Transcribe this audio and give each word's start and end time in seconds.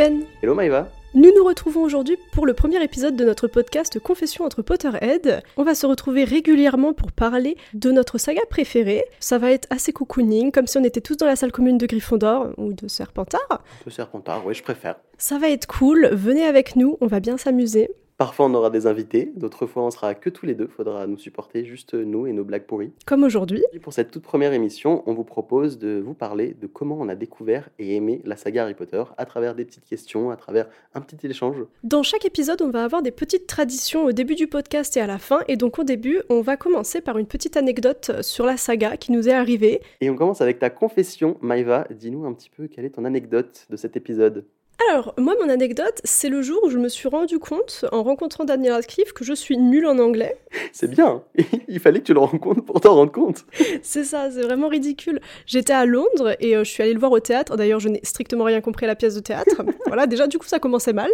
Ben 0.00 0.24
Hello 0.42 0.54
Maïva 0.54 0.88
Nous 1.12 1.30
nous 1.36 1.44
retrouvons 1.44 1.82
aujourd'hui 1.82 2.16
pour 2.32 2.46
le 2.46 2.54
premier 2.54 2.82
épisode 2.82 3.16
de 3.16 3.24
notre 3.26 3.48
podcast 3.48 3.98
Confession 3.98 4.46
entre 4.46 4.62
Potterhead. 4.62 5.42
On 5.58 5.62
va 5.62 5.74
se 5.74 5.84
retrouver 5.84 6.24
régulièrement 6.24 6.94
pour 6.94 7.12
parler 7.12 7.58
de 7.74 7.90
notre 7.90 8.16
saga 8.16 8.40
préférée. 8.48 9.04
Ça 9.18 9.36
va 9.36 9.50
être 9.50 9.68
assez 9.68 9.92
cocooning, 9.92 10.52
comme 10.52 10.66
si 10.66 10.78
on 10.78 10.84
était 10.84 11.02
tous 11.02 11.18
dans 11.18 11.26
la 11.26 11.36
salle 11.36 11.52
commune 11.52 11.76
de 11.76 11.84
Gryffondor 11.84 12.54
ou 12.56 12.72
de 12.72 12.88
Serpentard. 12.88 13.62
De 13.84 13.90
Serpentard, 13.90 14.46
oui, 14.46 14.54
je 14.54 14.62
préfère. 14.62 14.94
Ça 15.18 15.38
va 15.38 15.50
être 15.50 15.66
cool, 15.66 16.08
venez 16.12 16.44
avec 16.44 16.76
nous, 16.76 16.96
on 17.02 17.06
va 17.06 17.20
bien 17.20 17.36
s'amuser. 17.36 17.90
Parfois 18.20 18.44
on 18.44 18.52
aura 18.52 18.68
des 18.68 18.86
invités, 18.86 19.32
d'autres 19.34 19.64
fois 19.64 19.82
on 19.82 19.90
sera 19.90 20.14
que 20.14 20.28
tous 20.28 20.44
les 20.44 20.54
deux, 20.54 20.66
faudra 20.66 21.06
nous 21.06 21.16
supporter 21.16 21.64
juste 21.64 21.94
nous 21.94 22.26
et 22.26 22.34
nos 22.34 22.44
blagues 22.44 22.66
pourries. 22.66 22.92
Comme 23.06 23.24
aujourd'hui. 23.24 23.62
Pour 23.80 23.94
cette 23.94 24.10
toute 24.10 24.24
première 24.24 24.52
émission, 24.52 25.02
on 25.06 25.14
vous 25.14 25.24
propose 25.24 25.78
de 25.78 26.02
vous 26.04 26.12
parler 26.12 26.54
de 26.60 26.66
comment 26.66 26.98
on 27.00 27.08
a 27.08 27.14
découvert 27.14 27.70
et 27.78 27.96
aimé 27.96 28.20
la 28.26 28.36
saga 28.36 28.64
Harry 28.64 28.74
Potter 28.74 29.02
à 29.16 29.24
travers 29.24 29.54
des 29.54 29.64
petites 29.64 29.86
questions, 29.86 30.30
à 30.30 30.36
travers 30.36 30.68
un 30.92 31.00
petit 31.00 31.26
échange. 31.26 31.64
Dans 31.82 32.02
chaque 32.02 32.26
épisode, 32.26 32.60
on 32.60 32.68
va 32.68 32.84
avoir 32.84 33.00
des 33.00 33.10
petites 33.10 33.46
traditions 33.46 34.04
au 34.04 34.12
début 34.12 34.34
du 34.34 34.48
podcast 34.48 34.94
et 34.98 35.00
à 35.00 35.06
la 35.06 35.16
fin. 35.16 35.40
Et 35.48 35.56
donc 35.56 35.78
au 35.78 35.84
début, 35.84 36.20
on 36.28 36.42
va 36.42 36.58
commencer 36.58 37.00
par 37.00 37.16
une 37.16 37.26
petite 37.26 37.56
anecdote 37.56 38.20
sur 38.20 38.44
la 38.44 38.58
saga 38.58 38.98
qui 38.98 39.12
nous 39.12 39.30
est 39.30 39.32
arrivée. 39.32 39.80
Et 40.02 40.10
on 40.10 40.14
commence 40.14 40.42
avec 40.42 40.58
ta 40.58 40.68
confession, 40.68 41.38
Maïva. 41.40 41.86
Dis-nous 41.88 42.26
un 42.26 42.34
petit 42.34 42.50
peu 42.50 42.66
quelle 42.66 42.84
est 42.84 42.90
ton 42.90 43.06
anecdote 43.06 43.66
de 43.70 43.76
cet 43.78 43.96
épisode. 43.96 44.44
Alors, 44.88 45.14
moi, 45.18 45.34
mon 45.40 45.48
anecdote, 45.48 46.00
c'est 46.04 46.28
le 46.28 46.40
jour 46.42 46.64
où 46.64 46.70
je 46.70 46.78
me 46.78 46.88
suis 46.88 47.08
rendu 47.08 47.38
compte, 47.38 47.84
en 47.92 48.02
rencontrant 48.02 48.44
Daniel 48.44 48.72
Radcliffe, 48.72 49.12
que 49.12 49.24
je 49.24 49.34
suis 49.34 49.58
nulle 49.58 49.86
en 49.86 49.98
anglais. 49.98 50.38
C'est 50.72 50.90
bien, 50.90 51.22
il 51.68 51.80
fallait 51.80 52.00
que 52.00 52.06
tu 52.06 52.14
le 52.14 52.20
rencontres 52.20 52.64
pour 52.64 52.80
t'en 52.80 52.94
rendre 52.94 53.12
compte. 53.12 53.44
c'est 53.82 54.04
ça, 54.04 54.30
c'est 54.30 54.42
vraiment 54.42 54.68
ridicule. 54.68 55.20
J'étais 55.46 55.72
à 55.72 55.84
Londres 55.84 56.36
et 56.40 56.56
euh, 56.56 56.64
je 56.64 56.70
suis 56.70 56.82
allée 56.82 56.92
le 56.92 56.98
voir 56.98 57.12
au 57.12 57.20
théâtre. 57.20 57.56
D'ailleurs, 57.56 57.80
je 57.80 57.88
n'ai 57.88 58.00
strictement 58.02 58.44
rien 58.44 58.60
compris 58.60 58.86
à 58.86 58.88
la 58.88 58.94
pièce 58.94 59.14
de 59.14 59.20
théâtre. 59.20 59.62
voilà, 59.86 60.06
déjà, 60.06 60.26
du 60.26 60.38
coup, 60.38 60.46
ça 60.46 60.58
commençait 60.58 60.92
mal. 60.92 61.10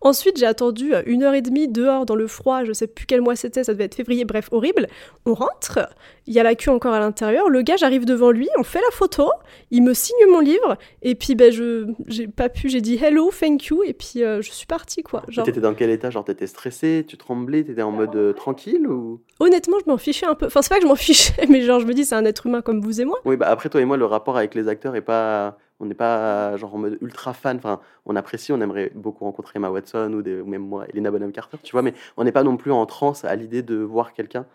Ensuite, 0.00 0.38
j'ai 0.38 0.46
attendu 0.46 0.94
euh, 0.94 1.02
une 1.06 1.22
heure 1.22 1.34
et 1.34 1.42
demie 1.42 1.68
dehors 1.68 2.06
dans 2.06 2.14
le 2.14 2.26
froid, 2.26 2.64
je 2.64 2.72
sais 2.72 2.86
plus 2.86 3.06
quel 3.06 3.22
mois 3.22 3.36
c'était, 3.36 3.64
ça 3.64 3.72
devait 3.72 3.84
être 3.84 3.94
février, 3.94 4.24
bref, 4.24 4.48
horrible. 4.52 4.86
On 5.24 5.34
rentre, 5.34 5.88
il 6.26 6.34
y 6.34 6.40
a 6.40 6.42
la 6.42 6.54
queue 6.54 6.70
encore 6.70 6.94
à 6.94 7.00
l'intérieur. 7.00 7.48
Le 7.48 7.62
gars, 7.62 7.76
j'arrive 7.76 8.04
devant 8.04 8.30
lui, 8.30 8.48
on 8.58 8.62
fait 8.62 8.80
la 8.80 8.90
photo, 8.92 9.30
il 9.70 9.82
me 9.82 9.94
signe 9.94 10.26
mon 10.30 10.40
livre, 10.40 10.76
et 11.02 11.14
puis 11.14 11.34
ben, 11.34 11.52
je 11.52 11.86
j'ai 12.06 12.26
pas 12.26 12.48
pu, 12.48 12.68
j'ai 12.68 12.80
dit 12.80 12.96
hello, 13.06 13.30
thank 13.30 13.66
you, 13.66 13.82
et 13.84 13.92
puis 13.92 14.22
euh, 14.22 14.42
je 14.42 14.50
suis 14.50 14.66
partie 14.66 15.02
quoi. 15.02 15.22
Genre... 15.28 15.44
T'étais 15.44 15.60
dans 15.60 15.74
quel 15.74 15.90
état 15.90 16.10
Genre 16.10 16.24
t'étais 16.24 16.46
stressée, 16.46 17.04
tu 17.06 17.16
tremblais, 17.16 17.62
t'étais 17.62 17.82
en 17.82 17.92
mode 17.92 18.14
euh, 18.16 18.32
tranquille 18.32 18.86
ou? 18.88 19.20
Honnêtement, 19.38 19.76
je 19.84 19.88
m'en 19.90 19.96
fichais 19.96 20.26
un 20.26 20.34
peu. 20.34 20.46
Enfin, 20.46 20.62
c'est 20.62 20.68
pas 20.68 20.76
que 20.76 20.82
je 20.82 20.88
m'en 20.88 20.96
fichais, 20.96 21.46
mais 21.48 21.62
genre 21.62 21.80
je 21.80 21.86
me 21.86 21.94
dis 21.94 22.04
c'est 22.04 22.14
un 22.14 22.24
être 22.24 22.46
humain 22.46 22.62
comme 22.62 22.80
vous 22.80 23.00
et 23.00 23.04
moi. 23.04 23.18
Oui, 23.24 23.36
bah 23.36 23.46
après 23.48 23.68
toi 23.68 23.80
et 23.80 23.84
moi, 23.84 23.96
le 23.96 24.06
rapport 24.06 24.36
avec 24.36 24.54
les 24.54 24.68
acteurs 24.68 24.96
est 24.96 25.02
pas. 25.02 25.56
On 25.78 25.84
n'est 25.84 25.94
pas 25.94 26.56
genre 26.56 26.74
en 26.74 26.78
mode 26.78 26.98
ultra 27.00 27.34
fan. 27.34 27.58
Enfin, 27.58 27.80
on 28.06 28.16
apprécie, 28.16 28.52
on 28.52 28.60
aimerait 28.60 28.90
beaucoup 28.94 29.24
rencontrer 29.24 29.58
Emma 29.58 29.70
Watson 29.70 30.10
ou, 30.14 30.22
des, 30.22 30.40
ou 30.40 30.46
même 30.46 30.62
moi, 30.62 30.86
Elena 30.92 31.10
Bonham 31.10 31.32
Carter, 31.32 31.58
tu 31.62 31.72
vois, 31.72 31.82
mais 31.82 31.92
on 32.16 32.24
n'est 32.24 32.32
pas 32.32 32.42
non 32.42 32.56
plus 32.56 32.72
en 32.72 32.86
transe 32.86 33.24
à 33.24 33.36
l'idée 33.36 33.62
de 33.62 33.76
voir 33.76 34.14
quelqu'un. 34.14 34.46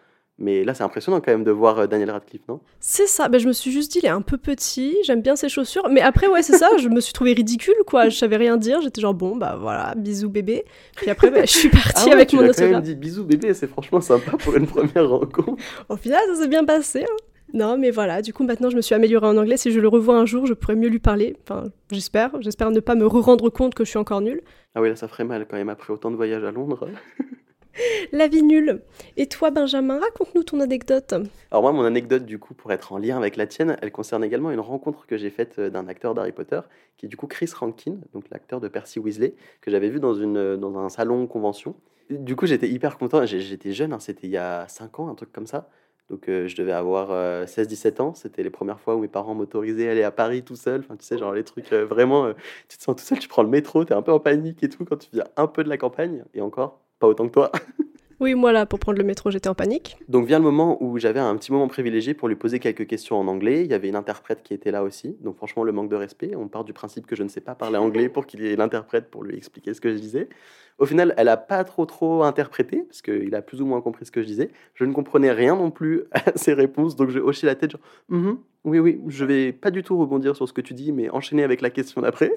Mais 0.41 0.63
là, 0.63 0.74
c'est 0.74 0.84
impressionnant 0.84 1.22
quand 1.22 1.31
même 1.31 1.44
de 1.44 1.52
voir 1.52 1.78
euh, 1.79 1.88
Daniel 1.88 2.09
Radcliffe, 2.12 2.41
non? 2.50 2.59
C'est 2.79 3.06
ça. 3.07 3.29
Ben, 3.29 3.38
je 3.40 3.47
me 3.47 3.53
suis 3.53 3.72
juste 3.72 3.91
dit, 3.91 4.00
il 4.00 4.06
est 4.06 4.09
un 4.09 4.22
peu 4.22 4.38
petit, 4.38 4.97
j'aime 5.03 5.22
bien 5.22 5.35
ses 5.35 5.50
chaussures. 5.50 5.88
Mais 5.90 6.02
après, 6.02 6.28
ouais, 6.28 6.41
c'est 6.41 6.57
ça, 6.57 6.69
je 6.78 6.90
me 6.90 7.00
suis 7.00 7.13
trouvée 7.13 7.34
ridicule, 7.34 7.75
quoi. 7.85 8.09
Je 8.09 8.18
savais 8.18 8.38
rien 8.38 8.57
dire. 8.57 8.81
J'étais 8.81 9.02
genre, 9.02 9.13
bon, 9.13 9.35
bah 9.35 9.56
voilà, 9.59 9.94
bisous 9.96 10.29
bébé. 10.29 10.66
Puis 10.96 11.09
après, 11.12 11.29
ben, 11.29 11.46
je 11.46 11.52
suis 11.52 11.69
partie 11.69 11.91
ah 11.96 12.06
ouais, 12.07 12.13
avec 12.13 12.29
tu 12.29 12.35
mon 12.38 12.41
l'as 12.41 12.47
quand 12.47 12.53
autographe. 12.63 12.72
même 12.72 12.81
dit 12.81 12.96
bisous 12.96 13.24
bébé, 13.24 13.53
c'est 13.53 13.68
franchement 13.68 14.02
sympa 14.02 14.31
pour 14.38 14.56
une 14.56 14.66
première 14.68 15.07
rencontre. 15.09 15.62
Au 15.90 15.96
final, 15.96 16.22
ça 16.34 16.41
s'est 16.41 16.47
bien 16.47 16.66
passé. 16.66 17.03
hein. 17.03 17.16
Non, 17.53 17.78
mais 17.78 17.91
voilà, 17.91 18.22
du 18.22 18.34
coup, 18.34 18.44
maintenant, 18.44 18.69
je 18.69 18.78
me 18.78 18.81
suis 18.81 18.96
améliorée 18.96 19.28
en 19.28 19.35
anglais. 19.38 19.58
Si 19.58 19.72
je 19.72 19.79
le 19.79 19.88
revois 19.90 20.16
un 20.18 20.25
jour, 20.25 20.46
je 20.47 20.53
pourrais 20.53 20.75
mieux 20.75 20.88
lui 20.88 21.00
parler. 21.00 21.35
Enfin, 21.44 21.66
j'espère. 21.91 22.31
J'espère 22.40 22.72
ne 22.72 22.79
pas 22.79 22.96
me 22.96 23.06
re-rendre 23.06 23.50
compte 23.50 23.75
que 23.75 23.84
je 23.84 23.90
suis 23.90 24.00
encore 24.00 24.22
nulle. 24.22 24.41
Ah 24.73 24.81
oui, 24.81 24.90
là, 24.90 24.96
ça 24.96 25.08
ferait 25.09 25.25
mal 25.25 25.46
quand 25.50 25.58
même 25.58 25.69
après 25.69 25.94
autant 25.94 26.09
de 26.12 26.16
voyages 26.16 26.44
à 26.46 26.52
Londres. 26.52 26.88
La 28.11 28.27
vie 28.27 28.43
nulle. 28.43 28.81
Et 29.17 29.27
toi, 29.27 29.51
Benjamin, 29.51 29.99
raconte-nous 29.99 30.43
ton 30.43 30.59
anecdote. 30.59 31.13
Alors 31.51 31.61
moi, 31.63 31.71
mon 31.71 31.83
anecdote, 31.83 32.25
du 32.25 32.39
coup, 32.39 32.53
pour 32.53 32.71
être 32.71 32.93
en 32.93 32.97
lien 32.97 33.17
avec 33.17 33.35
la 33.35 33.47
tienne, 33.47 33.77
elle 33.81 33.91
concerne 33.91 34.23
également 34.23 34.51
une 34.51 34.59
rencontre 34.59 35.05
que 35.05 35.17
j'ai 35.17 35.29
faite 35.29 35.59
euh, 35.59 35.69
d'un 35.69 35.87
acteur 35.87 36.13
d'Harry 36.13 36.31
Potter, 36.31 36.61
qui 36.97 37.05
est 37.05 37.09
du 37.09 37.17
coup 37.17 37.27
Chris 37.27 37.49
Rankin, 37.53 37.97
donc 38.13 38.25
l'acteur 38.31 38.59
de 38.59 38.67
Percy 38.67 38.99
Weasley, 38.99 39.33
que 39.61 39.71
j'avais 39.71 39.89
vu 39.89 39.99
dans, 39.99 40.13
une, 40.13 40.57
dans 40.57 40.77
un 40.77 40.89
salon 40.89 41.27
convention. 41.27 41.75
Du 42.09 42.35
coup, 42.35 42.45
j'étais 42.45 42.69
hyper 42.69 42.97
content. 42.97 43.25
J'étais 43.25 43.71
jeune, 43.71 43.93
hein, 43.93 43.99
c'était 43.99 44.27
il 44.27 44.31
y 44.31 44.37
a 44.37 44.67
5 44.67 44.99
ans, 44.99 45.09
un 45.09 45.15
truc 45.15 45.31
comme 45.31 45.47
ça. 45.47 45.69
Donc 46.11 46.27
euh, 46.27 46.45
je 46.45 46.57
devais 46.57 46.73
avoir 46.73 47.09
16-17 47.46 48.01
ans. 48.01 48.13
C'était 48.13 48.43
les 48.43 48.49
premières 48.49 48.81
fois 48.81 48.96
où 48.96 48.99
mes 48.99 49.07
parents 49.07 49.34
m'autorisaient 49.34 49.87
à 49.87 49.91
aller 49.91 50.03
à 50.03 50.11
Paris 50.11 50.43
tout 50.43 50.57
seul. 50.57 50.81
Enfin, 50.81 50.97
tu 50.97 51.05
sais, 51.05 51.17
genre 51.17 51.31
les 51.31 51.46
trucs 51.46 51.72
euh, 51.72 51.85
vraiment, 51.85 52.25
euh, 52.25 52.34
tu 52.67 52.78
te 52.78 52.84
sens 52.84 52.97
tout 52.97 53.03
seul, 53.03 53.17
tu 53.17 53.29
prends 53.29 53.43
le 53.43 53.49
métro, 53.49 53.85
t'es 53.85 53.93
un 53.93 54.01
peu 54.01 54.11
en 54.11 54.19
panique 54.19 54.61
et 54.61 54.69
tout 54.69 54.84
quand 54.84 54.97
tu 54.97 55.09
viens 55.13 55.23
un 55.37 55.47
peu 55.47 55.63
de 55.63 55.69
la 55.69 55.78
campagne. 55.78 56.25
Et 56.34 56.41
encore, 56.41 56.81
pas 57.01 57.07
autant 57.07 57.27
que 57.27 57.33
toi. 57.33 57.51
Oui, 58.21 58.35
moi, 58.35 58.51
là, 58.51 58.67
pour 58.67 58.77
prendre 58.77 58.99
le 58.99 59.03
métro, 59.03 59.31
j'étais 59.31 59.49
en 59.49 59.55
panique. 59.55 59.97
Donc 60.07 60.27
vient 60.27 60.37
le 60.37 60.43
moment 60.43 60.77
où 60.79 60.99
j'avais 60.99 61.19
un 61.19 61.35
petit 61.37 61.51
moment 61.51 61.67
privilégié 61.67 62.13
pour 62.13 62.27
lui 62.27 62.35
poser 62.35 62.59
quelques 62.59 62.85
questions 62.85 63.19
en 63.19 63.27
anglais. 63.27 63.63
Il 63.65 63.71
y 63.71 63.73
avait 63.73 63.89
une 63.89 63.95
interprète 63.95 64.43
qui 64.43 64.53
était 64.53 64.69
là 64.69 64.83
aussi. 64.83 65.17
Donc 65.21 65.37
franchement, 65.37 65.63
le 65.63 65.71
manque 65.71 65.89
de 65.89 65.95
respect. 65.95 66.35
On 66.35 66.47
part 66.47 66.63
du 66.63 66.71
principe 66.71 67.07
que 67.07 67.15
je 67.15 67.23
ne 67.23 67.29
sais 67.29 67.41
pas 67.41 67.55
parler 67.55 67.77
anglais 67.77 68.09
pour 68.09 68.27
qu'il 68.27 68.43
y 68.43 68.47
ait 68.47 68.55
l'interprète 68.55 69.09
pour 69.09 69.23
lui 69.23 69.35
expliquer 69.35 69.73
ce 69.73 69.81
que 69.81 69.91
je 69.91 69.97
disais. 69.97 70.29
Au 70.77 70.85
final, 70.85 71.15
elle 71.17 71.29
a 71.29 71.37
pas 71.37 71.63
trop 71.63 71.87
trop 71.87 72.21
interprété 72.21 72.83
parce 72.87 73.01
qu'il 73.01 73.33
a 73.33 73.41
plus 73.41 73.59
ou 73.59 73.65
moins 73.65 73.81
compris 73.81 74.05
ce 74.05 74.11
que 74.11 74.21
je 74.21 74.27
disais. 74.27 74.51
Je 74.75 74.85
ne 74.85 74.93
comprenais 74.93 75.31
rien 75.31 75.55
non 75.55 75.71
plus 75.71 76.03
à 76.11 76.37
ses 76.37 76.53
réponses, 76.53 76.95
donc 76.95 77.09
je 77.09 77.17
hochais 77.17 77.47
la 77.47 77.55
tête 77.55 77.71
genre 77.71 77.81
Mhm, 78.09 78.37
oui 78.65 78.77
oui, 78.77 79.01
je 79.07 79.25
vais 79.25 79.51
pas 79.51 79.71
du 79.71 79.81
tout 79.81 79.97
rebondir 79.97 80.35
sur 80.35 80.47
ce 80.47 80.53
que 80.53 80.61
tu 80.61 80.75
dis, 80.75 80.91
mais 80.91 81.09
enchaîner 81.09 81.41
avec 81.41 81.61
la 81.61 81.71
question 81.71 82.01
d'après. 82.01 82.31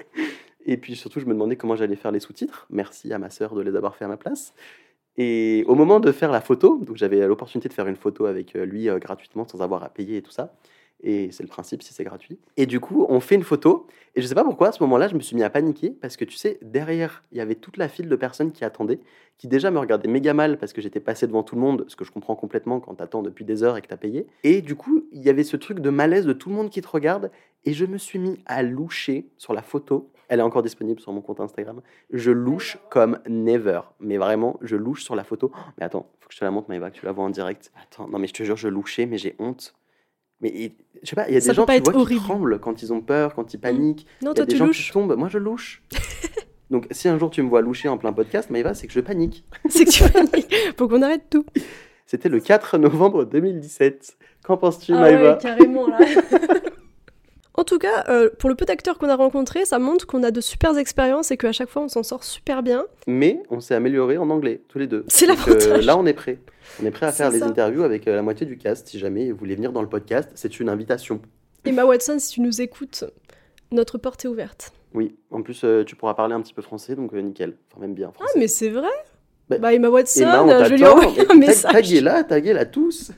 Et 0.65 0.77
puis 0.77 0.95
surtout, 0.95 1.19
je 1.19 1.25
me 1.25 1.33
demandais 1.33 1.55
comment 1.55 1.75
j'allais 1.75 1.95
faire 1.95 2.11
les 2.11 2.19
sous-titres. 2.19 2.65
Merci 2.69 3.13
à 3.13 3.19
ma 3.19 3.29
sœur 3.29 3.55
de 3.55 3.61
les 3.61 3.75
avoir 3.75 3.95
fait 3.95 4.05
à 4.05 4.07
ma 4.07 4.17
place. 4.17 4.53
Et 5.17 5.63
au 5.67 5.75
moment 5.75 5.99
de 5.99 6.11
faire 6.11 6.31
la 6.31 6.41
photo, 6.41 6.79
donc 6.79 6.97
j'avais 6.97 7.25
l'opportunité 7.25 7.69
de 7.69 7.73
faire 7.73 7.87
une 7.87 7.95
photo 7.95 8.25
avec 8.25 8.55
euh, 8.55 8.65
lui 8.65 8.89
euh, 8.89 8.99
gratuitement 8.99 9.47
sans 9.47 9.61
avoir 9.61 9.83
à 9.83 9.89
payer 9.89 10.17
et 10.17 10.21
tout 10.21 10.31
ça. 10.31 10.53
Et 11.03 11.29
c'est 11.31 11.43
le 11.43 11.49
principe 11.49 11.83
si 11.83 11.93
c'est 11.93 12.03
gratuit. 12.03 12.39
Et 12.57 12.65
du 12.65 12.79
coup, 12.79 13.05
on 13.09 13.19
fait 13.19 13.35
une 13.35 13.43
photo. 13.43 13.85
Et 14.15 14.21
je 14.21 14.27
sais 14.27 14.35
pas 14.35 14.43
pourquoi, 14.43 14.69
à 14.69 14.71
ce 14.71 14.81
moment-là, 14.83 15.07
je 15.07 15.15
me 15.15 15.19
suis 15.19 15.35
mis 15.35 15.43
à 15.43 15.49
paniquer 15.49 15.91
parce 15.91 16.17
que 16.17 16.25
tu 16.25 16.35
sais, 16.35 16.57
derrière, 16.61 17.23
il 17.31 17.37
y 17.37 17.41
avait 17.41 17.55
toute 17.55 17.77
la 17.77 17.87
file 17.87 18.09
de 18.09 18.15
personnes 18.15 18.51
qui 18.51 18.65
attendaient, 18.65 18.99
qui 19.37 19.47
déjà 19.47 19.71
me 19.71 19.77
regardaient 19.77 20.07
méga 20.07 20.33
mal 20.33 20.57
parce 20.57 20.73
que 20.73 20.81
j'étais 20.81 20.99
passé 20.99 21.27
devant 21.27 21.43
tout 21.43 21.55
le 21.55 21.61
monde, 21.61 21.85
ce 21.89 21.95
que 21.95 22.05
je 22.05 22.11
comprends 22.11 22.35
complètement 22.35 22.79
quand 22.79 22.95
t'attends 22.95 23.21
depuis 23.21 23.45
des 23.45 23.61
heures 23.61 23.77
et 23.77 23.81
que 23.81 23.87
t'as 23.87 23.97
payé. 23.97 24.25
Et 24.43 24.61
du 24.61 24.75
coup, 24.75 25.05
il 25.11 25.21
y 25.21 25.29
avait 25.29 25.43
ce 25.43 25.57
truc 25.57 25.79
de 25.79 25.89
malaise 25.89 26.25
de 26.25 26.33
tout 26.33 26.49
le 26.49 26.55
monde 26.55 26.69
qui 26.69 26.81
te 26.81 26.87
regarde. 26.87 27.29
Et 27.65 27.73
je 27.73 27.85
me 27.85 27.97
suis 27.97 28.19
mis 28.19 28.39
à 28.45 28.63
loucher 28.63 29.27
sur 29.37 29.53
la 29.53 29.61
photo. 29.61 30.09
Elle 30.27 30.39
est 30.39 30.43
encore 30.43 30.63
disponible 30.63 30.99
sur 30.99 31.11
mon 31.13 31.21
compte 31.21 31.39
Instagram. 31.39 31.81
Je 32.11 32.31
louche 32.31 32.77
comme 32.89 33.19
never. 33.27 33.81
Mais 33.99 34.17
vraiment, 34.17 34.57
je 34.61 34.75
louche 34.75 35.03
sur 35.03 35.15
la 35.15 35.23
photo. 35.23 35.51
Oh, 35.53 35.57
mais 35.77 35.85
attends, 35.85 36.09
faut 36.19 36.27
que 36.29 36.33
je 36.33 36.39
te 36.39 36.45
la 36.45 36.51
montre, 36.51 36.69
Maëva, 36.69 36.89
que 36.91 36.97
tu 36.97 37.05
la 37.05 37.11
vois 37.11 37.23
en 37.25 37.29
direct. 37.29 37.71
Attends, 37.81 38.07
non 38.07 38.17
mais 38.19 38.27
je 38.27 38.33
te 38.33 38.43
jure, 38.43 38.57
je 38.57 38.67
louchais, 38.67 39.05
mais 39.05 39.17
j'ai 39.17 39.35
honte. 39.39 39.73
Mais 40.41 40.73
je 41.01 41.09
sais 41.09 41.15
pas, 41.15 41.27
il 41.29 41.33
y 41.33 41.37
a 41.37 41.41
Ça 41.41 41.49
des 41.51 41.55
gens 41.55 41.65
tu 41.65 41.79
vois, 41.79 41.91
qui 41.93 41.97
horrible. 41.99 42.21
tremblent 42.21 42.59
quand 42.59 42.81
ils 42.81 42.91
ont 42.91 43.01
peur, 43.01 43.35
quand 43.35 43.53
ils 43.53 43.59
paniquent. 43.59 44.05
Non, 44.21 44.31
Il 44.33 44.37
y 44.39 44.41
a 44.41 44.45
toi 44.45 44.45
des 44.45 44.51
tu 44.53 44.57
gens 44.57 44.65
louches. 44.65 44.87
qui 44.87 44.91
tombent. 44.91 45.15
Moi, 45.15 45.29
je 45.29 45.37
louche. 45.37 45.81
Donc, 46.71 46.87
si 46.91 47.07
un 47.07 47.17
jour 47.19 47.29
tu 47.29 47.41
me 47.43 47.47
vois 47.49 47.61
loucher 47.61 47.87
en 47.89 47.97
plein 47.97 48.11
podcast, 48.11 48.49
Maëva, 48.49 48.73
c'est 48.73 48.87
que 48.87 48.93
je 48.93 48.99
panique. 48.99 49.45
C'est 49.69 49.85
que 49.85 49.91
tu 49.91 50.03
paniques. 50.11 50.53
Faut 50.77 50.87
qu'on 50.87 51.01
arrête 51.03 51.29
tout. 51.29 51.45
C'était 52.07 52.27
le 52.29 52.39
4 52.39 52.77
novembre 52.79 53.23
2017. 53.25 54.17
Qu'en 54.43 54.57
penses-tu, 54.57 54.93
Ah 54.93 54.99
Maëva 55.01 55.31
ouais, 55.33 55.37
carrément 55.39 55.87
là. 55.87 55.99
en 57.57 57.63
tout 57.63 57.77
cas, 57.79 58.03
euh, 58.09 58.29
pour 58.39 58.49
le 58.49 58.55
peu 58.55 58.65
d'acteurs 58.65 58.97
qu'on 58.97 59.09
a 59.09 59.15
rencontrés, 59.15 59.65
ça 59.65 59.79
montre 59.79 60.05
qu'on 60.07 60.23
a 60.23 60.31
de 60.31 60.41
super 60.41 60.77
expériences 60.77 61.31
et 61.31 61.37
qu'à 61.37 61.51
chaque 61.51 61.69
fois 61.69 61.81
on 61.83 61.87
s'en 61.87 62.03
sort 62.03 62.23
super 62.23 62.63
bien. 62.63 62.85
Mais 63.07 63.41
on 63.49 63.59
s'est 63.59 63.75
amélioré 63.75 64.17
en 64.17 64.29
anglais, 64.29 64.61
tous 64.67 64.77
les 64.79 64.87
deux. 64.87 65.05
C'est 65.07 65.27
Donc, 65.27 65.37
l'avantage. 65.45 65.85
là, 65.85 65.97
on 65.97 66.05
est 66.05 66.13
prêt. 66.13 66.39
On 66.81 66.85
est 66.85 66.91
prêt 66.91 67.05
à 67.05 67.11
faire 67.11 67.31
les 67.31 67.39
ça. 67.39 67.45
interviews 67.47 67.83
avec 67.83 68.07
euh, 68.07 68.15
la 68.15 68.21
moitié 68.21 68.45
du 68.45 68.57
cast. 68.57 68.87
Si 68.87 68.99
jamais 68.99 69.31
vous 69.31 69.37
voulez 69.37 69.55
venir 69.55 69.71
dans 69.71 69.81
le 69.81 69.89
podcast, 69.89 70.29
c'est 70.35 70.59
une 70.59 70.69
invitation. 70.69 71.21
Emma 71.63 71.85
Watson, 71.85 72.17
si 72.19 72.33
tu 72.33 72.41
nous 72.41 72.61
écoutes, 72.61 73.05
notre 73.71 73.97
porte 73.97 74.25
est 74.25 74.27
ouverte. 74.27 74.71
Oui, 74.93 75.15
en 75.31 75.41
plus, 75.41 75.63
euh, 75.63 75.83
tu 75.83 75.95
pourras 75.95 76.13
parler 76.13 76.33
un 76.35 76.41
petit 76.41 76.53
peu 76.53 76.61
français, 76.61 76.95
donc 76.95 77.13
euh, 77.13 77.19
nickel. 77.21 77.55
Enfin, 77.71 77.81
même 77.81 77.93
bien 77.93 78.09
Ah, 78.11 78.17
français. 78.19 78.39
mais 78.39 78.47
c'est 78.47 78.69
vrai 78.69 78.87
Bah, 79.49 79.57
Bah, 79.57 79.73
Emma 79.73 79.89
Watson, 79.89 80.21
Emma, 80.21 80.43
euh, 80.43 80.65
je 80.65 80.73
lui 80.73 80.79
t'attend. 80.81 80.97
envoie 81.07 81.23
un 81.31 81.35
message. 81.35 81.71
Taguez-la, 81.71 82.23
taguez-la 82.23 82.65
tous. 82.65 83.11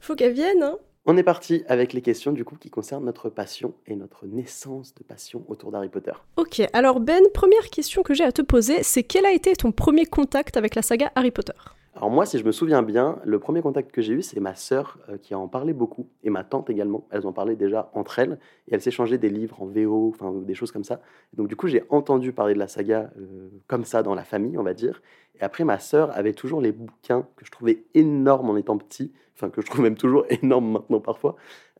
Faut 0.00 0.14
qu'elle 0.14 0.32
vienne, 0.32 0.62
hein. 0.62 0.78
On 1.06 1.16
est 1.16 1.22
parti 1.22 1.64
avec 1.66 1.94
les 1.94 2.02
questions 2.02 2.32
du 2.32 2.44
coup 2.44 2.56
qui 2.56 2.68
concernent 2.68 3.06
notre 3.06 3.30
passion 3.30 3.74
et 3.86 3.96
notre 3.96 4.26
naissance 4.26 4.94
de 4.94 5.02
passion 5.02 5.44
autour 5.48 5.72
d'Harry 5.72 5.88
Potter. 5.88 6.12
Ok, 6.36 6.60
alors 6.74 7.00
Ben, 7.00 7.22
première 7.32 7.70
question 7.70 8.02
que 8.02 8.12
j'ai 8.12 8.24
à 8.24 8.32
te 8.32 8.42
poser, 8.42 8.82
c'est 8.82 9.02
quel 9.02 9.24
a 9.24 9.32
été 9.32 9.54
ton 9.54 9.72
premier 9.72 10.04
contact 10.04 10.58
avec 10.58 10.74
la 10.74 10.82
saga 10.82 11.10
Harry 11.14 11.30
Potter? 11.30 11.54
Alors 11.96 12.08
moi, 12.08 12.24
si 12.24 12.38
je 12.38 12.44
me 12.44 12.52
souviens 12.52 12.82
bien, 12.82 13.18
le 13.24 13.40
premier 13.40 13.62
contact 13.62 13.90
que 13.90 14.00
j'ai 14.00 14.12
eu, 14.12 14.22
c'est 14.22 14.38
ma 14.38 14.54
sœur 14.54 14.98
euh, 15.08 15.18
qui 15.18 15.34
en 15.34 15.48
parlait 15.48 15.72
beaucoup 15.72 16.08
et 16.22 16.30
ma 16.30 16.44
tante 16.44 16.70
également. 16.70 17.08
Elles 17.10 17.26
en 17.26 17.32
parlaient 17.32 17.56
déjà 17.56 17.90
entre 17.94 18.20
elles 18.20 18.38
et 18.68 18.74
elles 18.74 18.80
s'échangeaient 18.80 19.18
des 19.18 19.28
livres 19.28 19.60
en 19.60 19.66
VO, 19.66 20.12
enfin 20.14 20.32
des 20.32 20.54
choses 20.54 20.70
comme 20.70 20.84
ça. 20.84 21.00
Donc 21.34 21.48
du 21.48 21.56
coup, 21.56 21.66
j'ai 21.66 21.82
entendu 21.88 22.32
parler 22.32 22.54
de 22.54 22.60
la 22.60 22.68
saga 22.68 23.10
euh, 23.18 23.48
comme 23.66 23.84
ça 23.84 24.04
dans 24.04 24.14
la 24.14 24.22
famille, 24.22 24.56
on 24.56 24.62
va 24.62 24.72
dire. 24.72 25.02
Et 25.40 25.42
après, 25.42 25.64
ma 25.64 25.80
sœur 25.80 26.16
avait 26.16 26.32
toujours 26.32 26.60
les 26.60 26.70
bouquins 26.70 27.26
que 27.34 27.44
je 27.44 27.50
trouvais 27.50 27.82
énormes 27.94 28.50
en 28.50 28.56
étant 28.56 28.78
petit, 28.78 29.12
enfin 29.34 29.50
que 29.50 29.60
je 29.60 29.66
trouve 29.66 29.80
même 29.80 29.96
toujours 29.96 30.24
énormes 30.30 30.70
maintenant 30.70 31.00
parfois, 31.00 31.34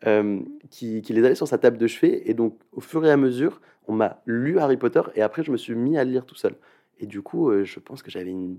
euh, 0.06 0.40
qui, 0.70 1.02
les 1.02 1.24
avait 1.24 1.36
sur 1.36 1.46
sa 1.46 1.58
table 1.58 1.78
de 1.78 1.86
chevet. 1.86 2.28
Et 2.28 2.34
donc, 2.34 2.58
au 2.72 2.80
fur 2.80 3.06
et 3.06 3.12
à 3.12 3.16
mesure, 3.16 3.60
on 3.86 3.92
m'a 3.92 4.20
lu 4.26 4.58
Harry 4.58 4.76
Potter 4.76 5.02
et 5.14 5.22
après, 5.22 5.44
je 5.44 5.52
me 5.52 5.56
suis 5.56 5.76
mis 5.76 5.96
à 5.96 6.02
lire 6.02 6.26
tout 6.26 6.34
seul. 6.34 6.56
Et 6.98 7.06
du 7.06 7.22
coup, 7.22 7.50
je 7.64 7.78
pense 7.78 8.02
que 8.02 8.10
j'avais 8.10 8.30
une 8.30 8.58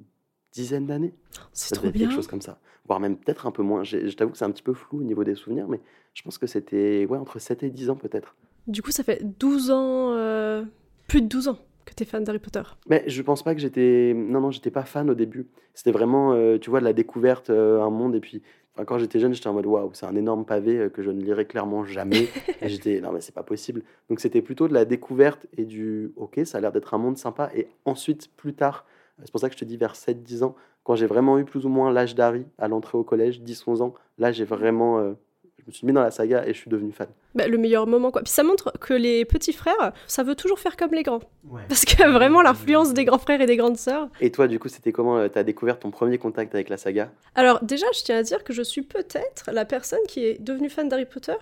dizaine 0.51 0.85
d'années. 0.85 1.13
C'est 1.53 1.75
trop 1.75 1.89
bien. 1.89 2.07
quelque 2.07 2.15
chose 2.15 2.27
comme 2.27 2.41
ça. 2.41 2.59
Voire 2.85 2.99
même 2.99 3.17
peut-être 3.17 3.45
un 3.47 3.51
peu 3.51 3.63
moins. 3.63 3.83
Je 3.83 4.13
t'avoue 4.15 4.31
que 4.31 4.37
c'est 4.37 4.45
un 4.45 4.51
petit 4.51 4.63
peu 4.63 4.73
flou 4.73 4.99
au 4.99 5.03
niveau 5.03 5.23
des 5.23 5.35
souvenirs, 5.35 5.67
mais 5.67 5.79
je 6.13 6.23
pense 6.23 6.37
que 6.37 6.47
c'était 6.47 7.05
ouais, 7.09 7.17
entre 7.17 7.39
7 7.39 7.63
et 7.63 7.69
10 7.69 7.89
ans 7.91 7.95
peut-être. 7.95 8.35
Du 8.67 8.81
coup, 8.81 8.91
ça 8.91 9.03
fait 9.03 9.21
12 9.39 9.71
ans, 9.71 10.13
euh, 10.13 10.63
plus 11.07 11.21
de 11.21 11.27
12 11.27 11.47
ans 11.47 11.57
que 11.85 11.93
t'es 11.93 12.05
fan 12.05 12.23
d'Harry 12.23 12.39
Potter. 12.39 12.61
Mais 12.87 13.03
je 13.07 13.21
pense 13.21 13.43
pas 13.43 13.55
que 13.55 13.61
j'étais. 13.61 14.13
Non, 14.15 14.39
non, 14.39 14.51
j'étais 14.51 14.71
pas 14.71 14.83
fan 14.83 15.09
au 15.09 15.15
début. 15.15 15.47
C'était 15.73 15.91
vraiment, 15.91 16.33
euh, 16.33 16.57
tu 16.59 16.69
vois, 16.69 16.79
de 16.79 16.85
la 16.85 16.93
découverte, 16.93 17.49
euh, 17.49 17.81
un 17.81 17.89
monde. 17.89 18.15
Et 18.15 18.19
puis, 18.19 18.43
enfin, 18.75 18.85
quand 18.85 18.99
j'étais 18.99 19.19
jeune, 19.19 19.33
j'étais 19.33 19.47
en 19.47 19.53
mode 19.53 19.65
waouh, 19.65 19.89
c'est 19.93 20.05
un 20.05 20.15
énorme 20.15 20.45
pavé 20.45 20.89
que 20.93 21.01
je 21.01 21.09
ne 21.09 21.21
lirai 21.21 21.45
clairement 21.45 21.85
jamais. 21.85 22.27
et 22.61 22.69
j'étais, 22.69 23.01
non, 23.01 23.11
mais 23.11 23.21
c'est 23.21 23.33
pas 23.33 23.43
possible. 23.43 23.81
Donc, 24.09 24.19
c'était 24.19 24.41
plutôt 24.43 24.67
de 24.67 24.73
la 24.73 24.85
découverte 24.85 25.47
et 25.57 25.65
du 25.65 26.11
ok, 26.17 26.41
ça 26.43 26.59
a 26.59 26.61
l'air 26.61 26.71
d'être 26.71 26.93
un 26.93 26.99
monde 26.99 27.17
sympa. 27.17 27.49
Et 27.55 27.67
ensuite, 27.85 28.29
plus 28.35 28.53
tard, 28.53 28.85
c'est 29.23 29.31
pour 29.31 29.39
ça 29.39 29.49
que 29.49 29.55
je 29.55 29.59
te 29.59 29.65
dis 29.65 29.77
vers 29.77 29.93
7-10 29.95 30.43
ans, 30.43 30.55
quand 30.83 30.95
j'ai 30.95 31.05
vraiment 31.05 31.37
eu 31.37 31.45
plus 31.45 31.65
ou 31.65 31.69
moins 31.69 31.91
l'âge 31.91 32.15
d'Harry 32.15 32.45
à 32.57 32.67
l'entrée 32.67 32.97
au 32.97 33.03
collège, 33.03 33.41
10-11 33.41 33.81
ans, 33.81 33.93
là, 34.17 34.31
j'ai 34.31 34.45
vraiment. 34.45 34.99
euh, 34.99 35.13
je 35.59 35.67
me 35.67 35.71
suis 35.73 35.85
mis 35.85 35.93
dans 35.93 36.01
la 36.01 36.09
saga 36.09 36.43
et 36.47 36.53
je 36.55 36.57
suis 36.57 36.71
devenu 36.71 36.91
fan. 36.91 37.07
Bah, 37.35 37.47
le 37.47 37.55
meilleur 37.59 37.85
moment, 37.85 38.09
quoi. 38.09 38.23
Puis 38.23 38.33
ça 38.33 38.41
montre 38.41 38.73
que 38.79 38.95
les 38.95 39.25
petits 39.25 39.53
frères, 39.53 39.93
ça 40.07 40.23
veut 40.23 40.33
toujours 40.33 40.57
faire 40.57 40.75
comme 40.75 40.91
les 40.91 41.03
grands. 41.03 41.21
Parce 41.69 41.85
que 41.85 42.01
vraiment, 42.11 42.41
l'influence 42.41 42.95
des 42.95 43.05
grands 43.05 43.19
frères 43.19 43.41
et 43.41 43.45
des 43.45 43.57
grandes 43.57 43.77
sœurs. 43.77 44.09
Et 44.21 44.31
toi, 44.31 44.47
du 44.47 44.57
coup, 44.57 44.69
c'était 44.69 44.91
comment 44.91 45.17
euh, 45.19 45.27
t'as 45.27 45.43
découvert 45.43 45.77
ton 45.77 45.91
premier 45.91 46.17
contact 46.17 46.55
avec 46.55 46.69
la 46.69 46.77
saga? 46.77 47.11
Alors, 47.35 47.63
déjà, 47.63 47.85
je 47.93 48.01
tiens 48.03 48.17
à 48.17 48.23
dire 48.23 48.43
que 48.43 48.53
je 48.53 48.63
suis 48.63 48.81
peut-être 48.81 49.51
la 49.51 49.65
personne 49.65 49.99
qui 50.07 50.25
est 50.25 50.41
devenue 50.41 50.69
fan 50.69 50.89
d'Harry 50.89 51.05
Potter 51.05 51.35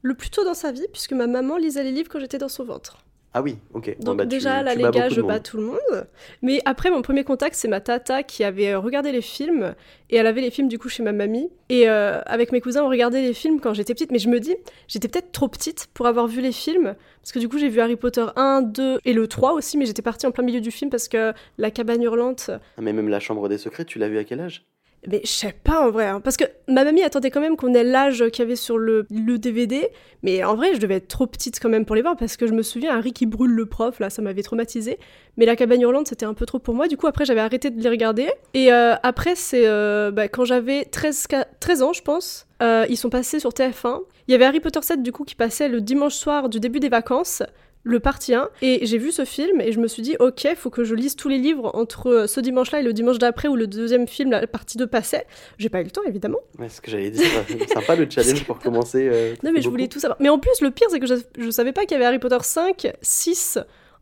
le 0.00 0.14
plus 0.14 0.30
tôt 0.30 0.44
dans 0.44 0.54
sa 0.54 0.72
vie, 0.72 0.86
puisque 0.90 1.12
ma 1.12 1.26
maman 1.26 1.58
lisait 1.58 1.82
les 1.82 1.92
livres 1.92 2.08
quand 2.10 2.20
j'étais 2.20 2.38
dans 2.38 2.48
son 2.48 2.64
ventre. 2.64 2.96
Ah 3.38 3.42
oui, 3.42 3.56
ok. 3.72 3.96
Donc 4.00 4.16
bah, 4.16 4.24
tu- 4.24 4.30
déjà, 4.30 4.64
là, 4.64 4.72
tu 4.72 4.78
les 4.78 4.82
bats 4.82 4.90
gars, 4.90 5.08
je 5.08 5.20
bats 5.20 5.38
tout 5.38 5.58
le 5.58 5.62
monde. 5.62 6.06
Mais 6.42 6.60
après, 6.64 6.90
mon 6.90 7.02
premier 7.02 7.22
contact, 7.22 7.54
c'est 7.54 7.68
ma 7.68 7.80
tata 7.80 8.24
qui 8.24 8.42
avait 8.42 8.70
euh, 8.72 8.80
regardé 8.80 9.12
les 9.12 9.22
films. 9.22 9.76
Et 10.10 10.16
elle 10.16 10.26
avait 10.26 10.40
les 10.40 10.50
films, 10.50 10.66
du 10.66 10.76
coup, 10.76 10.88
chez 10.88 11.04
ma 11.04 11.12
mamie. 11.12 11.48
Et 11.68 11.88
euh, 11.88 12.20
avec 12.26 12.50
mes 12.50 12.60
cousins, 12.60 12.82
on 12.82 12.88
regardait 12.88 13.22
les 13.22 13.34
films 13.34 13.60
quand 13.60 13.74
j'étais 13.74 13.94
petite. 13.94 14.10
Mais 14.10 14.18
je 14.18 14.28
me 14.28 14.40
dis, 14.40 14.56
j'étais 14.88 15.06
peut-être 15.06 15.30
trop 15.30 15.46
petite 15.46 15.86
pour 15.94 16.08
avoir 16.08 16.26
vu 16.26 16.40
les 16.40 16.50
films. 16.50 16.96
Parce 17.22 17.30
que 17.30 17.38
du 17.38 17.48
coup, 17.48 17.58
j'ai 17.58 17.68
vu 17.68 17.78
Harry 17.78 17.94
Potter 17.94 18.26
1, 18.34 18.62
2 18.62 18.98
et 19.04 19.12
le 19.12 19.28
3 19.28 19.52
aussi. 19.52 19.78
Mais 19.78 19.86
j'étais 19.86 20.02
partie 20.02 20.26
en 20.26 20.32
plein 20.32 20.42
milieu 20.42 20.60
du 20.60 20.72
film 20.72 20.90
parce 20.90 21.06
que 21.06 21.32
La 21.58 21.70
cabane 21.70 22.02
hurlante... 22.02 22.50
Ah, 22.50 22.80
mais 22.80 22.92
même 22.92 23.08
la 23.08 23.20
chambre 23.20 23.48
des 23.48 23.58
secrets, 23.58 23.84
tu 23.84 24.00
l'as 24.00 24.08
vu 24.08 24.18
à 24.18 24.24
quel 24.24 24.40
âge? 24.40 24.64
Mais 25.06 25.20
je 25.22 25.28
sais 25.30 25.54
pas 25.62 25.86
en 25.86 25.90
vrai, 25.90 26.06
hein, 26.06 26.20
parce 26.20 26.36
que 26.36 26.44
ma 26.66 26.82
mamie 26.82 27.02
attendait 27.02 27.30
quand 27.30 27.40
même 27.40 27.56
qu'on 27.56 27.72
ait 27.72 27.84
l'âge 27.84 28.24
qu'il 28.32 28.40
y 28.42 28.46
avait 28.46 28.56
sur 28.56 28.78
le, 28.78 29.06
le 29.10 29.38
DVD, 29.38 29.88
mais 30.24 30.42
en 30.42 30.56
vrai 30.56 30.74
je 30.74 30.80
devais 30.80 30.96
être 30.96 31.06
trop 31.06 31.28
petite 31.28 31.60
quand 31.60 31.68
même 31.68 31.84
pour 31.84 31.94
les 31.94 32.02
voir, 32.02 32.16
parce 32.16 32.36
que 32.36 32.48
je 32.48 32.52
me 32.52 32.62
souviens 32.62 32.96
Harry 32.96 33.12
qui 33.12 33.24
brûle 33.24 33.52
le 33.52 33.64
prof, 33.66 34.00
là 34.00 34.10
ça 34.10 34.22
m'avait 34.22 34.42
traumatisé, 34.42 34.98
mais 35.36 35.46
la 35.46 35.54
cabane 35.54 35.80
hurlante 35.80 36.08
c'était 36.08 36.26
un 36.26 36.34
peu 36.34 36.46
trop 36.46 36.58
pour 36.58 36.74
moi, 36.74 36.88
du 36.88 36.96
coup 36.96 37.06
après 37.06 37.24
j'avais 37.24 37.40
arrêté 37.40 37.70
de 37.70 37.80
les 37.80 37.88
regarder, 37.88 38.28
et 38.54 38.72
euh, 38.72 38.94
après 39.04 39.36
c'est 39.36 39.68
euh, 39.68 40.10
bah, 40.10 40.26
quand 40.26 40.44
j'avais 40.44 40.84
13, 40.84 41.26
ca- 41.30 41.46
13 41.60 41.82
ans 41.82 41.92
je 41.92 42.02
pense, 42.02 42.48
euh, 42.60 42.84
ils 42.90 42.96
sont 42.96 43.08
passés 43.08 43.38
sur 43.38 43.50
TF1, 43.50 44.00
il 44.26 44.32
y 44.32 44.34
avait 44.34 44.46
Harry 44.46 44.58
Potter 44.58 44.80
7 44.82 45.00
du 45.04 45.12
coup 45.12 45.22
qui 45.24 45.36
passait 45.36 45.68
le 45.68 45.80
dimanche 45.80 46.14
soir 46.14 46.48
du 46.48 46.58
début 46.58 46.80
des 46.80 46.88
vacances, 46.88 47.44
le 47.84 48.00
partie 48.00 48.34
1, 48.34 48.50
et 48.60 48.84
j'ai 48.84 48.98
vu 48.98 49.12
ce 49.12 49.24
film 49.24 49.60
et 49.60 49.72
je 49.72 49.80
me 49.80 49.86
suis 49.88 50.02
dit, 50.02 50.16
ok, 50.20 50.46
faut 50.56 50.68
que 50.68 50.84
je 50.84 50.94
lise 50.94 51.16
tous 51.16 51.28
les 51.28 51.38
livres 51.38 51.70
entre 51.74 52.26
ce 52.28 52.40
dimanche-là 52.40 52.80
et 52.80 52.82
le 52.82 52.92
dimanche 52.92 53.18
d'après 53.18 53.48
où 53.48 53.56
le 53.56 53.66
deuxième 53.66 54.06
film, 54.06 54.30
la 54.30 54.46
partie 54.46 54.76
2 54.76 54.86
passait. 54.86 55.26
J'ai 55.58 55.68
pas 55.70 55.80
eu 55.80 55.84
le 55.84 55.90
temps, 55.90 56.02
évidemment. 56.06 56.38
Ouais, 56.58 56.68
ce 56.68 56.80
que 56.80 56.90
j'allais 56.90 57.10
dire. 57.10 57.26
Sympa 57.72 57.96
le 57.96 58.06
challenge 58.10 58.44
pour 58.44 58.58
commencer. 58.58 59.08
euh, 59.10 59.34
Non, 59.42 59.52
mais 59.52 59.62
je 59.62 59.68
voulais 59.70 59.88
tout 59.88 60.00
savoir. 60.00 60.18
Mais 60.20 60.28
en 60.28 60.38
plus, 60.38 60.60
le 60.60 60.70
pire, 60.70 60.88
c'est 60.90 61.00
que 61.00 61.06
je, 61.06 61.14
je 61.38 61.50
savais 61.50 61.72
pas 61.72 61.82
qu'il 61.82 61.92
y 61.92 61.94
avait 61.94 62.04
Harry 62.04 62.18
Potter 62.18 62.38
5, 62.42 62.92
6 63.00 63.58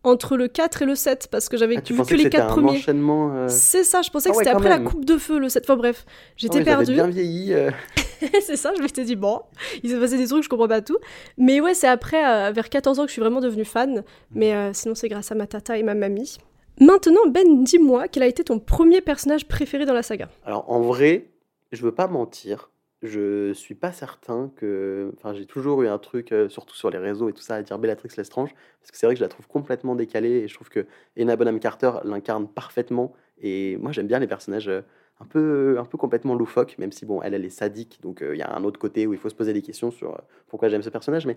entre 0.07 0.37
le 0.37 0.49
4 0.49 0.83
et 0.83 0.85
le 0.87 0.95
7 0.95 1.29
parce 1.31 1.49
que 1.49 1.57
j'avais 1.57 1.77
Ah, 1.77 1.81
vu 1.93 1.97
pensais 1.97 2.11
que 2.11 2.15
que 2.15 2.19
les 2.19 2.25
c'était 2.25 2.39
4 2.39 2.45
un 2.45 2.63
premiers. 2.63 2.79
euh, 2.89 3.49
C'est 3.49 3.85
ça, 3.85 4.03
je 4.03 4.11
pensais 4.11 4.29
Ah 4.29 4.33
que 4.33 4.39
ouais, 4.39 4.45
c'était 4.45 4.57
après 4.57 4.69
la 4.69 4.79
coupe 4.79 5.05
de 5.05 5.17
feu, 5.19 5.39
le 5.39 5.49
7. 5.49 5.65
Enfin 5.65 5.77
bref, 5.77 6.07
j'étais 6.37 6.61
ah 6.61 6.65
perdue. 6.65 6.93
bien 6.95 7.07
vieilli. 7.09 7.53
euh. 7.53 7.71
c'est 8.43 8.57
ça, 8.57 8.73
je 8.77 8.83
m'étais 8.83 9.05
dit, 9.05 9.17
bon, 9.17 9.41
il 9.83 9.91
s'est 9.91 9.99
passé 9.99 10.17
des 10.17 10.27
trucs, 10.27 10.43
je 10.45 10.49
comprends 10.49 10.69
pas 10.69 10.81
tout. 10.81 10.97
Mais 11.39 11.61
ouais, 11.61 11.75
c'est 11.75 11.89
après, 11.89 12.25
euh, 12.27 12.51
vers 12.53 12.69
14 12.71 12.99
ans, 12.99 13.03
que 13.03 13.09
je 13.09 13.13
suis 13.13 13.21
vraiment 13.21 13.41
devenue 13.41 13.65
fan. 13.65 14.05
Mais 14.31 14.73
sinon, 14.73 14.95
c'est 14.95 15.09
grâce 15.09 15.31
à 15.33 15.35
ma 15.35 15.47
tata 15.47 15.77
et 15.77 15.83
ma 15.83 15.95
mamie. 15.95 16.39
Maintenant, 16.81 17.27
Ben, 17.29 17.65
dis-moi, 17.65 18.07
quel 18.09 18.23
a 18.23 18.27
été 18.27 18.45
ton 18.45 18.59
premier 18.59 19.01
personnage 19.01 19.47
préféré 19.49 19.87
dans 19.87 19.95
la 19.95 20.03
saga? 20.03 20.29
Alors 20.45 20.71
en 20.71 20.81
vrai, 20.81 21.27
je 21.73 21.83
veux 21.83 21.93
pas 21.93 22.07
mentir. 22.07 22.71
Je 23.03 23.53
suis 23.53 23.75
pas 23.75 23.93
certain 23.93 24.51
que. 24.57 25.13
Enfin, 25.17 25.35
j'ai 25.35 25.45
toujours 25.47 25.83
eu 25.83 25.89
un 25.89 25.99
truc, 25.99 26.33
euh, 26.33 26.49
surtout 26.49 26.75
sur 26.75 26.91
les 26.91 26.99
réseaux 26.99 27.29
et 27.29 27.33
tout 27.33 27.43
ça, 27.43 27.57
à 27.57 27.63
dire 27.63 27.79
Bellatrix 27.79 28.09
Lestrange, 28.17 28.55
parce 28.81 28.91
que 28.91 28.97
c'est 28.97 29.07
vrai 29.07 29.15
que 29.15 29.19
je 29.19 29.25
la 29.25 29.29
trouve 29.29 29.47
complètement 29.49 29.95
décalée 29.95 30.31
et 30.31 30.49
je 30.49 30.55
trouve 30.55 30.71
que 30.71 30.87
Ena 31.17 31.37
Bonham 31.37 31.61
Carter 31.61 31.93
l'incarne 32.05 32.49
parfaitement. 32.49 33.13
Et 33.39 33.77
moi, 33.77 33.93
j'aime 33.93 34.07
bien 34.07 34.19
les 34.19 34.27
personnages 34.27 34.69
euh, 34.69 34.81
un 35.21 35.27
peu, 35.27 35.77
un 35.79 35.85
peu 35.85 35.99
complètement 35.99 36.35
loufoques, 36.35 36.77
même 36.79 36.93
si 36.93 37.05
bon, 37.05 37.21
elle, 37.23 37.35
elle 37.35 37.45
est 37.45 37.51
sadique, 37.51 38.01
donc 38.03 38.23
euh, 38.23 38.35
il 38.35 38.39
y 38.39 38.43
a 38.43 38.55
un 38.55 38.65
autre 38.65 38.79
côté 38.81 39.07
où 39.07 39.13
il 39.13 39.19
faut 39.19 39.29
se 39.29 39.35
poser 39.35 39.53
des 39.53 39.63
questions 39.63 39.91
sur 39.91 40.19
pourquoi 40.49 40.69
j'aime 40.69 40.83
ce 40.83 40.91
personnage. 40.91 41.27
Mais 41.27 41.37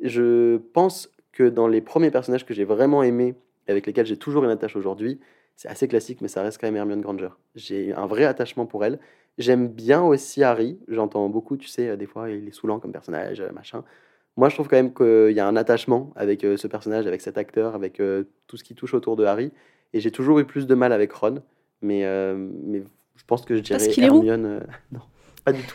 je 0.00 0.58
pense 0.74 1.10
que 1.32 1.44
dans 1.44 1.68
les 1.68 1.80
premiers 1.80 2.10
personnages 2.10 2.44
que 2.44 2.54
j'ai 2.54 2.64
vraiment 2.64 3.02
aimés, 3.02 3.34
et 3.66 3.70
avec 3.70 3.86
lesquels 3.86 4.06
j'ai 4.06 4.16
toujours 4.16 4.44
une 4.44 4.50
attache 4.50 4.76
aujourd'hui, 4.76 5.20
c'est 5.56 5.68
assez 5.68 5.88
classique, 5.88 6.20
mais 6.22 6.28
ça 6.28 6.42
reste 6.42 6.58
quand 6.58 6.66
même 6.66 6.76
Hermione 6.76 7.02
Granger. 7.02 7.28
J'ai 7.54 7.92
un 7.92 8.06
vrai 8.06 8.24
attachement 8.24 8.64
pour 8.64 8.84
elle. 8.84 8.98
J'aime 9.40 9.68
bien 9.68 10.02
aussi 10.02 10.44
Harry. 10.44 10.78
J'entends 10.86 11.28
beaucoup, 11.28 11.56
tu 11.56 11.66
sais, 11.66 11.88
euh, 11.88 11.96
des 11.96 12.06
fois, 12.06 12.30
il 12.30 12.46
est 12.46 12.52
saoulant 12.52 12.78
comme 12.78 12.92
personnage, 12.92 13.40
euh, 13.40 13.50
machin. 13.52 13.82
Moi, 14.36 14.48
je 14.48 14.54
trouve 14.54 14.68
quand 14.68 14.76
même 14.76 14.94
qu'il 14.94 15.34
y 15.34 15.40
a 15.40 15.48
un 15.48 15.56
attachement 15.56 16.12
avec 16.14 16.44
euh, 16.44 16.56
ce 16.56 16.66
personnage, 16.66 17.06
avec 17.06 17.20
cet 17.20 17.38
acteur, 17.38 17.74
avec 17.74 18.00
tout 18.46 18.56
ce 18.56 18.62
qui 18.64 18.74
touche 18.74 18.94
autour 18.94 19.16
de 19.16 19.24
Harry. 19.24 19.50
Et 19.92 20.00
j'ai 20.00 20.10
toujours 20.10 20.38
eu 20.38 20.44
plus 20.44 20.66
de 20.66 20.74
mal 20.74 20.92
avec 20.92 21.12
Ron. 21.12 21.42
Mais, 21.82 22.04
mais 22.64 22.82
je 23.16 23.24
pense 23.26 23.44
que 23.44 23.56
je 23.56 23.60
dirais 23.60 23.78
Parce 23.84 23.98
Hermione. 23.98 24.60
non, 24.92 25.00
pas 25.44 25.52
du 25.52 25.62
tout. 25.62 25.74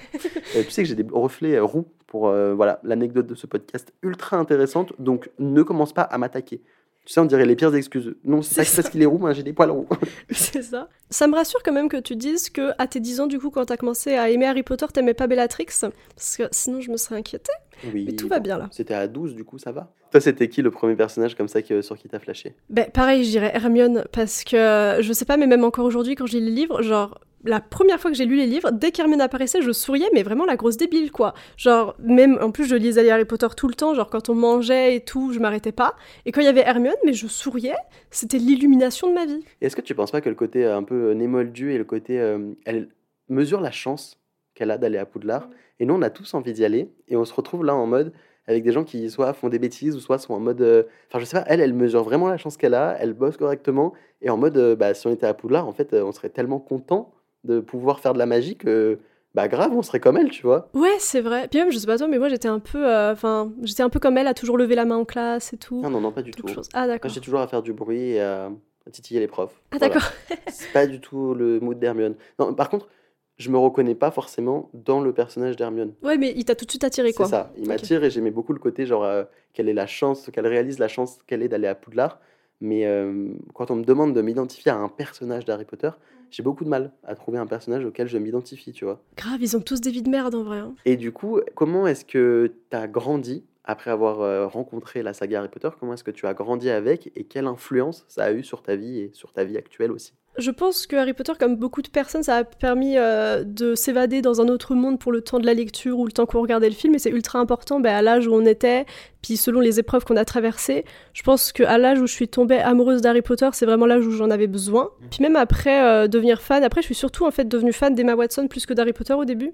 Tu 0.53 0.71
sais 0.71 0.83
que 0.83 0.87
j'ai 0.87 0.95
des 0.95 1.05
reflets 1.11 1.59
roux 1.59 1.87
pour 2.07 2.29
euh, 2.29 2.53
voilà 2.53 2.79
l'anecdote 2.83 3.27
de 3.27 3.35
ce 3.35 3.45
podcast 3.45 3.93
ultra 4.01 4.37
intéressante. 4.37 4.93
Donc 4.99 5.29
ne 5.39 5.61
commence 5.63 5.91
pas 5.91 6.03
à 6.03 6.17
m'attaquer. 6.17 6.61
Tu 7.05 7.13
sais, 7.13 7.19
on 7.19 7.25
dirait 7.25 7.45
les 7.45 7.55
pires 7.55 7.73
excuses. 7.75 8.15
Non, 8.23 8.41
c'est 8.41 8.55
parce 8.75 8.89
qu'il 8.89 9.01
est 9.01 9.05
roux, 9.05 9.19
moi 9.19 9.31
j'ai 9.33 9.43
des 9.43 9.53
poils 9.53 9.69
roux. 9.69 9.87
C'est 10.31 10.63
ça. 10.63 10.89
Ça 11.11 11.27
me 11.27 11.35
rassure 11.35 11.61
quand 11.61 11.71
même 11.71 11.87
que 11.87 11.97
tu 11.97 12.15
dises 12.15 12.49
que 12.49 12.71
à 12.79 12.87
tes 12.87 12.99
10 12.99 13.19
ans, 13.21 13.27
du 13.27 13.37
coup, 13.37 13.51
quand 13.51 13.65
t'as 13.65 13.77
commencé 13.77 14.15
à 14.15 14.29
aimer 14.31 14.47
Harry 14.47 14.63
Potter, 14.63 14.87
t'aimais 14.91 15.13
pas 15.13 15.27
Bellatrix. 15.27 15.67
Parce 16.15 16.37
que 16.37 16.43
sinon, 16.51 16.81
je 16.81 16.89
me 16.89 16.97
serais 16.97 17.17
inquiétée. 17.17 17.51
Oui, 17.93 18.05
Mais 18.07 18.13
tout 18.13 18.27
va 18.27 18.39
bien, 18.39 18.57
là. 18.57 18.69
C'était 18.71 18.95
à 18.95 19.07
12, 19.07 19.35
du 19.35 19.43
coup, 19.43 19.59
ça 19.59 19.71
va. 19.71 19.93
Toi, 20.09 20.19
c'était 20.19 20.49
qui 20.49 20.63
le 20.63 20.71
premier 20.71 20.95
personnage 20.95 21.35
comme 21.35 21.47
ça 21.47 21.61
que, 21.61 21.83
sur 21.83 21.95
qui 21.95 22.09
t'as 22.09 22.19
flashé? 22.19 22.55
Ben, 22.71 22.89
pareil, 22.89 23.23
je 23.23 23.29
dirais 23.29 23.51
Hermione, 23.53 24.05
parce 24.11 24.43
que 24.43 24.97
je 24.99 25.13
sais 25.13 25.25
pas, 25.25 25.37
mais 25.37 25.45
même 25.45 25.63
encore 25.63 25.85
aujourd'hui, 25.85 26.15
quand 26.15 26.25
je 26.25 26.37
lis 26.37 26.45
les 26.45 26.51
livres, 26.51 26.81
genre, 26.81 27.19
la 27.45 27.61
première 27.61 27.99
fois 27.99 28.11
que 28.11 28.17
j'ai 28.17 28.25
lu 28.25 28.35
les 28.35 28.47
livres, 28.47 28.71
dès 28.71 28.91
qu'Hermione 28.91 29.21
apparaissait, 29.21 29.61
je 29.61 29.71
souriais, 29.71 30.09
mais 30.13 30.23
vraiment 30.23 30.45
la 30.45 30.55
grosse 30.55 30.77
débile, 30.77 31.11
quoi. 31.11 31.33
Genre, 31.57 31.95
même, 31.99 32.37
en 32.41 32.51
plus, 32.51 32.65
je 32.65 32.75
lisais 32.75 33.03
les 33.03 33.09
Harry 33.11 33.25
Potter 33.25 33.47
tout 33.55 33.67
le 33.67 33.73
temps, 33.75 33.93
genre, 33.93 34.09
quand 34.09 34.29
on 34.29 34.35
mangeait 34.35 34.95
et 34.95 34.99
tout, 35.01 35.31
je 35.31 35.39
m'arrêtais 35.39 35.71
pas. 35.71 35.95
Et 36.25 36.31
quand 36.31 36.41
il 36.41 36.45
y 36.45 36.49
avait 36.49 36.61
Hermione, 36.65 36.95
mais 37.05 37.13
je 37.13 37.27
souriais, 37.27 37.75
c'était 38.09 38.37
l'illumination 38.37 39.09
de 39.09 39.13
ma 39.13 39.25
vie. 39.25 39.43
Est-ce 39.61 39.75
que 39.75 39.81
tu 39.81 39.95
penses 39.95 40.11
pas 40.11 40.21
que 40.21 40.29
le 40.29 40.35
côté 40.35 40.65
euh, 40.65 40.77
un 40.77 40.83
peu 40.83 41.09
euh, 41.09 41.13
némoldu 41.13 41.71
et 41.73 41.77
le 41.77 41.85
côté. 41.85 42.19
euh, 42.19 42.53
elle 42.65 42.89
mesure 43.29 43.61
la 43.61 43.71
chance 43.71 44.19
qu'elle 44.53 44.71
a 44.71 44.77
d'aller 44.77 44.97
à 44.97 45.05
Poudlard? 45.05 45.49
Et 45.79 45.85
nous, 45.85 45.93
on 45.93 46.01
a 46.01 46.09
tous 46.09 46.33
envie 46.33 46.53
d'y 46.53 46.65
aller. 46.65 46.89
Et 47.07 47.15
on 47.15 47.25
se 47.25 47.33
retrouve 47.33 47.63
là 47.63 47.75
en 47.75 47.85
mode. 47.87 48.13
Avec 48.47 48.63
des 48.63 48.71
gens 48.71 48.83
qui 48.83 49.09
soit 49.09 49.33
font 49.33 49.49
des 49.49 49.57
bêtises 49.57 49.95
ou 49.95 49.99
soit 49.99 50.19
sont 50.19 50.33
en 50.35 50.39
mode. 50.39 50.61
euh, 50.61 50.83
Enfin, 51.09 51.19
je 51.19 51.25
sais 51.25 51.37
pas, 51.37 51.45
elle, 51.47 51.61
elle 51.61 51.73
mesure 51.73 52.03
vraiment 52.03 52.27
la 52.29 52.37
chance 52.37 52.57
qu'elle 52.57 52.75
a, 52.75 52.95
elle 52.99 53.13
bosse 53.13 53.37
correctement. 53.37 53.93
Et 54.21 54.29
en 54.29 54.37
mode, 54.37 54.55
euh, 54.57 54.75
bah, 54.75 54.93
si 54.93 55.07
on 55.07 55.11
était 55.11 55.25
à 55.25 55.33
Poudlard, 55.33 55.67
en 55.67 55.73
fait, 55.73 55.93
on 55.93 56.11
serait 56.11 56.29
tellement 56.29 56.59
content 56.59 57.11
de 57.45 57.59
pouvoir 57.59 57.99
faire 57.99 58.13
de 58.13 58.19
la 58.19 58.25
magie 58.25 58.55
que. 58.57 58.99
Bah, 59.33 59.49
grave, 59.49 59.73
on 59.75 59.81
serait 59.81 59.99
comme 59.99 60.15
elle, 60.15 60.29
tu 60.29 60.43
vois. 60.43 60.69
Ouais, 60.73 60.95
c'est 60.99 61.19
vrai. 61.19 61.49
Puis 61.49 61.59
même, 61.59 61.69
je 61.69 61.77
sais 61.77 61.85
pas 61.87 61.97
toi, 61.97 62.07
mais 62.07 62.19
moi, 62.19 62.29
j'étais 62.29 62.47
un 62.47 62.59
peu, 62.59 62.87
euh, 62.89 63.11
enfin, 63.11 63.51
j'étais 63.63 63.83
un 63.83 63.89
peu 63.89 63.99
comme 63.99 64.17
elle, 64.17 64.27
à 64.27 64.33
toujours 64.33 64.57
lever 64.57 64.75
la 64.75 64.85
main 64.85 64.95
en 64.95 65.03
classe 65.03 65.51
et 65.51 65.57
tout. 65.57 65.81
Non, 65.81 65.89
non, 65.89 65.99
non, 65.99 66.11
pas 66.13 66.21
du 66.21 66.31
tout. 66.31 66.47
chose. 66.47 66.69
Ah, 66.73 66.87
d'accord. 66.87 67.11
j'ai 67.11 67.19
toujours 67.19 67.41
à 67.41 67.47
faire 67.47 67.61
du 67.61 67.73
bruit 67.73 68.11
et 68.11 68.21
à, 68.21 68.49
à 68.87 68.91
titiller 68.91 69.19
les 69.19 69.27
profs. 69.27 69.61
Ah, 69.71 69.77
Voilà. 69.77 69.93
d'accord. 69.93 70.09
C'est 70.47 70.71
pas 70.71 70.87
du 70.87 71.01
tout 71.01 71.33
le 71.33 71.59
mood 71.59 71.77
d'Hermione. 71.77 72.15
Non, 72.39 72.53
par 72.53 72.69
contre, 72.69 72.87
je 73.35 73.49
me 73.49 73.57
reconnais 73.57 73.93
pas 73.95 74.09
forcément 74.09 74.69
dans 74.73 75.01
le 75.01 75.11
personnage 75.11 75.57
d'Hermione. 75.57 75.91
Ouais, 76.01 76.17
mais 76.17 76.31
il 76.37 76.45
t'a 76.45 76.55
tout 76.55 76.63
de 76.63 76.71
suite 76.71 76.85
attiré, 76.85 77.11
quoi. 77.11 77.25
C'est 77.25 77.31
ça, 77.31 77.51
il 77.57 77.67
m'attire 77.67 78.01
et 78.05 78.09
j'aimais 78.09 78.31
beaucoup 78.31 78.53
le 78.53 78.59
côté 78.59 78.85
genre 78.85 79.03
euh, 79.03 79.25
qu'elle 79.51 79.67
ait 79.67 79.73
la 79.73 79.85
chance, 79.87 80.29
qu'elle 80.31 80.47
réalise 80.47 80.79
la 80.79 80.87
chance 80.87 81.19
qu'elle 81.27 81.43
ait 81.43 81.49
d'aller 81.49 81.67
à 81.67 81.75
Poudlard. 81.75 82.21
Mais 82.61 82.85
euh, 82.85 83.27
quand 83.53 83.69
on 83.69 83.75
me 83.75 83.83
demande 83.83 84.13
de 84.13 84.21
m'identifier 84.21 84.71
à 84.71 84.77
un 84.77 84.87
personnage 84.87 85.43
d'Harry 85.43 85.65
Potter, 85.65 85.89
j'ai 86.31 86.43
beaucoup 86.43 86.63
de 86.63 86.69
mal 86.69 86.91
à 87.03 87.15
trouver 87.15 87.37
un 87.37 87.47
personnage 87.47 87.85
auquel 87.85 88.07
je 88.07 88.17
m'identifie, 88.17 88.71
tu 88.71 88.85
vois. 88.85 89.01
Grave, 89.17 89.37
ils 89.41 89.55
ont 89.55 89.61
tous 89.61 89.81
des 89.81 89.91
vies 89.91 90.01
de 90.03 90.09
merde 90.09 90.35
en 90.35 90.43
vrai. 90.43 90.59
hein. 90.59 90.75
Et 90.85 90.95
du 90.97 91.11
coup, 91.11 91.39
comment 91.55 91.87
est-ce 91.87 92.05
que 92.05 92.53
tu 92.69 92.75
as 92.77 92.87
grandi 92.87 93.43
après 93.63 93.89
avoir 93.91 94.21
euh, 94.21 94.45
rencontré 94.47 95.01
la 95.03 95.13
saga 95.13 95.39
Harry 95.39 95.49
Potter? 95.49 95.69
Comment 95.79 95.93
est-ce 95.93 96.03
que 96.03 96.11
tu 96.11 96.27
as 96.27 96.33
grandi 96.33 96.69
avec 96.69 97.11
et 97.15 97.23
quelle 97.23 97.47
influence 97.47 98.05
ça 98.07 98.25
a 98.25 98.31
eu 98.31 98.43
sur 98.43 98.61
ta 98.61 98.75
vie 98.75 98.99
et 98.99 99.11
sur 99.13 99.31
ta 99.33 99.43
vie 99.43 99.57
actuelle 99.57 99.91
aussi? 99.91 100.13
Je 100.37 100.51
pense 100.51 100.85
que 100.85 100.95
Harry 100.97 101.13
Potter, 101.13 101.31
comme 101.39 101.55
beaucoup 101.55 101.81
de 101.81 101.87
personnes, 101.87 102.23
ça 102.23 102.37
a 102.37 102.43
permis 102.43 102.97
euh, 102.97 103.43
de 103.45 103.73
s'évader 103.73 104.21
dans 104.21 104.41
un 104.41 104.49
autre 104.49 104.75
monde 104.75 104.99
pour 104.99 105.11
le 105.11 105.21
temps 105.21 105.39
de 105.39 105.45
la 105.45 105.53
lecture 105.53 105.97
ou 105.97 106.05
le 106.05 106.11
temps 106.11 106.25
qu'on 106.25 106.41
regardait 106.41 106.67
le 106.67 106.75
film, 106.75 106.93
et 106.95 106.99
c'est 106.99 107.09
ultra 107.09 107.39
important 107.39 107.79
bah, 107.79 107.95
à 107.95 108.01
l'âge 108.01 108.27
où 108.27 108.33
on 108.33 108.45
était, 108.45 108.85
puis 109.21 109.37
selon 109.37 109.61
les 109.61 109.79
épreuves 109.79 110.03
qu'on 110.03 110.17
a 110.17 110.25
traversées. 110.25 110.83
Je 111.13 111.23
pense 111.23 111.53
qu'à 111.53 111.77
l'âge 111.77 111.99
où 112.01 112.07
je 112.07 112.13
suis 112.13 112.27
tombée 112.27 112.57
amoureuse 112.57 113.01
d'Harry 113.01 113.21
Potter, 113.21 113.49
c'est 113.53 113.65
vraiment 113.65 113.85
l'âge 113.85 114.05
où 114.05 114.11
j'en 114.11 114.29
avais 114.29 114.47
besoin. 114.47 114.89
Puis 115.09 115.21
même 115.21 115.37
après 115.37 115.83
euh, 115.83 116.07
devenir 116.07 116.41
fan, 116.41 116.63
après 116.63 116.81
je 116.81 116.87
suis 116.87 116.95
surtout 116.95 117.25
en 117.25 117.31
fait 117.31 117.47
devenue 117.47 117.73
fan 117.73 117.95
d'Emma 117.95 118.15
Watson 118.15 118.47
plus 118.47 118.65
que 118.65 118.73
d'Harry 118.73 118.93
Potter 118.93 119.13
au 119.13 119.25
début. 119.25 119.53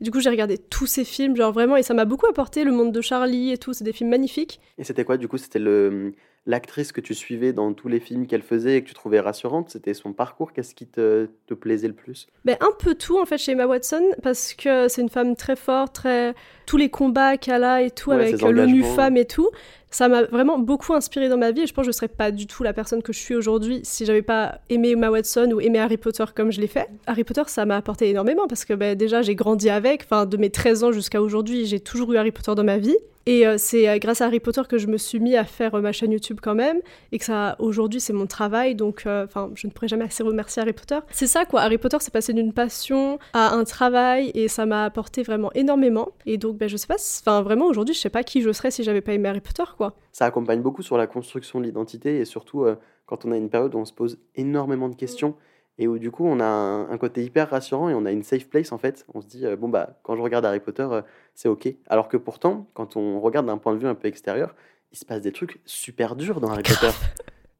Et 0.00 0.04
du 0.04 0.10
coup 0.10 0.20
j'ai 0.20 0.30
regardé 0.30 0.56
tous 0.56 0.86
ces 0.86 1.04
films, 1.04 1.36
genre 1.36 1.52
vraiment, 1.52 1.76
et 1.76 1.82
ça 1.82 1.92
m'a 1.92 2.06
beaucoup 2.06 2.26
apporté, 2.26 2.64
le 2.64 2.72
monde 2.72 2.92
de 2.92 3.00
Charlie 3.00 3.52
et 3.52 3.58
tout, 3.58 3.74
c'est 3.74 3.84
des 3.84 3.92
films 3.92 4.10
magnifiques. 4.10 4.60
Et 4.78 4.84
c'était 4.84 5.04
quoi 5.04 5.18
du 5.18 5.28
coup 5.28 5.36
C'était 5.36 5.58
le 5.58 6.14
l'actrice 6.46 6.92
que 6.92 7.00
tu 7.00 7.14
suivais 7.14 7.52
dans 7.52 7.72
tous 7.72 7.88
les 7.88 8.00
films 8.00 8.26
qu'elle 8.26 8.42
faisait 8.42 8.76
et 8.76 8.82
que 8.82 8.88
tu 8.88 8.94
trouvais 8.94 9.20
rassurante 9.20 9.70
C'était 9.70 9.94
son 9.94 10.12
parcours 10.12 10.52
Qu'est-ce 10.52 10.74
qui 10.74 10.86
te, 10.86 11.28
te 11.46 11.54
plaisait 11.54 11.88
le 11.88 11.94
plus? 11.94 12.28
Ben, 12.44 12.56
un 12.60 12.70
peu 12.78 12.94
tout 12.94 13.18
en 13.18 13.26
fait 13.26 13.38
chez 13.38 13.52
Emma 13.52 13.66
Watson 13.66 14.02
parce 14.22 14.54
que 14.54 14.88
c'est 14.88 15.02
une 15.02 15.08
femme 15.08 15.34
très 15.36 15.56
forte, 15.56 15.94
très 15.94 16.34
tous 16.66 16.76
les 16.76 16.88
combats 16.88 17.36
qu'elle 17.36 17.64
a 17.64 17.82
et 17.82 17.90
tout 17.90 18.10
Ouais, 18.10 18.16
avec 18.16 18.40
l'ONU. 18.40 18.84
Femmes 18.84 19.16
et 19.16 19.24
tout, 19.24 19.50
ça 19.90 20.08
m'a 20.08 20.22
vraiment 20.24 20.58
beaucoup 20.58 20.94
inspiré 20.94 21.28
dans 21.28 21.36
ma 21.36 21.50
vie 21.50 21.62
et 21.62 21.66
je 21.66 21.74
pense 21.74 21.86
que 21.86 21.92
je 21.92 21.96
serais 21.96 22.08
pas 22.08 22.30
du 22.30 22.46
tout 22.46 22.62
la 22.62 22.72
personne 22.72 23.02
que 23.02 23.12
je 23.12 23.18
suis 23.18 23.34
aujourd'hui 23.34 23.80
si 23.82 24.04
j'avais 24.04 24.22
pas 24.22 24.60
aimé 24.68 24.90
Emma 24.90 25.10
Watson 25.10 25.50
ou 25.52 25.60
aimé 25.60 25.78
Harry 25.78 25.96
Potter 25.96 26.24
comme 26.34 26.52
je 26.52 26.60
l'ai 26.60 26.66
fait. 26.66 26.88
Harry 27.06 27.24
Potter 27.24 27.42
ça 27.46 27.64
m'a 27.66 27.76
apporté 27.76 28.08
énormément 28.08 28.46
parce 28.46 28.64
que 28.64 28.74
ben, 28.74 28.96
déjà 28.96 29.22
j'ai 29.22 29.34
grandi 29.34 29.70
avec, 29.70 30.02
enfin 30.04 30.26
de 30.26 30.36
mes 30.36 30.50
13 30.50 30.84
ans 30.84 30.92
jusqu'à 30.92 31.20
aujourd'hui 31.20 31.66
j'ai 31.66 31.80
toujours 31.80 32.12
eu 32.12 32.16
Harry 32.16 32.30
Potter 32.30 32.54
dans 32.54 32.64
ma 32.64 32.78
vie. 32.78 32.96
Et 33.26 33.46
euh, 33.46 33.56
c'est 33.58 33.88
euh, 33.88 33.98
grâce 33.98 34.20
à 34.20 34.26
Harry 34.26 34.38
Potter 34.38 34.62
que 34.68 34.78
je 34.78 34.86
me 34.86 34.96
suis 34.96 35.18
mis 35.18 35.36
à 35.36 35.44
faire 35.44 35.74
euh, 35.74 35.80
ma 35.80 35.92
chaîne 35.92 36.12
YouTube 36.12 36.38
quand 36.40 36.54
même, 36.54 36.80
et 37.10 37.18
que 37.18 37.24
ça, 37.24 37.56
aujourd'hui, 37.58 38.00
c'est 38.00 38.12
mon 38.12 38.26
travail, 38.26 38.74
donc 38.76 39.02
enfin, 39.06 39.50
je 39.54 39.66
ne 39.66 39.72
pourrais 39.72 39.88
jamais 39.88 40.04
assez 40.04 40.22
remercier 40.22 40.62
Harry 40.62 40.72
Potter. 40.72 40.98
C'est 41.10 41.26
ça, 41.26 41.44
quoi. 41.44 41.62
Harry 41.62 41.78
Potter, 41.78 41.96
c'est 42.00 42.12
passé 42.12 42.32
d'une 42.32 42.52
passion 42.52 43.18
à 43.32 43.54
un 43.54 43.64
travail, 43.64 44.30
et 44.34 44.48
ça 44.48 44.64
m'a 44.64 44.84
apporté 44.84 45.22
vraiment 45.22 45.52
énormément. 45.54 46.10
Et 46.24 46.38
donc, 46.38 46.56
ben, 46.56 46.68
je 46.68 46.76
sais 46.76 46.86
pas, 46.86 46.96
enfin, 47.20 47.42
vraiment, 47.42 47.66
aujourd'hui, 47.66 47.94
je 47.94 48.00
sais 48.00 48.10
pas 48.10 48.22
qui 48.22 48.42
je 48.42 48.52
serais 48.52 48.70
si 48.70 48.84
j'avais 48.84 49.00
pas 49.00 49.12
aimé 49.12 49.28
Harry 49.28 49.40
Potter, 49.40 49.64
quoi. 49.76 49.94
Ça 50.12 50.24
accompagne 50.24 50.62
beaucoup 50.62 50.82
sur 50.82 50.96
la 50.96 51.06
construction 51.06 51.60
de 51.60 51.66
l'identité 51.66 52.18
et 52.20 52.24
surtout 52.24 52.64
euh, 52.64 52.76
quand 53.04 53.24
on 53.26 53.32
a 53.32 53.36
une 53.36 53.50
période 53.50 53.74
où 53.74 53.78
on 53.78 53.84
se 53.84 53.92
pose 53.92 54.18
énormément 54.34 54.88
de 54.88 54.94
questions 54.94 55.34
et 55.78 55.86
où 55.86 55.98
du 55.98 56.10
coup 56.10 56.24
on 56.26 56.40
a 56.40 56.46
un, 56.46 56.90
un 56.90 56.96
côté 56.96 57.22
hyper 57.22 57.50
rassurant 57.50 57.90
et 57.90 57.94
on 57.94 58.06
a 58.06 58.12
une 58.12 58.22
safe 58.22 58.48
place 58.48 58.72
en 58.72 58.78
fait. 58.78 59.04
On 59.12 59.20
se 59.20 59.26
dit 59.26 59.44
euh, 59.44 59.56
bon 59.56 59.68
bah 59.68 59.98
quand 60.02 60.16
je 60.16 60.22
regarde 60.22 60.46
Harry 60.46 60.60
Potter 60.60 60.88
euh, 60.90 61.02
c'est 61.36 61.48
ok. 61.48 61.68
Alors 61.86 62.08
que 62.08 62.16
pourtant 62.16 62.66
quand 62.74 62.96
on 62.96 63.20
regarde 63.20 63.46
d'un 63.46 63.58
point 63.58 63.74
de 63.74 63.78
vue 63.78 63.86
un 63.86 63.94
peu 63.94 64.08
extérieur, 64.08 64.56
il 64.90 64.98
se 64.98 65.04
passe 65.04 65.20
des 65.20 65.32
trucs 65.32 65.60
super 65.64 66.16
durs 66.16 66.40
dans 66.40 66.48
Harry 66.48 66.62
Potter. 66.68 66.90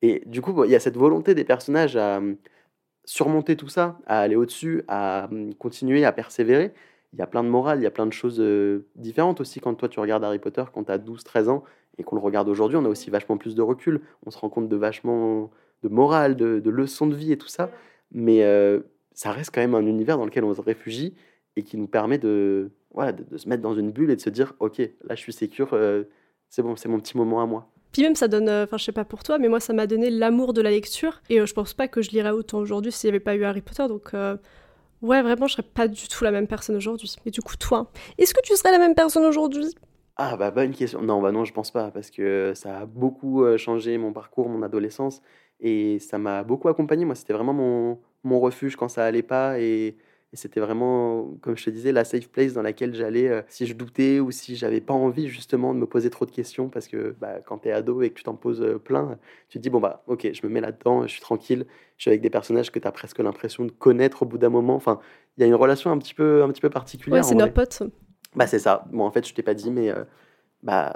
Et 0.02 0.22
du 0.26 0.40
coup 0.40 0.64
il 0.64 0.70
y 0.70 0.74
a 0.74 0.80
cette 0.80 0.96
volonté 0.96 1.34
des 1.34 1.44
personnages 1.44 1.96
à 1.96 2.16
hum, 2.16 2.36
surmonter 3.04 3.56
tout 3.56 3.68
ça, 3.68 3.98
à 4.06 4.20
aller 4.20 4.34
au-dessus, 4.34 4.82
à 4.88 5.28
hum, 5.30 5.54
continuer 5.54 6.04
à 6.04 6.10
persévérer. 6.12 6.72
Il 7.12 7.20
y 7.20 7.22
a 7.22 7.26
plein 7.26 7.44
de 7.44 7.48
morales, 7.48 7.78
il 7.78 7.84
y 7.84 7.86
a 7.86 7.90
plein 7.92 8.06
de 8.06 8.12
choses 8.12 8.40
euh, 8.40 8.88
différentes 8.96 9.40
aussi 9.40 9.60
quand 9.60 9.74
toi 9.74 9.88
tu 9.88 10.00
regardes 10.00 10.24
Harry 10.24 10.40
Potter 10.40 10.64
quand 10.72 10.84
tu 10.84 10.92
as 10.92 10.98
12-13 10.98 11.48
ans 11.48 11.64
et 11.98 12.02
qu'on 12.02 12.16
le 12.16 12.22
regarde 12.22 12.48
aujourd'hui, 12.48 12.76
on 12.76 12.84
a 12.84 12.88
aussi 12.88 13.10
vachement 13.10 13.38
plus 13.38 13.54
de 13.54 13.62
recul. 13.62 14.02
On 14.26 14.30
se 14.30 14.38
rend 14.38 14.50
compte 14.50 14.68
de 14.68 14.76
vachement 14.76 15.50
de 15.82 15.88
morale, 15.88 16.36
de, 16.36 16.60
de 16.60 16.70
leçons 16.70 17.06
de 17.06 17.14
vie 17.14 17.32
et 17.32 17.38
tout 17.38 17.48
ça. 17.48 17.70
Mais 18.12 18.44
euh, 18.44 18.80
ça 19.12 19.32
reste 19.32 19.50
quand 19.54 19.60
même 19.60 19.74
un 19.74 19.86
univers 19.86 20.18
dans 20.18 20.24
lequel 20.24 20.44
on 20.44 20.54
se 20.54 20.60
réfugie 20.60 21.14
et 21.56 21.62
qui 21.62 21.76
nous 21.76 21.86
permet 21.88 22.18
de, 22.18 22.70
voilà, 22.94 23.12
de, 23.12 23.24
de 23.24 23.36
se 23.38 23.48
mettre 23.48 23.62
dans 23.62 23.74
une 23.74 23.90
bulle 23.90 24.10
et 24.10 24.16
de 24.16 24.20
se 24.20 24.30
dire 24.30 24.52
Ok, 24.60 24.78
là 24.78 25.14
je 25.14 25.20
suis 25.20 25.32
sécure, 25.32 25.70
euh, 25.72 26.04
c'est 26.48 26.62
bon, 26.62 26.76
c'est 26.76 26.88
mon 26.88 27.00
petit 27.00 27.16
moment 27.16 27.42
à 27.42 27.46
moi. 27.46 27.68
Puis 27.92 28.02
même, 28.02 28.14
ça 28.14 28.28
donne, 28.28 28.48
euh, 28.48 28.64
enfin, 28.64 28.76
je 28.76 28.84
sais 28.84 28.92
pas 28.92 29.06
pour 29.06 29.22
toi, 29.22 29.38
mais 29.38 29.48
moi, 29.48 29.58
ça 29.58 29.72
m'a 29.72 29.86
donné 29.86 30.10
l'amour 30.10 30.52
de 30.52 30.60
la 30.60 30.70
lecture, 30.70 31.22
et 31.30 31.40
euh, 31.40 31.46
je 31.46 31.54
pense 31.54 31.72
pas 31.72 31.88
que 31.88 32.02
je 32.02 32.10
lirais 32.10 32.30
autant 32.30 32.58
aujourd'hui 32.58 32.92
s'il 32.92 33.08
y 33.08 33.10
avait 33.10 33.20
pas 33.20 33.34
eu 33.36 33.44
Harry 33.44 33.62
Potter, 33.62 33.86
donc. 33.88 34.12
euh, 34.14 34.36
Ouais, 35.02 35.20
vraiment, 35.22 35.46
je 35.46 35.52
serais 35.52 35.62
pas 35.62 35.88
du 35.88 36.08
tout 36.08 36.24
la 36.24 36.30
même 36.30 36.46
personne 36.46 36.74
aujourd'hui. 36.74 37.14
Et 37.26 37.30
du 37.30 37.42
coup, 37.42 37.56
toi, 37.56 37.90
est-ce 38.16 38.32
que 38.32 38.40
tu 38.42 38.56
serais 38.56 38.72
la 38.72 38.78
même 38.78 38.94
personne 38.94 39.24
aujourd'hui? 39.26 39.66
Ah 40.16 40.36
bah 40.38 40.50
bonne 40.50 40.72
question. 40.72 41.02
Non, 41.02 41.20
bah 41.20 41.32
non, 41.32 41.44
je 41.44 41.52
pense 41.52 41.70
pas 41.70 41.90
parce 41.90 42.10
que 42.10 42.52
ça 42.54 42.78
a 42.80 42.86
beaucoup 42.86 43.44
euh, 43.44 43.58
changé 43.58 43.98
mon 43.98 44.14
parcours, 44.14 44.48
mon 44.48 44.62
adolescence 44.62 45.20
et 45.60 45.98
ça 45.98 46.16
m'a 46.18 46.42
beaucoup 46.44 46.68
accompagné. 46.68 47.04
Moi, 47.04 47.14
c'était 47.14 47.34
vraiment 47.34 47.52
mon, 47.52 47.98
mon 48.24 48.40
refuge 48.40 48.74
quand 48.76 48.88
ça 48.88 49.04
allait 49.04 49.22
pas 49.22 49.60
et, 49.60 49.96
et 50.36 50.38
c'était 50.38 50.60
vraiment, 50.60 51.34
comme 51.40 51.56
je 51.56 51.64
te 51.64 51.70
disais, 51.70 51.92
la 51.92 52.04
safe 52.04 52.28
place 52.28 52.52
dans 52.52 52.60
laquelle 52.60 52.94
j'allais 52.94 53.26
euh, 53.28 53.40
si 53.48 53.64
je 53.66 53.72
doutais 53.72 54.20
ou 54.20 54.30
si 54.30 54.54
j'avais 54.54 54.82
pas 54.82 54.92
envie 54.92 55.28
justement 55.28 55.72
de 55.72 55.78
me 55.78 55.86
poser 55.86 56.10
trop 56.10 56.26
de 56.26 56.30
questions 56.30 56.68
parce 56.68 56.88
que 56.88 57.16
bah, 57.18 57.40
quand 57.46 57.60
tu 57.60 57.68
es 57.68 57.72
ado 57.72 58.02
et 58.02 58.10
que 58.10 58.16
tu 58.16 58.22
t'en 58.22 58.34
poses 58.34 58.60
euh, 58.60 58.78
plein, 58.78 59.18
tu 59.48 59.56
te 59.56 59.62
dis 59.62 59.70
bon 59.70 59.80
bah 59.80 60.02
ok, 60.08 60.28
je 60.34 60.46
me 60.46 60.52
mets 60.52 60.60
là-dedans, 60.60 61.04
je 61.04 61.12
suis 61.12 61.22
tranquille, 61.22 61.64
je 61.96 62.02
suis 62.02 62.10
avec 62.10 62.20
des 62.20 62.28
personnages 62.28 62.70
que 62.70 62.78
tu 62.78 62.86
as 62.86 62.92
presque 62.92 63.18
l'impression 63.18 63.64
de 63.64 63.70
connaître 63.70 64.24
au 64.24 64.26
bout 64.26 64.36
d'un 64.36 64.50
moment. 64.50 64.74
Enfin, 64.74 65.00
il 65.38 65.40
y 65.40 65.44
a 65.44 65.46
une 65.46 65.54
relation 65.54 65.90
un 65.90 65.96
petit 65.96 66.12
peu, 66.12 66.42
un 66.42 66.48
petit 66.50 66.60
peu 66.60 66.68
particulière. 66.68 67.22
Ouais, 67.22 67.28
c'est 67.28 67.34
vrai. 67.34 67.50
potes. 67.50 67.82
Bah 68.34 68.46
c'est 68.46 68.58
ça. 68.58 68.84
Bon, 68.92 69.04
en 69.04 69.10
fait, 69.10 69.26
je 69.26 69.32
t'ai 69.32 69.42
pas 69.42 69.54
dit, 69.54 69.70
mais 69.70 69.88
euh, 69.88 70.04
bah 70.62 70.92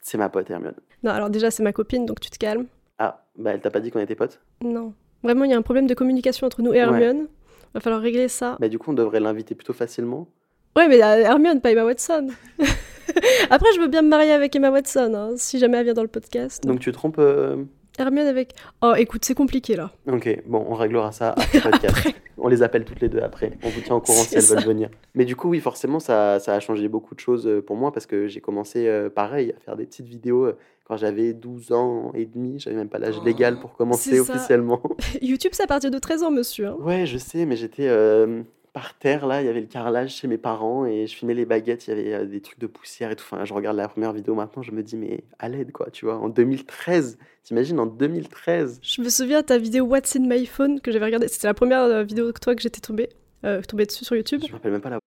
c'est 0.00 0.16
ma 0.16 0.28
pote 0.28 0.48
Hermione. 0.48 0.76
Non, 1.02 1.10
alors 1.10 1.28
déjà, 1.28 1.50
c'est 1.50 1.64
ma 1.64 1.72
copine, 1.72 2.06
donc 2.06 2.20
tu 2.20 2.30
te 2.30 2.38
calmes. 2.38 2.66
Ah, 2.98 3.24
bah 3.36 3.50
elle 3.52 3.60
t'a 3.60 3.70
pas 3.72 3.80
dit 3.80 3.90
qu'on 3.90 3.98
était 3.98 4.14
potes? 4.14 4.40
Non. 4.62 4.94
Vraiment, 5.24 5.44
il 5.44 5.50
y 5.50 5.54
a 5.54 5.56
un 5.56 5.62
problème 5.62 5.88
de 5.88 5.94
communication 5.94 6.46
entre 6.46 6.62
nous 6.62 6.72
et 6.72 6.78
Hermione. 6.78 7.26
Va 7.74 7.80
falloir 7.80 8.00
régler 8.00 8.28
ça. 8.28 8.56
Bah 8.60 8.68
du 8.68 8.78
coup, 8.78 8.90
on 8.90 8.94
devrait 8.94 9.20
l'inviter 9.20 9.54
plutôt 9.54 9.72
facilement. 9.72 10.28
Ouais, 10.76 10.88
mais 10.88 11.02
euh, 11.02 11.22
Hermione, 11.22 11.60
pas 11.60 11.72
Emma 11.72 11.84
Watson. 11.84 12.28
Après, 13.50 13.72
je 13.74 13.80
veux 13.80 13.88
bien 13.88 14.02
me 14.02 14.08
marier 14.08 14.32
avec 14.32 14.54
Emma 14.54 14.70
Watson, 14.70 15.12
hein, 15.14 15.30
si 15.36 15.58
jamais 15.58 15.78
elle 15.78 15.84
vient 15.84 15.94
dans 15.94 16.02
le 16.02 16.08
podcast. 16.08 16.64
Donc 16.64 16.80
tu 16.80 16.92
trompes, 16.92 17.18
euh, 17.18 17.64
Hermione 17.98 18.26
avec. 18.26 18.54
Oh, 18.82 18.94
écoute, 18.96 19.24
c'est 19.24 19.34
compliqué 19.34 19.76
là. 19.76 19.90
Ok, 20.10 20.42
bon, 20.46 20.64
on 20.68 20.74
réglera 20.74 21.12
ça 21.12 21.34
après. 21.84 22.14
On 22.38 22.48
les 22.48 22.62
appelle 22.62 22.84
toutes 22.84 23.00
les 23.00 23.08
deux 23.10 23.20
après. 23.20 23.52
On 23.62 23.68
vous 23.68 23.80
tient 23.82 23.96
au 23.96 24.00
courant 24.00 24.22
si 24.22 24.34
elles 24.36 24.42
ça. 24.42 24.54
veulent 24.54 24.64
venir. 24.64 24.88
Mais 25.14 25.24
du 25.26 25.36
coup, 25.36 25.48
oui, 25.50 25.60
forcément, 25.60 26.00
ça, 26.00 26.38
ça 26.38 26.54
a 26.54 26.60
changé 26.60 26.88
beaucoup 26.88 27.14
de 27.14 27.20
choses 27.20 27.46
euh, 27.46 27.60
pour 27.60 27.76
moi 27.76 27.92
parce 27.92 28.06
que 28.06 28.28
j'ai 28.28 28.40
commencé 28.40 28.86
euh, 28.88 29.10
pareil 29.10 29.52
à 29.56 29.60
faire 29.60 29.76
des 29.76 29.84
petites 29.84 30.06
vidéos 30.06 30.46
euh, 30.46 30.56
quand 30.84 30.96
j'avais 30.96 31.34
12 31.34 31.72
ans 31.72 32.12
et 32.14 32.24
demi. 32.24 32.58
J'avais 32.58 32.76
même 32.76 32.88
pas 32.88 32.98
l'âge 32.98 33.20
légal 33.24 33.60
pour 33.60 33.74
commencer 33.74 34.18
officiellement. 34.20 34.80
YouTube, 35.20 35.50
c'est 35.52 35.64
à 35.64 35.66
partir 35.66 35.90
de 35.90 35.98
13 35.98 36.22
ans, 36.22 36.30
monsieur. 36.30 36.68
hein. 36.68 36.76
Ouais, 36.80 37.04
je 37.04 37.18
sais, 37.18 37.44
mais 37.44 37.56
j'étais 37.56 37.88
euh, 37.88 38.42
par 38.72 38.94
terre 38.94 39.26
là, 39.26 39.42
il 39.42 39.46
y 39.46 39.48
avait 39.48 39.60
le 39.60 39.66
carrelage 39.66 40.14
chez 40.14 40.28
mes 40.28 40.38
parents 40.38 40.86
et 40.86 41.06
je 41.06 41.14
filmais 41.14 41.34
les 41.34 41.44
baguettes, 41.44 41.86
il 41.86 41.90
y 41.90 41.92
avait 41.92 42.12
euh, 42.14 42.24
des 42.24 42.40
trucs 42.40 42.58
de 42.58 42.66
poussière 42.66 43.10
et 43.10 43.16
tout. 43.16 43.24
Enfin, 43.30 43.44
je 43.44 43.52
regarde 43.52 43.76
la 43.76 43.88
première 43.88 44.12
vidéo 44.12 44.34
maintenant, 44.34 44.62
je 44.62 44.72
me 44.72 44.82
dis, 44.82 44.96
mais 44.96 45.24
à 45.38 45.48
l'aide 45.48 45.72
quoi, 45.72 45.90
tu 45.90 46.04
vois, 46.04 46.16
en 46.16 46.28
2013. 46.28 47.18
T'imagines 47.42 47.80
en 47.80 47.86
2013 47.86 48.80
Je 48.82 49.02
me 49.02 49.08
souviens 49.08 49.40
de 49.40 49.46
ta 49.46 49.58
vidéo 49.58 49.84
What's 49.84 50.14
in 50.14 50.26
my 50.26 50.46
phone 50.46 50.80
que 50.80 50.92
j'avais 50.92 51.06
regardée. 51.06 51.28
C'était 51.28 51.46
la 51.46 51.54
première 51.54 51.82
euh, 51.82 52.02
vidéo 52.02 52.26
de 52.26 52.38
toi 52.38 52.54
que 52.54 52.62
j'étais 52.62 52.80
tombée, 52.80 53.08
euh, 53.44 53.62
tombée 53.62 53.86
dessus 53.86 54.04
sur 54.04 54.14
YouTube. 54.14 54.42
Je 54.42 54.48
me 54.48 54.52
rappelle 54.52 54.72
même 54.72 54.80
pas 54.80 54.90
la 54.90 54.98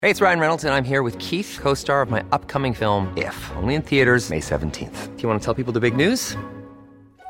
Hey, 0.00 0.12
it's 0.12 0.20
Ryan 0.20 0.38
Reynolds, 0.38 0.64
and 0.64 0.72
I'm 0.72 0.84
here 0.84 1.02
with 1.02 1.18
Keith, 1.18 1.58
co 1.60 1.74
star 1.74 2.02
of 2.02 2.08
my 2.08 2.22
upcoming 2.30 2.72
film, 2.72 3.12
If, 3.16 3.50
only 3.60 3.74
in 3.74 3.82
theaters, 3.82 4.30
May 4.30 4.38
17th. 4.38 5.16
Do 5.16 5.22
you 5.22 5.28
want 5.28 5.40
to 5.40 5.44
tell 5.44 5.54
people 5.54 5.72
the 5.72 5.80
big 5.80 5.96
news? 5.96 6.36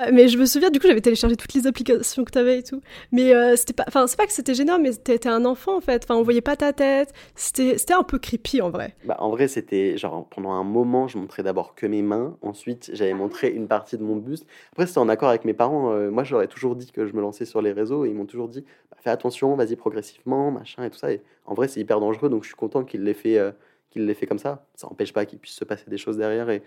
Euh, 0.00 0.10
Mais 0.12 0.28
je 0.28 0.38
me 0.38 0.46
souviens, 0.46 0.70
du 0.70 0.80
coup, 0.80 0.86
j'avais 0.86 1.00
téléchargé 1.00 1.36
toutes 1.36 1.54
les 1.54 1.66
applications 1.66 2.24
que 2.24 2.30
t'avais 2.30 2.58
et 2.58 2.62
tout. 2.62 2.80
Mais 3.12 3.34
euh, 3.34 3.56
c'était 3.56 3.72
pas. 3.72 3.84
Enfin, 3.88 4.06
c'est 4.06 4.16
pas 4.16 4.26
que 4.26 4.32
c'était 4.32 4.54
gênant, 4.54 4.78
mais 4.78 4.92
t'étais 4.92 5.28
un 5.28 5.44
enfant 5.44 5.76
en 5.76 5.80
fait. 5.80 6.04
Enfin, 6.04 6.16
on 6.16 6.22
voyait 6.22 6.40
pas 6.40 6.56
ta 6.56 6.72
tête. 6.72 7.12
C'était 7.34 7.78
c'était 7.78 7.94
un 7.94 8.02
peu 8.02 8.18
creepy 8.18 8.60
en 8.60 8.70
vrai. 8.70 8.94
Bah, 9.04 9.16
en 9.20 9.30
vrai, 9.30 9.48
c'était 9.48 9.96
genre 9.96 10.26
pendant 10.28 10.50
un 10.52 10.64
moment, 10.64 11.08
je 11.08 11.18
montrais 11.18 11.42
d'abord 11.42 11.74
que 11.74 11.86
mes 11.86 12.02
mains. 12.02 12.36
Ensuite, 12.42 12.90
j'avais 12.94 13.14
montré 13.14 13.50
une 13.50 13.68
partie 13.68 13.96
de 13.96 14.02
mon 14.02 14.16
buste. 14.16 14.46
Après, 14.72 14.86
c'était 14.86 14.98
en 14.98 15.08
accord 15.08 15.28
avec 15.28 15.44
mes 15.44 15.54
parents. 15.54 15.92
euh, 15.92 16.10
moi, 16.10 16.24
j'aurais 16.24 16.48
toujours 16.48 16.76
dit 16.76 16.90
que 16.90 17.06
je 17.06 17.12
me 17.14 17.20
lançais 17.20 17.44
sur 17.44 17.62
les 17.62 17.72
réseaux 17.72 18.04
et 18.04 18.08
ils 18.08 18.14
m'ont 18.14 18.26
toujours 18.26 18.48
dit 18.48 18.64
bah, 18.90 18.96
fais 19.00 19.10
attention, 19.10 19.54
vas-y 19.54 19.76
progressivement, 19.76 20.50
machin 20.50 20.84
et 20.84 20.90
tout 20.90 20.98
ça. 20.98 21.12
Et 21.12 21.22
en 21.46 21.54
vrai, 21.54 21.68
c'est 21.68 21.80
hyper 21.80 22.00
dangereux, 22.00 22.28
donc 22.28 22.42
je 22.42 22.48
suis 22.48 22.56
content 22.56 22.84
qu'il 22.84 23.02
l'ait 23.04 23.14
fait, 23.14 23.38
euh, 23.38 23.52
qu'il 23.90 24.06
l'ait 24.06 24.14
fait 24.14 24.26
comme 24.26 24.38
ça. 24.38 24.66
Ça 24.74 24.86
n'empêche 24.88 25.12
pas 25.12 25.24
qu'il 25.26 25.38
puisse 25.38 25.54
se 25.54 25.64
passer 25.64 25.84
des 25.88 25.98
choses 25.98 26.16
derrière 26.16 26.50
et, 26.50 26.62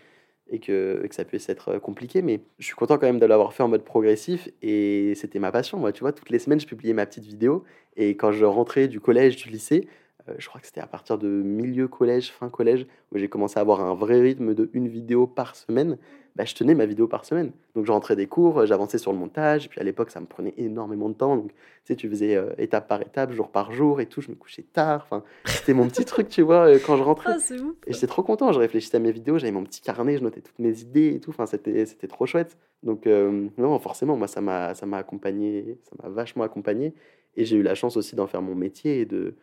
et, 0.50 0.60
que, 0.60 1.06
que 1.08 1.16
ça 1.16 1.26
puisse 1.26 1.50
être 1.50 1.70
euh, 1.70 1.80
compliqué. 1.80 2.22
Mais 2.22 2.42
je 2.60 2.66
suis 2.66 2.76
content 2.76 2.98
quand 2.98 3.08
même 3.08 3.20
de 3.20 3.26
l'avoir 3.26 3.54
fait 3.54 3.64
en 3.64 3.68
mode 3.68 3.84
progressif 3.84 4.50
et 4.62 5.14
c'était 5.16 5.40
ma 5.40 5.52
passion. 5.52 5.78
Moi, 5.78 5.92
tu 5.92 6.02
vois, 6.02 6.14
toutes 6.14 6.30
les 6.30 6.40
semaines, 6.40 6.60
je 6.60 6.68
publiais 6.68 6.94
ma 6.94 7.06
petite 7.06 7.26
vidéo 7.26 7.64
et 7.96 8.16
quand 8.18 8.32
je 8.32 8.46
rentrais 8.46 8.88
du 8.88 9.00
collège, 9.00 9.36
du 9.36 9.50
lycée, 9.50 9.88
je 10.38 10.48
crois 10.48 10.62
que 10.62 10.68
c'était 10.68 10.82
à 10.82 10.88
partir 10.88 11.18
de 11.18 11.28
milieu 11.28 11.88
collège, 11.88 12.32
fin 12.32 12.50
collège, 12.50 12.88
où 13.12 13.18
j'ai 13.18 13.30
commencé 13.30 13.58
à 13.58 13.62
avoir 13.62 13.82
un 13.82 13.94
vrai 13.94 14.22
rythme 14.22 14.54
de 14.54 14.70
une 14.74 14.88
vidéo 14.88 15.28
par 15.28 15.56
semaine. 15.56 15.98
Bah, 16.36 16.46
je 16.46 16.56
tenais 16.56 16.74
ma 16.74 16.88
vidéo 16.88 17.08
par 17.08 17.26
semaine. 17.26 17.52
Donc 17.76 17.86
je 17.86 17.92
rentrais 17.92 18.16
des 18.16 18.26
cours, 18.26 18.62
euh, 18.62 18.66
j'avançais 18.66 18.98
sur 18.98 19.12
le 19.12 19.20
montage, 19.20 19.70
puis 19.70 19.80
à 19.80 19.84
l'époque 19.84 20.10
ça 20.10 20.20
me 20.20 20.26
prenait 20.26 20.56
énormément 20.58 21.10
de 21.10 21.14
temps. 21.14 21.36
Donc 21.36 21.52
tu 21.52 21.56
sais, 21.94 21.96
tu 21.96 22.10
faisais 22.10 22.36
euh, 22.36 22.54
étape 22.58 22.88
par 22.88 23.02
étape, 23.02 23.34
jour 23.34 23.50
par 23.50 23.72
jour 23.72 24.00
et 24.00 24.06
tout, 24.06 24.22
je 24.22 24.30
me 24.30 24.36
couchais 24.36 24.64
tard. 24.64 25.06
Enfin, 25.06 25.24
c'était 25.46 25.74
mon 25.74 25.88
petit 25.88 26.06
truc, 26.06 26.30
tu 26.30 26.42
vois, 26.42 26.70
euh, 26.70 26.80
quand 26.84 26.98
je 26.98 27.04
rentrais. 27.04 27.34
Ah, 27.34 27.54
ouf. 27.56 27.76
Et 27.86 27.94
j'étais 27.94 28.08
trop 28.08 28.24
content, 28.24 28.52
je 28.52 28.60
réfléchissais 28.60 28.98
à 28.98 29.00
mes 29.00 29.12
vidéos, 29.12 29.38
j'avais 29.38 29.52
mon 29.52 29.64
petit 29.64 29.82
carnet, 29.82 30.18
je 30.18 30.24
notais 30.24 30.42
toutes 30.42 30.58
mes 30.60 30.80
idées 30.80 31.14
et 31.14 31.20
tout, 31.20 31.32
enfin, 31.32 31.46
c'était, 31.46 31.86
c'était 31.86 32.08
trop 32.08 32.26
chouette. 32.26 32.58
Donc, 32.84 33.06
euh, 33.06 33.48
non, 33.58 33.78
forcément, 33.80 34.16
moi, 34.18 34.28
ça 34.28 34.42
m'a, 34.42 34.74
ça 34.74 34.86
m'a 34.86 34.98
accompagné, 34.98 35.78
ça 35.84 35.92
m'a 36.02 36.10
vachement 36.10 36.44
accompagné. 36.44 36.94
Et 37.36 37.46
j'ai 37.46 37.58
eu 37.58 37.64
la 37.64 37.76
chance 37.76 37.98
aussi 37.98 38.16
d'en 38.16 38.28
faire 38.28 38.42
mon 38.42 38.56
métier 38.56 39.02
et 39.02 39.06
de, 39.06 39.36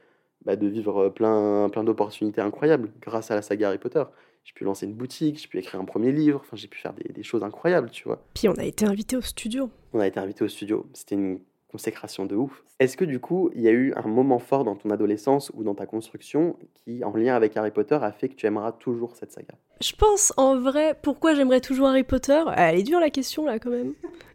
bah, 0.44 0.56
de 0.56 0.66
vivre 0.66 1.08
plein, 1.08 1.68
plein 1.70 1.84
d'opportunités 1.84 2.40
incroyables 2.40 2.90
grâce 3.00 3.30
à 3.30 3.34
la 3.34 3.42
saga 3.42 3.68
Harry 3.68 3.78
Potter. 3.78 4.04
J'ai 4.44 4.54
pu 4.54 4.64
lancer 4.64 4.86
une 4.86 4.94
boutique, 4.94 5.38
j'ai 5.38 5.48
pu 5.48 5.58
écrire 5.58 5.80
un 5.80 5.84
premier 5.84 6.12
livre, 6.12 6.40
enfin, 6.42 6.56
j'ai 6.56 6.68
pu 6.68 6.78
faire 6.78 6.94
des, 6.94 7.12
des 7.12 7.22
choses 7.22 7.44
incroyables, 7.44 7.90
tu 7.90 8.04
vois. 8.04 8.22
Puis 8.34 8.48
on 8.48 8.54
a 8.54 8.64
été 8.64 8.86
invité 8.86 9.16
au 9.16 9.20
studio. 9.20 9.70
On 9.92 10.00
a 10.00 10.06
été 10.06 10.18
invité 10.18 10.44
au 10.44 10.48
studio, 10.48 10.86
c'était 10.94 11.14
une 11.14 11.40
consécration 11.70 12.26
de 12.26 12.34
ouf. 12.36 12.62
Est-ce 12.78 12.96
que 12.96 13.04
du 13.04 13.20
coup, 13.20 13.50
il 13.54 13.62
y 13.62 13.68
a 13.68 13.72
eu 13.72 13.92
un 13.94 14.06
moment 14.08 14.38
fort 14.38 14.64
dans 14.64 14.74
ton 14.76 14.90
adolescence 14.90 15.50
ou 15.54 15.62
dans 15.64 15.74
ta 15.74 15.86
construction 15.86 16.56
qui, 16.74 17.04
en 17.04 17.12
lien 17.16 17.34
avec 17.34 17.56
Harry 17.56 17.70
Potter, 17.70 17.98
a 18.00 18.12
fait 18.12 18.28
que 18.28 18.34
tu 18.34 18.46
aimeras 18.46 18.72
toujours 18.72 19.14
cette 19.16 19.32
saga? 19.32 19.54
Je 19.80 19.92
pense 19.94 20.32
en 20.36 20.58
vrai, 20.58 20.96
pourquoi 21.02 21.34
j'aimerais 21.34 21.60
toujours 21.60 21.88
Harry 21.88 22.02
Potter? 22.04 22.42
Elle 22.56 22.78
est 22.78 22.82
dure 22.82 23.00
la 23.00 23.10
question 23.10 23.44
là 23.46 23.58
quand 23.58 23.70
même. 23.70 23.92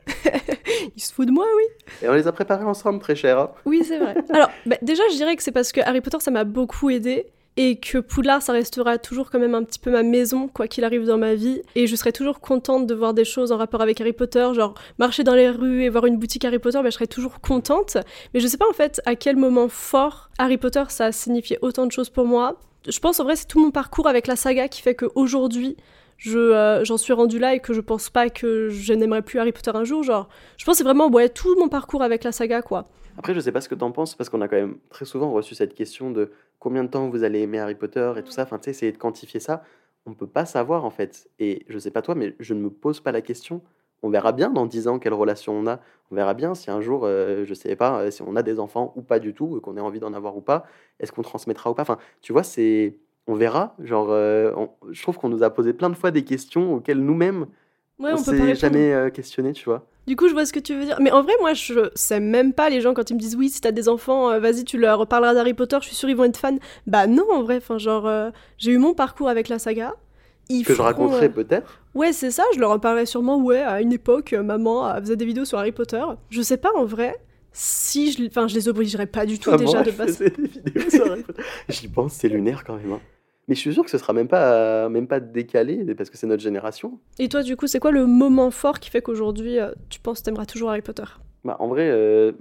Il 0.96 1.02
se 1.02 1.14
fout 1.14 1.28
de 1.28 1.32
moi, 1.32 1.46
oui. 1.58 1.64
Et 2.04 2.10
on 2.10 2.14
les 2.14 2.28
a 2.28 2.32
préparés 2.32 2.64
ensemble, 2.66 3.00
très 3.00 3.16
cher. 3.16 3.40
hein. 3.40 3.52
Oui, 3.66 3.84
c'est 3.84 3.98
vrai. 4.00 4.16
Alors, 4.30 4.50
bah, 4.66 4.78
déjà, 4.82 5.04
je 5.12 5.16
dirais 5.16 5.36
que 5.36 5.44
c'est 5.44 5.52
parce 5.52 5.72
que 5.72 5.82
Harry 5.82 6.02
Potter, 6.02 6.20
ça 6.20 6.32
m'a 6.32 6.44
beaucoup 6.44 6.90
aidé. 6.90 7.26
Et 7.58 7.80
que 7.80 8.00
Poudlard, 8.00 8.42
ça 8.42 8.52
restera 8.52 8.98
toujours 8.98 9.32
quand 9.32 9.40
même 9.40 9.56
un 9.56 9.64
petit 9.64 9.80
peu 9.80 9.90
ma 9.90 10.04
maison, 10.04 10.50
quoi 10.50 10.68
qu'il 10.68 10.84
arrive 10.84 11.06
dans 11.06 11.18
ma 11.18 11.36
vie. 11.36 11.62
Et 11.76 11.88
je 11.88 11.96
serai 11.96 12.12
toujours 12.12 12.42
contente 12.42 12.86
de 12.86 12.94
voir 12.94 13.14
des 13.14 13.24
choses 13.24 13.54
en 13.54 13.58
rapport 13.58 13.82
avec 13.82 14.02
Harry 14.02 14.12
Potter, 14.12 14.46
genre 14.54 14.74
marcher 15.00 15.24
dans 15.24 15.36
les 15.36 15.50
rues 15.50 15.84
et 15.84 15.90
voir 15.90 16.06
une 16.06 16.18
boutique 16.18 16.44
Harry 16.44 16.60
Potter, 16.60 16.80
bah, 16.84 16.90
je 16.90 16.96
serais 16.96 17.08
toujours 17.08 17.40
contente. 17.40 17.98
Mais 18.34 18.42
je 18.42 18.48
sais 18.48 18.58
pas 18.58 18.70
en 18.70 18.74
fait 18.74 19.02
à 19.06 19.16
quel 19.16 19.38
moment 19.38 19.70
fort 19.70 20.30
Harry 20.38 20.58
Potter, 20.58 20.84
ça 20.90 21.06
a 21.06 21.12
signifié 21.14 21.58
autant 21.62 21.86
de 21.86 21.94
choses 21.94 22.10
pour 22.10 22.26
moi. 22.26 22.60
Je 22.88 23.00
pense 23.00 23.20
en 23.22 23.24
vrai, 23.24 23.38
c'est 23.38 23.48
tout 23.48 23.60
mon 23.60 23.72
parcours 23.72 24.08
avec 24.08 24.28
la 24.28 24.36
saga 24.36 24.68
qui 24.68 24.82
fait 24.82 24.96
qu'aujourd'hui, 24.96 25.78
je 26.18 26.38
euh, 26.38 26.84
j'en 26.84 26.98
suis 26.98 27.14
rendue 27.14 27.40
là 27.40 27.56
et 27.56 27.60
que 27.60 27.74
je 27.74 27.82
pense 27.82 28.10
pas 28.10 28.30
que 28.30 28.70
je 28.70 28.94
n'aimerais 28.94 29.22
plus 29.22 29.40
Harry 29.40 29.54
Potter 29.54 29.72
un 29.74 29.86
jour. 29.86 30.04
Genre, 30.04 30.28
je 30.58 30.66
pense 30.66 30.78
c'est 30.78 30.84
vraiment 30.84 31.10
ouais, 31.10 31.30
tout 31.30 31.56
mon 31.58 31.70
parcours 31.70 32.04
avec 32.04 32.26
la 32.26 32.32
saga, 32.34 32.62
quoi. 32.62 32.90
Après, 33.18 33.34
je 33.34 33.40
sais 33.40 33.52
pas 33.52 33.62
ce 33.62 33.70
que 33.70 33.76
t'en 33.76 33.92
penses, 33.92 34.14
parce 34.16 34.30
qu'on 34.30 34.42
a 34.42 34.48
quand 34.48 34.58
même 34.58 34.78
très 34.90 35.06
souvent 35.06 35.32
reçu 35.32 35.56
cette 35.56 35.74
question 35.74 36.12
de 36.12 36.32
combien 36.66 36.84
de 36.84 36.90
temps 36.90 37.10
vous 37.10 37.24
allez 37.24 37.42
aimer 37.42 37.60
Harry 37.60 37.76
Potter 37.76 38.12
et 38.18 38.24
tout 38.24 38.32
ça. 38.32 38.42
Enfin, 38.42 38.60
essayer 38.66 38.92
de 38.92 38.98
quantifier 38.98 39.40
ça. 39.40 39.62
On 40.08 40.16
peut 40.16 40.26
pas 40.26 40.46
savoir, 40.46 40.84
en 40.84 40.90
fait. 40.90 41.30
Et 41.38 41.64
je 41.70 41.78
sais 41.78 41.92
pas 41.92 42.02
toi, 42.02 42.16
mais 42.16 42.36
je 42.40 42.56
ne 42.56 42.62
me 42.62 42.72
pose 42.72 43.02
pas 43.02 43.12
la 43.12 43.22
question. 43.22 43.62
On 44.02 44.10
verra 44.10 44.32
bien 44.32 44.50
dans 44.50 44.66
10 44.66 44.88
ans 44.88 44.98
quelle 44.98 45.14
relation 45.14 45.54
on 45.54 45.68
a. 45.68 45.80
On 46.10 46.16
verra 46.16 46.34
bien 46.34 46.56
si 46.56 46.72
un 46.72 46.82
jour, 46.82 47.02
euh, 47.04 47.46
je 47.46 47.54
sais 47.54 47.76
pas, 47.76 48.00
euh, 48.02 48.10
si 48.10 48.24
on 48.24 48.36
a 48.36 48.42
des 48.42 48.60
enfants 48.60 48.94
ou 48.96 49.04
pas 49.04 49.20
du 49.20 49.36
tout, 49.36 49.60
qu'on 49.62 49.78
ait 49.78 49.80
envie 49.80 50.00
d'en 50.00 50.14
avoir 50.14 50.36
ou 50.38 50.42
pas. 50.42 50.66
Est-ce 51.00 51.12
qu'on 51.12 51.22
transmettra 51.22 51.70
ou 51.70 51.76
pas 51.76 51.84
Enfin, 51.84 52.00
tu 52.22 52.34
vois, 52.34 52.44
c'est. 52.44 52.98
On 53.28 53.36
verra. 53.36 53.76
Genre, 53.78 54.08
euh, 54.10 54.52
je 54.90 55.02
trouve 55.04 55.20
qu'on 55.20 55.30
nous 55.30 55.44
a 55.44 55.52
posé 55.52 55.72
plein 55.72 55.92
de 55.92 55.96
fois 55.96 56.10
des 56.10 56.24
questions 56.24 56.74
auxquelles 56.74 57.00
nous-mêmes, 57.00 57.46
Ouais, 58.00 58.12
on, 58.12 58.16
on, 58.16 58.24
peut 58.24 58.38
pas 58.38 58.46
s'est 58.46 58.56
jamais 58.56 58.94
euh, 58.94 59.10
questionné, 59.10 59.54
tu 59.54 59.66
vois. 59.66 59.88
Du 60.06 60.16
coup, 60.16 60.28
je 60.28 60.34
vois 60.34 60.46
ce 60.46 60.54
que 60.54 60.60
tu 60.60 60.76
veux 60.76 60.86
dire. 60.86 60.98
Mais 61.02 61.12
en 61.12 61.24
vrai, 61.24 61.34
moi, 61.40 61.54
je 61.54 61.90
sais 61.96 62.20
même 62.20 62.54
pas 62.54 62.70
les 62.70 62.82
gens 62.82 62.94
quand 62.94 63.10
ils 63.10 63.16
me 63.16 63.20
disent 63.20 63.36
oui, 63.36 63.50
si 63.50 63.62
t'as 63.62 63.72
des 63.72 63.90
enfants, 63.90 64.30
euh, 64.30 64.40
vas-y, 64.40 64.66
tu 64.66 64.78
leur 64.78 65.08
parleras 65.08 65.34
d'Harry 65.34 65.54
Potter, 65.54 65.78
je 65.82 65.88
suis 65.88 65.96
sûre 65.96 66.10
ils 66.10 66.16
vont 66.16 66.26
être 66.26 66.38
fans. 66.38 66.58
Bah 66.88 67.08
non, 67.08 67.26
en 67.32 67.42
vrai, 67.42 67.58
enfin, 67.58 67.78
genre, 67.78 68.06
euh, 68.06 68.30
j'ai 68.58 68.72
eu 68.72 68.78
mon 68.78 68.94
parcours 68.94 69.30
avec 69.30 69.50
la 69.50 69.60
saga. 69.60 69.96
Ils 70.50 70.64
Que 70.64 70.76
je 70.76 70.82
raconterai 70.82 71.30
peut-être. 71.30 71.82
Ouais, 71.96 72.14
c'est 72.14 72.30
ça, 72.30 72.44
je 72.54 72.60
leur 72.60 72.70
en 72.70 72.78
parlerai 72.78 73.08
sûrement, 73.08 73.42
ouais, 73.42 73.62
à 73.62 73.82
une 73.82 73.94
époque, 73.94 74.34
maman 74.34 74.94
faisait 75.00 75.16
des 75.16 75.26
vidéos 75.26 75.46
sur 75.46 75.58
Harry 75.58 75.72
Potter. 75.72 76.04
Je 76.30 76.42
sais 76.42 76.58
pas, 76.58 76.70
en 76.76 76.86
vrai, 76.86 77.16
si 77.52 78.12
je... 78.12 78.28
Enfin, 78.28 78.48
je 78.48 78.54
les 78.54 78.68
obligerais 78.68 79.08
pas 79.08 79.26
du 79.26 79.40
tout 79.40 79.56
déjà 79.56 79.82
de 79.82 79.90
faisait 79.92 80.30
des 80.30 80.48
vidéos 80.48 80.90
sur 80.90 81.10
Harry 81.10 81.24
Potter. 81.24 81.42
J'y 81.70 81.88
pense, 81.88 82.14
c'est 82.14 82.28
lunaire 82.28 82.64
quand 82.64 82.76
même. 82.76 82.92
hein. 82.92 83.00
Mais 83.48 83.56
je 83.56 83.60
suis 83.60 83.74
sûr 83.74 83.84
que 83.84 83.92
ce 83.92 83.98
sera 83.98 84.14
même 84.14 84.28
pas, 84.28 84.90
même 84.90 85.08
pas 85.08 85.20
décalé, 85.20 85.94
parce 85.96 86.10
que 86.10 86.18
c'est 86.18 86.28
notre 86.28 86.42
génération. 86.42 87.00
Et 87.20 87.30
toi, 87.30 87.44
du 87.44 87.56
coup, 87.56 87.68
c'est 87.68 87.80
quoi 87.80 87.92
le 87.92 88.06
moment 88.06 88.50
fort 88.52 88.80
qui 88.80 88.90
fait 88.90 89.02
qu'aujourd'hui, 89.02 89.60
euh, 89.60 89.72
tu 89.90 90.00
penses 90.00 90.20
que 90.20 90.26
t'aimeras 90.26 90.46
toujours 90.46 90.72
Harry 90.72 90.82
Potter? 90.82 91.04
Bah, 91.44 91.56
en 91.60 91.68
vrai, 91.68 91.90
euh, 91.92 92.32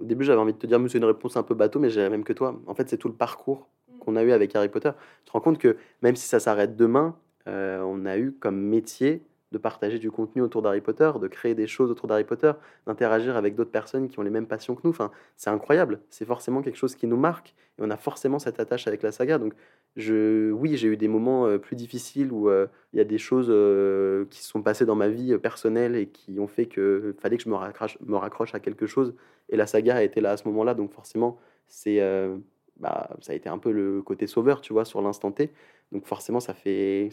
au 0.00 0.04
début, 0.04 0.24
j'avais 0.24 0.40
envie 0.40 0.52
de 0.52 0.58
te 0.58 0.66
dire, 0.66 0.80
mais 0.80 0.88
c'est 0.88 0.98
une 0.98 1.04
réponse 1.04 1.36
un 1.36 1.42
peu 1.42 1.54
bateau, 1.54 1.78
mais 1.78 1.90
j'ai 1.90 2.08
même 2.08 2.24
que 2.24 2.32
toi. 2.32 2.60
En 2.66 2.74
fait, 2.74 2.88
c'est 2.88 2.96
tout 2.96 3.08
le 3.08 3.14
parcours 3.14 3.68
qu'on 4.00 4.16
a 4.16 4.22
eu 4.22 4.32
avec 4.32 4.54
Harry 4.56 4.68
Potter. 4.68 4.90
Tu 5.24 5.26
te 5.26 5.32
rends 5.32 5.40
compte 5.40 5.58
que 5.58 5.76
même 6.02 6.16
si 6.16 6.26
ça 6.26 6.40
s'arrête 6.40 6.76
demain, 6.76 7.14
euh, 7.46 7.80
on 7.82 8.04
a 8.04 8.18
eu 8.18 8.32
comme 8.32 8.60
métier 8.60 9.22
de 9.52 9.58
partager 9.58 9.98
du 9.98 10.10
contenu 10.10 10.42
autour 10.42 10.60
d'Harry 10.62 10.80
Potter, 10.80 11.10
de 11.20 11.26
créer 11.26 11.54
des 11.54 11.66
choses 11.66 11.90
autour 11.90 12.06
d'Harry 12.06 12.24
Potter, 12.24 12.52
d'interagir 12.86 13.36
avec 13.36 13.54
d'autres 13.54 13.70
personnes 13.70 14.08
qui 14.08 14.18
ont 14.18 14.22
les 14.22 14.30
mêmes 14.30 14.46
passions 14.46 14.74
que 14.74 14.82
nous. 14.84 14.90
Enfin, 14.90 15.10
c'est 15.36 15.50
incroyable. 15.50 16.00
C'est 16.10 16.26
forcément 16.26 16.60
quelque 16.60 16.76
chose 16.76 16.94
qui 16.94 17.06
nous 17.06 17.16
marque 17.16 17.54
et 17.78 17.82
on 17.82 17.90
a 17.90 17.96
forcément 17.96 18.38
cette 18.38 18.60
attache 18.60 18.86
avec 18.86 19.02
la 19.02 19.10
saga. 19.10 19.38
Donc, 19.38 19.54
oui, 19.98 20.76
j'ai 20.76 20.88
eu 20.88 20.96
des 20.96 21.08
moments 21.08 21.46
euh, 21.46 21.58
plus 21.58 21.74
difficiles 21.74 22.32
où 22.32 22.48
euh, 22.48 22.66
il 22.92 22.98
y 22.98 23.00
a 23.00 23.04
des 23.04 23.18
choses 23.18 23.48
euh, 23.50 24.26
qui 24.30 24.42
se 24.42 24.48
sont 24.48 24.62
passées 24.62 24.86
dans 24.86 24.94
ma 24.94 25.08
vie 25.08 25.36
personnelle 25.38 25.96
et 25.96 26.06
qui 26.06 26.38
ont 26.38 26.46
fait 26.46 26.66
que 26.66 27.14
fallait 27.20 27.36
que 27.36 27.42
je 27.42 27.48
me 27.48 28.16
raccroche, 28.16 28.54
à 28.54 28.60
quelque 28.60 28.86
chose. 28.86 29.14
Et 29.48 29.56
la 29.56 29.66
saga 29.66 29.96
a 29.96 30.02
été 30.02 30.20
là 30.20 30.32
à 30.32 30.36
ce 30.36 30.46
moment-là. 30.48 30.74
Donc, 30.74 30.92
forcément, 30.92 31.38
c'est, 31.66 32.00
bah, 32.78 33.10
ça 33.20 33.32
a 33.32 33.34
été 33.34 33.48
un 33.48 33.58
peu 33.58 33.72
le 33.72 34.02
côté 34.02 34.26
sauveur, 34.26 34.60
tu 34.60 34.72
vois, 34.72 34.84
sur 34.84 35.02
l'instant 35.02 35.32
T. 35.32 35.50
Donc, 35.90 36.06
forcément, 36.06 36.40
ça 36.40 36.54
fait 36.54 37.08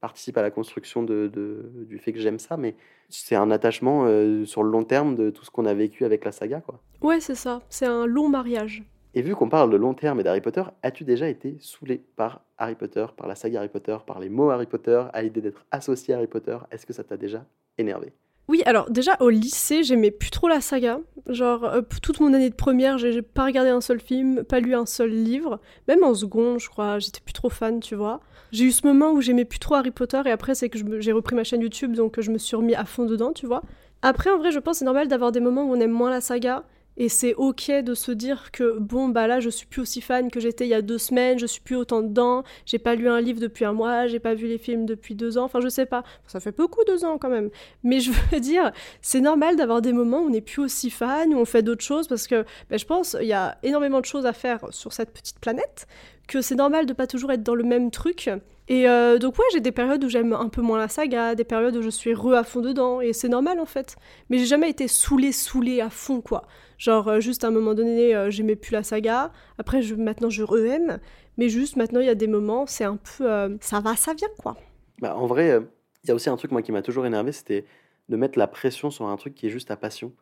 participe 0.00 0.36
à 0.36 0.42
la 0.42 0.50
construction 0.50 1.02
du 1.02 1.98
fait 1.98 2.12
que 2.12 2.18
j'aime 2.18 2.38
ça, 2.38 2.58
mais 2.58 2.74
c'est 3.08 3.36
un 3.36 3.50
attachement 3.50 4.06
sur 4.44 4.62
le 4.62 4.70
long 4.70 4.84
terme 4.84 5.14
de 5.14 5.30
tout 5.30 5.44
ce 5.44 5.50
qu'on 5.50 5.64
a 5.64 5.72
vécu 5.72 6.04
avec 6.04 6.24
la 6.24 6.32
saga. 6.32 6.60
Quoi. 6.60 6.80
Ouais, 7.00 7.20
c'est 7.20 7.34
ça, 7.34 7.62
c'est 7.70 7.86
un 7.86 8.04
long 8.04 8.28
mariage. 8.28 8.82
Et 9.16 9.22
vu 9.22 9.36
qu'on 9.36 9.48
parle 9.48 9.70
de 9.70 9.76
long 9.76 9.94
terme 9.94 10.18
et 10.18 10.24
d'Harry 10.24 10.40
Potter, 10.40 10.64
as-tu 10.82 11.04
déjà 11.04 11.28
été 11.28 11.56
saoulé 11.60 12.02
par 12.16 12.40
Harry 12.58 12.74
Potter, 12.74 13.06
par 13.16 13.28
la 13.28 13.36
saga 13.36 13.60
Harry 13.60 13.68
Potter, 13.68 13.96
par 14.04 14.18
les 14.18 14.28
mots 14.28 14.50
Harry 14.50 14.66
Potter, 14.66 15.04
à 15.12 15.22
l'idée 15.22 15.40
d'être 15.40 15.64
associé 15.70 16.14
à 16.14 16.16
Harry 16.16 16.26
Potter? 16.26 16.58
Est-ce 16.72 16.84
que 16.84 16.92
ça 16.92 17.04
t'a 17.04 17.16
déjà 17.16 17.46
énervé? 17.78 18.12
Oui, 18.48 18.62
alors 18.66 18.90
déjà 18.90 19.16
au 19.20 19.30
lycée, 19.30 19.84
j'aimais 19.84 20.10
plus 20.10 20.30
trop 20.30 20.48
la 20.48 20.60
saga. 20.60 20.98
Genre, 21.28 21.64
euh, 21.64 21.80
toute 22.02 22.18
mon 22.18 22.34
année 22.34 22.50
de 22.50 22.56
première, 22.56 22.98
j'ai 22.98 23.22
pas 23.22 23.44
regardé 23.44 23.70
un 23.70 23.80
seul 23.80 24.00
film, 24.00 24.42
pas 24.42 24.58
lu 24.58 24.74
un 24.74 24.84
seul 24.84 25.10
livre. 25.10 25.60
Même 25.86 26.02
en 26.02 26.12
seconde, 26.12 26.58
je 26.58 26.68
crois, 26.68 26.98
j'étais 26.98 27.20
plus 27.24 27.32
trop 27.32 27.50
fan, 27.50 27.78
tu 27.78 27.94
vois. 27.94 28.20
J'ai 28.50 28.64
eu 28.64 28.72
ce 28.72 28.84
moment 28.84 29.12
où 29.12 29.20
j'aimais 29.20 29.44
plus 29.44 29.60
trop 29.60 29.76
Harry 29.76 29.92
Potter 29.92 30.20
et 30.26 30.32
après, 30.32 30.56
c'est 30.56 30.68
que 30.68 31.00
j'ai 31.00 31.12
repris 31.12 31.36
ma 31.36 31.44
chaîne 31.44 31.62
YouTube, 31.62 31.94
donc 31.94 32.20
je 32.20 32.32
me 32.32 32.38
suis 32.38 32.56
remis 32.56 32.74
à 32.74 32.84
fond 32.84 33.04
dedans, 33.04 33.32
tu 33.32 33.46
vois. 33.46 33.62
Après, 34.02 34.28
en 34.30 34.38
vrai, 34.38 34.50
je 34.50 34.58
pense 34.58 34.78
c'est 34.78 34.84
normal 34.84 35.06
d'avoir 35.06 35.30
des 35.30 35.40
moments 35.40 35.62
où 35.62 35.72
on 35.72 35.80
aime 35.80 35.92
moins 35.92 36.10
la 36.10 36.20
saga 36.20 36.64
et 36.96 37.08
c'est 37.08 37.34
ok 37.34 37.70
de 37.70 37.94
se 37.94 38.12
dire 38.12 38.50
que 38.52 38.78
bon 38.78 39.08
bah 39.08 39.26
là 39.26 39.40
je 39.40 39.50
suis 39.50 39.66
plus 39.66 39.82
aussi 39.82 40.00
fan 40.00 40.30
que 40.30 40.40
j'étais 40.40 40.66
il 40.66 40.70
y 40.70 40.74
a 40.74 40.82
deux 40.82 40.98
semaines, 40.98 41.38
je 41.38 41.46
suis 41.46 41.60
plus 41.60 41.76
autant 41.76 42.02
dedans, 42.02 42.44
j'ai 42.66 42.78
pas 42.78 42.94
lu 42.94 43.08
un 43.08 43.20
livre 43.20 43.40
depuis 43.40 43.64
un 43.64 43.72
mois, 43.72 44.06
j'ai 44.06 44.20
pas 44.20 44.34
vu 44.34 44.46
les 44.46 44.58
films 44.58 44.86
depuis 44.86 45.14
deux 45.14 45.38
ans, 45.38 45.44
enfin 45.44 45.60
je 45.60 45.68
sais 45.68 45.86
pas, 45.86 46.04
ça 46.26 46.40
fait 46.40 46.56
beaucoup 46.56 46.84
deux 46.86 47.04
ans 47.04 47.18
quand 47.18 47.30
même. 47.30 47.50
Mais 47.82 48.00
je 48.00 48.10
veux 48.10 48.40
dire, 48.40 48.72
c'est 49.02 49.20
normal 49.20 49.56
d'avoir 49.56 49.82
des 49.82 49.92
moments 49.92 50.20
où 50.20 50.26
on 50.26 50.30
n'est 50.30 50.40
plus 50.40 50.62
aussi 50.62 50.90
fan, 50.90 51.34
où 51.34 51.38
on 51.38 51.44
fait 51.44 51.62
d'autres 51.62 51.84
choses 51.84 52.08
parce 52.08 52.26
que 52.26 52.44
ben, 52.70 52.78
je 52.78 52.84
pense 52.84 53.16
il 53.20 53.26
y 53.26 53.32
a 53.32 53.58
énormément 53.62 54.00
de 54.00 54.06
choses 54.06 54.26
à 54.26 54.32
faire 54.32 54.60
sur 54.70 54.92
cette 54.92 55.12
petite 55.12 55.38
planète, 55.40 55.86
que 56.26 56.40
c'est 56.40 56.54
normal 56.54 56.86
de 56.86 56.92
pas 56.92 57.06
toujours 57.06 57.32
être 57.32 57.42
dans 57.42 57.54
le 57.54 57.64
même 57.64 57.90
truc. 57.90 58.30
Et 58.68 58.88
euh, 58.88 59.18
donc 59.18 59.38
ouais, 59.38 59.44
j'ai 59.52 59.60
des 59.60 59.72
périodes 59.72 60.02
où 60.04 60.08
j'aime 60.08 60.32
un 60.32 60.48
peu 60.48 60.62
moins 60.62 60.78
la 60.78 60.88
saga, 60.88 61.34
des 61.34 61.44
périodes 61.44 61.76
où 61.76 61.82
je 61.82 61.90
suis 61.90 62.14
re 62.14 62.32
à 62.32 62.44
fond 62.44 62.60
dedans, 62.60 63.00
et 63.00 63.12
c'est 63.12 63.28
normal 63.28 63.60
en 63.60 63.66
fait. 63.66 63.96
Mais 64.30 64.38
j'ai 64.38 64.46
jamais 64.46 64.70
été 64.70 64.88
saoulée, 64.88 65.32
saoulée 65.32 65.80
à 65.80 65.90
fond 65.90 66.20
quoi. 66.22 66.46
Genre, 66.78 67.08
euh, 67.08 67.20
juste 67.20 67.44
à 67.44 67.48
un 67.48 67.50
moment 67.50 67.74
donné, 67.74 68.14
euh, 68.14 68.30
j'aimais 68.30 68.56
plus 68.56 68.72
la 68.72 68.82
saga. 68.82 69.32
Après, 69.58 69.80
maintenant, 69.96 70.30
je 70.30 70.42
re-aime. 70.42 70.98
Mais 71.36 71.48
juste, 71.48 71.76
maintenant, 71.76 72.00
il 72.00 72.06
y 72.06 72.10
a 72.10 72.14
des 72.14 72.26
moments, 72.26 72.66
c'est 72.66 72.84
un 72.84 72.96
peu. 72.96 73.30
Euh, 73.30 73.56
ça 73.60 73.80
va, 73.80 73.96
ça 73.96 74.14
vient, 74.14 74.28
quoi. 74.38 74.56
Bah, 75.00 75.16
en 75.16 75.26
vrai, 75.26 75.60
il 76.02 76.08
y 76.08 76.10
a 76.10 76.14
aussi 76.14 76.28
un 76.30 76.36
truc, 76.36 76.52
moi, 76.52 76.62
qui 76.62 76.72
m'a 76.72 76.82
toujours 76.82 77.06
énervé, 77.06 77.32
c'était 77.32 77.64
de 78.08 78.16
mettre 78.16 78.38
la 78.38 78.46
pression 78.46 78.90
sur 78.90 79.06
un 79.06 79.16
truc 79.16 79.34
qui 79.34 79.46
est 79.46 79.50
juste 79.50 79.68
ta 79.68 79.76
passion. 79.76 80.12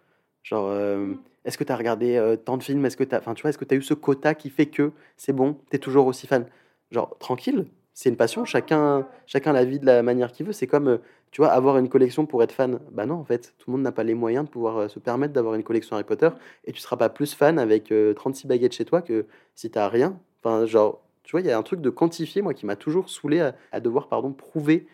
Genre, 0.43 0.71
mm. 0.71 1.19
est-ce 1.45 1.59
que 1.59 1.65
tu 1.65 1.73
as 1.73 1.77
regardé 1.77 2.37
tant 2.45 2.57
de 2.57 2.63
films? 2.63 2.85
Est-ce 2.85 2.97
que 2.97 3.05
tu 3.05 3.15
Enfin, 3.15 3.35
tu 3.35 3.43
vois, 3.43 3.51
est-ce 3.51 3.59
que 3.59 3.65
tu 3.65 3.75
as 3.75 3.79
eu 3.79 3.83
ce 3.83 3.95
quota 3.95 4.35
qui 4.35 4.51
fait 4.51 4.67
que 4.67 4.93
c'est 5.17 5.33
bon, 5.33 5.57
tu 5.71 5.77
es 5.77 5.79
toujours 5.79 6.07
aussi 6.07 6.27
fan? 6.27 6.47
Genre, 6.91 7.17
tranquille, 7.19 7.67
c'est 7.95 8.09
une 8.09 8.17
passion, 8.17 8.45
chacun, 8.45 9.07
chacun 9.27 9.53
la 9.53 9.65
vit 9.65 9.79
de 9.79 9.87
la 9.87 10.03
manière 10.03 10.33
qu'il 10.33 10.47
veut. 10.47 10.53
C'est 10.53 10.67
comme, 10.67 10.89
euh, 10.89 10.99
tu 11.31 11.41
vois, 11.41 11.51
avoir 11.51 11.79
une 11.79 11.89
collection 11.89 12.27
pour 12.27 12.43
être 12.43 12.53
fan. 12.53 12.81
Bah 12.91 13.07
non, 13.07 13.17
en 13.17 13.25
fait, 13.25 13.55
tout 13.59 13.71
le 13.71 13.73
monde 13.73 13.83
n'a 13.83 13.93
pas 13.93 14.05
les 14.05 14.15
moyens 14.15 14.47
de 14.47 14.51
pouvoir 14.51 14.79
euh, 14.79 14.89
se 14.89 14.99
permettre 14.99 15.35
d'avoir 15.35 15.55
une 15.55 15.63
collection 15.63 15.97
Harry 15.97 16.05
Potter 16.05 16.31
et 16.65 16.73
tu 16.73 16.81
seras 16.81 16.97
pas 16.97 17.09
plus 17.09 17.35
fan 17.35 17.59
avec 17.59 17.93
36 18.17 18.47
euh, 18.47 18.49
baguettes 18.49 18.73
chez 18.73 18.85
toi 18.85 19.03
que 19.03 19.27
si 19.55 19.71
tu 19.71 19.79
rien. 19.79 20.19
Enfin, 20.43 20.67
genre, 20.67 21.01
tu 21.23 21.33
vois, 21.33 21.41
il 21.41 21.47
y 21.47 21.51
a 21.51 21.59
un 21.59 21.63
truc 21.63 21.81
de 21.81 21.91
quantifier, 21.91 22.43
moi, 22.43 22.55
qui 22.55 22.67
m'a 22.67 22.77
toujours 22.77 23.11
saoulé 23.11 23.41
à, 23.41 23.55
à, 23.73 23.81
devoir, 23.81 24.09
pardon, 24.09 24.33
prouver 24.33 24.87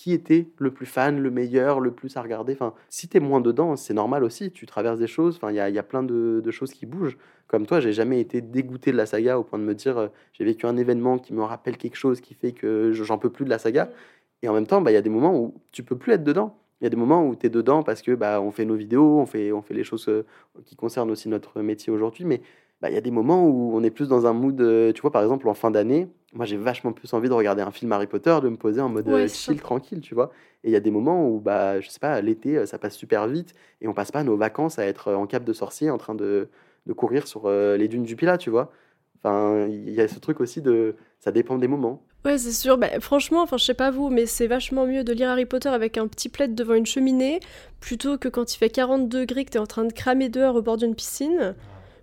qui 0.00 0.14
était 0.14 0.48
le 0.56 0.70
plus 0.70 0.86
fan, 0.86 1.20
le 1.20 1.30
meilleur, 1.30 1.78
le 1.78 1.90
plus 1.90 2.16
à 2.16 2.22
regarder. 2.22 2.54
Enfin, 2.54 2.72
si 2.88 3.06
tu 3.06 3.18
es 3.18 3.20
moins 3.20 3.42
dedans, 3.42 3.76
c'est 3.76 3.92
normal 3.92 4.24
aussi. 4.24 4.50
Tu 4.50 4.64
traverses 4.64 4.98
des 4.98 5.06
choses. 5.06 5.36
Enfin, 5.36 5.50
il 5.50 5.56
y 5.56 5.78
a, 5.78 5.82
plein 5.82 6.02
de, 6.02 6.50
choses 6.50 6.72
qui 6.72 6.86
bougent. 6.86 7.18
Comme 7.48 7.66
toi, 7.66 7.80
j'ai 7.80 7.92
jamais 7.92 8.18
été 8.18 8.40
dégoûté 8.40 8.92
de 8.92 8.96
la 8.96 9.04
saga 9.04 9.38
au 9.38 9.44
point 9.44 9.58
de 9.58 9.64
me 9.64 9.74
dire 9.74 9.98
euh, 9.98 10.08
j'ai 10.32 10.44
vécu 10.44 10.64
un 10.64 10.78
événement 10.78 11.18
qui 11.18 11.34
me 11.34 11.42
rappelle 11.42 11.76
quelque 11.76 11.96
chose 11.96 12.22
qui 12.22 12.32
fait 12.32 12.52
que 12.52 12.92
j'en 12.92 13.18
peux 13.18 13.28
plus 13.28 13.44
de 13.44 13.50
la 13.50 13.58
saga. 13.58 13.90
Et 14.42 14.48
en 14.48 14.54
même 14.54 14.66
temps, 14.66 14.80
bah, 14.80 14.90
il 14.90 14.94
y 14.94 14.96
a 14.96 15.02
des 15.02 15.10
moments 15.10 15.38
où 15.38 15.60
tu 15.70 15.82
peux 15.82 15.98
plus 15.98 16.14
être 16.14 16.24
dedans. 16.24 16.56
Il 16.80 16.84
y 16.84 16.86
a 16.86 16.90
des 16.90 16.96
moments 16.96 17.26
où 17.26 17.36
tu 17.36 17.44
es 17.44 17.50
dedans 17.50 17.82
parce 17.82 18.00
que 18.00 18.12
bah, 18.12 18.40
on 18.40 18.52
fait 18.52 18.64
nos 18.64 18.76
vidéos, 18.76 19.18
on 19.18 19.26
fait, 19.26 19.52
on 19.52 19.60
fait 19.60 19.74
les 19.74 19.84
choses 19.84 20.08
euh, 20.08 20.24
qui 20.64 20.76
concernent 20.76 21.10
aussi 21.10 21.28
notre 21.28 21.60
métier 21.60 21.92
aujourd'hui. 21.92 22.24
Mais 22.24 22.40
bah, 22.80 22.88
il 22.88 22.94
y 22.94 22.98
a 22.98 23.02
des 23.02 23.10
moments 23.10 23.46
où 23.46 23.76
on 23.76 23.82
est 23.82 23.90
plus 23.90 24.08
dans 24.08 24.26
un 24.26 24.32
mood, 24.32 24.58
euh, 24.62 24.94
tu 24.94 25.02
vois, 25.02 25.12
par 25.12 25.22
exemple, 25.22 25.46
en 25.46 25.54
fin 25.54 25.70
d'année, 25.70 26.08
moi 26.32 26.46
j'ai 26.46 26.56
vachement 26.56 26.92
plus 26.92 27.12
envie 27.12 27.28
de 27.28 27.34
regarder 27.34 27.62
un 27.62 27.70
film 27.70 27.92
Harry 27.92 28.06
Potter, 28.06 28.36
de 28.42 28.48
me 28.48 28.56
poser 28.56 28.80
en 28.80 28.88
mode 28.88 29.08
euh, 29.08 29.28
chill, 29.28 29.60
tranquille, 29.60 30.00
tu 30.00 30.14
vois. 30.14 30.30
Et 30.64 30.68
il 30.68 30.72
y 30.72 30.76
a 30.76 30.80
des 30.80 30.90
moments 30.90 31.28
où, 31.28 31.40
bah, 31.40 31.80
je 31.80 31.88
sais 31.88 31.98
pas, 31.98 32.20
l'été, 32.20 32.56
euh, 32.58 32.66
ça 32.66 32.78
passe 32.78 32.96
super 32.96 33.26
vite 33.26 33.54
et 33.80 33.88
on 33.88 33.94
passe 33.94 34.12
pas 34.12 34.22
nos 34.22 34.36
vacances 34.36 34.78
à 34.78 34.86
être 34.86 35.12
en 35.12 35.26
cap 35.26 35.44
de 35.44 35.52
sorcier 35.52 35.90
en 35.90 35.98
train 35.98 36.14
de, 36.14 36.48
de 36.86 36.92
courir 36.92 37.26
sur 37.26 37.50
les 37.50 37.88
dunes 37.88 38.04
du 38.04 38.16
Pilat, 38.16 38.38
tu 38.38 38.50
vois. 38.50 38.72
Enfin, 39.22 39.66
il 39.68 39.90
y 39.90 40.00
a 40.00 40.08
ce 40.08 40.18
truc 40.18 40.40
aussi 40.40 40.62
de. 40.62 40.96
Ça 41.18 41.30
dépend 41.30 41.58
des 41.58 41.68
moments. 41.68 42.02
Ouais, 42.24 42.38
c'est 42.38 42.52
sûr. 42.52 42.78
Bah, 42.78 42.88
franchement, 43.00 43.42
enfin, 43.42 43.58
je 43.58 43.64
sais 43.64 43.74
pas 43.74 43.90
vous, 43.90 44.08
mais 44.08 44.26
c'est 44.26 44.46
vachement 44.46 44.86
mieux 44.86 45.04
de 45.04 45.12
lire 45.12 45.28
Harry 45.28 45.44
Potter 45.44 45.68
avec 45.68 45.98
un 45.98 46.06
petit 46.06 46.28
plaid 46.28 46.54
devant 46.54 46.74
une 46.74 46.86
cheminée 46.86 47.40
plutôt 47.80 48.16
que 48.16 48.28
quand 48.28 48.54
il 48.54 48.58
fait 48.58 48.70
40 48.70 49.08
degrés 49.08 49.44
que 49.44 49.50
t'es 49.50 49.58
en 49.58 49.66
train 49.66 49.84
de 49.84 49.92
cramer 49.92 50.28
dehors 50.28 50.56
au 50.56 50.62
bord 50.62 50.76
d'une 50.76 50.94
piscine. 50.94 51.54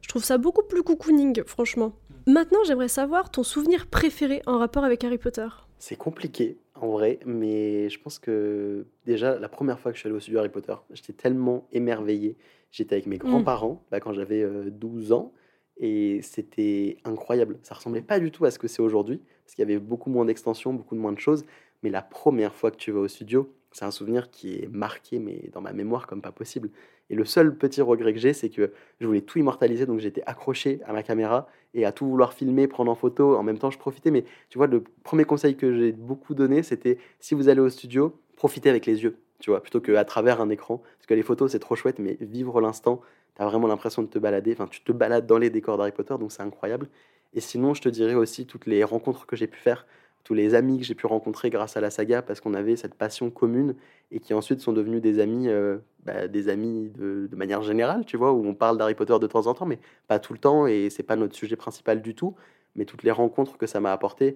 Je 0.02 0.08
trouve 0.10 0.24
ça 0.24 0.38
beaucoup 0.38 0.64
plus 0.64 0.84
cocooning, 0.84 1.44
franchement. 1.46 1.94
Maintenant, 2.28 2.60
j'aimerais 2.66 2.90
savoir 2.90 3.32
ton 3.32 3.42
souvenir 3.42 3.88
préféré 3.88 4.42
en 4.46 4.60
rapport 4.60 4.84
avec 4.84 5.02
Harry 5.06 5.18
Potter. 5.18 5.48
C'est 5.80 5.96
compliqué, 5.96 6.58
en 6.76 6.90
vrai, 6.90 7.20
mais 7.26 7.90
je 7.90 7.98
pense 8.02 8.20
que 8.20 8.86
déjà, 9.06 9.40
la 9.40 9.48
première 9.48 9.80
fois 9.80 9.94
que 9.94 9.96
je 9.96 10.02
suis 10.02 10.08
allé 10.10 10.18
au 10.18 10.20
studio 10.20 10.40
Harry 10.40 10.50
Potter, 10.50 10.74
j'étais 10.92 11.14
tellement 11.14 11.70
émerveillé. 11.72 12.36
J'étais 12.70 12.96
avec 12.96 13.06
mes 13.06 13.16
mm. 13.16 13.20
grands-parents, 13.20 13.82
là, 13.92 14.02
quand 14.02 14.12
j'avais 14.12 14.46
12 14.70 15.12
euh, 15.12 15.16
ans, 15.16 15.34
et 15.78 16.20
c'était 16.22 16.98
incroyable. 17.06 17.60
Ça 17.64 17.76
ressemblait 17.76 18.02
pas 18.02 18.20
du 18.20 18.30
tout 18.30 18.44
à 18.44 18.52
ce 18.52 18.60
que 18.60 18.68
c'est 18.68 18.82
aujourd'hui, 18.82 19.22
parce 19.46 19.56
qu'il 19.56 19.62
y 19.62 19.72
avait 19.72 19.80
beaucoup 19.80 20.10
moins 20.10 20.26
d'extensions, 20.26 20.74
beaucoup 20.74 20.96
moins 20.96 21.14
de 21.14 21.20
choses. 21.20 21.46
Mais 21.82 21.90
la 21.90 22.02
première 22.02 22.54
fois 22.54 22.72
que 22.72 22.78
tu 22.78 22.92
vas 22.92 23.00
au 23.00 23.08
studio, 23.08 23.50
c'est 23.72 23.86
un 23.86 23.92
souvenir 23.92 24.32
qui 24.32 24.56
est 24.56 24.68
marqué, 24.68 25.20
mais 25.20 25.50
dans 25.54 25.62
ma 25.62 25.72
mémoire 25.72 26.08
comme 26.08 26.22
pas 26.22 26.34
possible. 26.34 26.72
Et 27.10 27.16
le 27.16 27.26
seul 27.26 27.56
petit 27.56 27.82
regret 27.82 28.14
que 28.14 28.20
j'ai, 28.20 28.34
c'est 28.34 28.50
que 28.50 28.72
je 29.00 29.08
voulais 29.08 29.22
tout 29.22 29.40
immortaliser, 29.40 29.86
donc 29.86 30.00
j'étais 30.00 30.24
accroché 30.26 30.80
à 30.86 30.94
ma 30.94 31.04
caméra 31.04 31.48
et 31.74 31.86
à 31.86 31.92
tout 31.92 32.06
vouloir 32.06 32.34
filmer, 32.34 32.68
prendre 32.68 32.92
en 32.92 32.96
photo. 32.96 33.36
En 33.36 33.44
même 33.44 33.58
temps, 33.58 33.72
je 33.72 33.78
profitais. 33.78 34.12
Mais 34.12 34.26
tu 34.50 34.58
vois, 34.58 34.68
le 34.68 34.84
premier 35.04 35.24
conseil 35.24 35.56
que 35.56 35.74
j'ai 35.74 35.92
beaucoup 35.94 36.34
donné, 36.34 36.64
c'était 36.64 36.98
si 37.20 37.34
vous 37.36 37.50
allez 37.50 37.62
au 37.62 37.70
studio, 37.70 38.20
profitez 38.36 38.70
avec 38.70 38.86
les 38.86 39.04
yeux, 39.04 39.18
tu 39.40 39.52
vois, 39.52 39.62
plutôt 39.62 39.80
qu'à 39.80 40.04
travers 40.06 40.42
un 40.42 40.50
écran. 40.50 40.78
Parce 40.98 41.08
que 41.08 41.14
les 41.14 41.24
photos, 41.24 41.52
c'est 41.52 41.60
trop 41.60 41.76
chouette, 41.76 42.00
mais 42.00 42.18
vivre 42.20 42.60
l'instant, 42.60 43.02
tu 43.36 43.42
as 43.42 43.46
vraiment 43.46 43.68
l'impression 43.68 44.02
de 44.02 44.08
te 44.08 44.20
balader. 44.20 44.52
Enfin, 44.54 44.68
tu 44.68 44.82
te 44.82 44.92
balades 44.92 45.28
dans 45.28 45.38
les 45.38 45.50
décors 45.50 45.78
d'Harry 45.78 45.92
Potter, 45.92 46.16
donc 46.20 46.32
c'est 46.32 46.44
incroyable. 46.44 46.90
Et 47.34 47.40
sinon, 47.40 47.74
je 47.74 47.82
te 47.82 47.90
dirais 47.90 48.16
aussi 48.16 48.46
toutes 48.46 48.66
les 48.66 48.84
rencontres 48.84 49.26
que 49.26 49.36
j'ai 49.36 49.48
pu 49.48 49.60
faire 49.60 49.86
tous 50.28 50.34
les 50.34 50.56
amis 50.56 50.78
que 50.78 50.84
j'ai 50.84 50.94
pu 50.94 51.08
rencontrer 51.08 51.50
grâce 51.50 51.78
à 51.78 51.82
la 51.82 51.90
saga 51.90 52.22
parce 52.22 52.42
qu'on 52.42 52.54
avait 52.54 52.76
cette 52.76 52.96
passion 52.96 53.30
commune 53.30 53.76
et 54.12 54.20
qui 54.20 54.34
ensuite 54.34 54.60
sont 54.60 54.74
devenus 54.74 55.02
des 55.02 55.22
amis, 55.22 55.48
euh, 55.48 55.78
bah, 56.04 56.28
des 56.28 56.50
amis 56.50 56.92
de, 56.98 57.30
manière 57.34 57.62
générale, 57.62 58.04
tu 58.06 58.18
vois, 58.18 58.34
où 58.34 58.46
on 58.46 58.54
parle 58.54 58.78
d'Harry 58.78 58.94
Potter 58.94 59.18
de 59.22 59.28
temps 59.28 59.48
en 59.48 59.54
temps, 59.54 59.66
mais 59.66 59.80
pas 60.10 60.20
tout 60.20 60.34
le 60.34 60.40
temps 60.40 60.68
et 60.68 60.90
c'est 60.90 61.04
pas 61.04 61.16
notre 61.16 61.34
sujet 61.34 61.56
principal 61.56 62.02
du 62.02 62.14
tout. 62.14 62.36
Mais 62.76 62.84
toutes 62.84 63.04
les 63.04 63.12
rencontres 63.12 63.58
que 63.58 63.68
ça 63.68 63.80
m'a 63.80 63.94
apporté, 63.94 64.36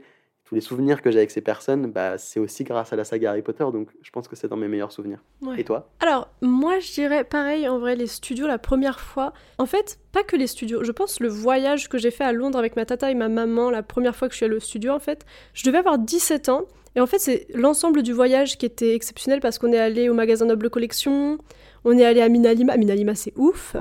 tous 0.52 0.56
les 0.56 0.62
souvenirs 0.62 1.02
que 1.02 1.12
j'ai 1.12 1.20
avec 1.20 1.32
ces 1.32 1.40
personnes, 1.40 1.94
bah, 1.94 2.18
c'est 2.18 2.42
aussi 2.42 2.66
grâce 2.66 2.92
à 2.92 2.98
la 2.98 3.06
saga 3.06 3.30
Harry 3.30 3.42
Potter, 3.42 3.64
donc 3.72 3.88
je 4.02 4.10
pense 4.12 4.28
que 4.28 4.36
c'est 4.36 4.50
dans 4.50 4.58
mes 4.58 4.68
meilleurs 4.68 4.92
souvenirs. 4.92 5.24
Et 5.58 5.64
toi 5.64 5.88
Alors, 6.02 6.28
moi 6.42 6.78
je 6.80 6.92
dirais 6.92 7.24
pareil, 7.24 7.70
en 7.70 7.80
vrai, 7.80 7.96
les 7.96 8.08
studios, 8.08 8.48
la 8.48 8.58
première 8.58 9.00
fois, 9.00 9.32
en 9.60 9.66
fait, 9.66 9.98
pas 10.12 10.24
que 10.24 10.36
les 10.36 10.48
studios, 10.48 10.84
je 10.84 10.92
pense 10.92 11.22
le 11.22 11.30
voyage 11.30 11.88
que 11.88 11.98
j'ai 11.98 12.12
fait 12.12 12.26
à 12.26 12.34
Londres 12.34 12.60
avec 12.60 12.76
ma 12.76 12.86
tata 12.86 13.10
et 13.10 13.16
ma 13.16 13.30
maman, 13.30 13.70
la 13.70 13.82
première 13.82 14.14
fois 14.14 14.28
que 14.28 14.34
je 14.34 14.40
suis 14.40 14.46
allée 14.46 14.58
au 14.58 14.60
studio, 14.60 14.92
en 14.92 15.00
fait, 15.00 15.26
je 15.54 15.64
devais 15.64 15.78
avoir 15.78 15.98
17 15.98 16.50
ans, 16.50 16.66
et 16.98 17.00
en 17.00 17.08
fait, 17.08 17.20
c'est 17.20 17.48
l'ensemble 17.54 18.04
du 18.04 18.12
voyage 18.12 18.58
qui 18.58 18.66
était 18.66 18.94
exceptionnel 18.94 19.40
parce 19.40 19.58
qu'on 19.58 19.72
est 19.72 19.80
allé 19.80 20.10
au 20.10 20.14
magasin 20.14 20.48
Noble 20.48 20.70
Collection, 20.70 21.38
on 21.86 21.98
est 21.98 22.04
allé 22.04 22.20
à 22.20 22.28
Minalima, 22.28 22.76
Minalima 22.76 23.16
c'est 23.16 23.32
ouf. 23.38 23.78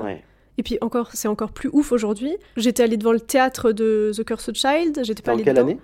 Et 0.57 0.63
puis 0.63 0.77
encore, 0.79 1.09
c'est 1.13 1.27
encore 1.27 1.51
plus 1.51 1.69
ouf 1.73 1.91
aujourd'hui. 1.91 2.37
J'étais 2.55 2.83
allée 2.83 2.95
devant 2.95 3.11
le 3.11 3.19
théâtre 3.19 3.73
de 3.73 4.11
The 4.15 4.23
Cursed 4.23 4.55
Child. 4.55 5.01
J'étais 5.03 5.21
pas 5.21 5.33
allée 5.33 5.43
quelle 5.43 5.59
année? 5.59 5.79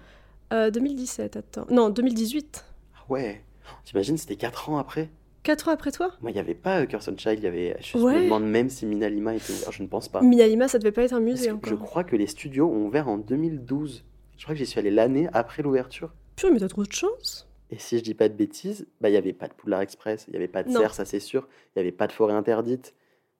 2017, 0.51 1.35
euh, 1.35 1.39
attends. 1.39 1.65
Non, 1.69 1.89
2018. 1.89 2.65
Ah 2.95 2.99
ouais. 3.09 3.43
T'imagines, 3.83 4.17
c'était 4.17 4.35
4 4.35 4.69
ans 4.69 4.77
après 4.77 5.09
4 5.43 5.69
ans 5.69 5.71
après 5.71 5.91
toi? 5.93 6.11
Moi, 6.19 6.31
il 6.31 6.33
n'y 6.33 6.41
avait 6.41 6.53
pas 6.55 6.81
euh, 6.81 6.85
Child, 6.89 7.39
il 7.39 7.43
y 7.43 7.47
avait. 7.47 7.77
Je 7.79 7.97
me 7.97 8.23
demande 8.23 8.43
même 8.43 8.69
si 8.69 8.85
Minalima 8.85 9.33
était 9.33 9.53
ouvert, 9.53 9.71
je 9.71 9.81
ne 9.81 9.87
pense 9.87 10.09
pas. 10.09 10.21
Minalima, 10.21 10.67
ça 10.67 10.77
devait 10.77 10.91
pas 10.91 11.03
être 11.03 11.13
un 11.13 11.21
musée 11.21 11.51
encore. 11.51 11.69
Je 11.69 11.75
crois 11.75 12.03
que 12.03 12.17
les 12.17 12.27
studios 12.27 12.67
ont 12.67 12.87
ouvert 12.87 13.07
en 13.07 13.17
2012. 13.17 14.03
Je 14.37 14.43
crois 14.43 14.55
que 14.55 14.59
j'y 14.59 14.65
suis 14.65 14.77
allé 14.79 14.91
l'année 14.91 15.29
après 15.31 15.63
l'ouverture. 15.63 16.11
Purée, 16.35 16.51
mais 16.51 16.59
t'as 16.59 16.67
trop 16.67 16.83
de 16.83 16.91
chance 16.91 17.47
Et 17.71 17.79
si 17.79 17.97
je 17.97 18.03
dis 18.03 18.13
pas 18.13 18.27
de 18.27 18.33
bêtises, 18.33 18.87
bah 18.99 19.09
il 19.09 19.13
y 19.13 19.17
avait 19.17 19.31
pas 19.31 19.47
de 19.47 19.53
Poudlard 19.53 19.81
Express, 19.81 20.25
il 20.27 20.33
y 20.33 20.37
avait 20.37 20.49
pas 20.49 20.63
de 20.63 20.71
cerf, 20.71 20.93
ça 20.93 21.05
c'est 21.05 21.21
sûr, 21.21 21.47
il 21.75 21.79
y 21.79 21.81
avait 21.81 21.93
pas 21.93 22.07
de 22.07 22.11
forêt 22.11 22.33
interdite, 22.33 22.93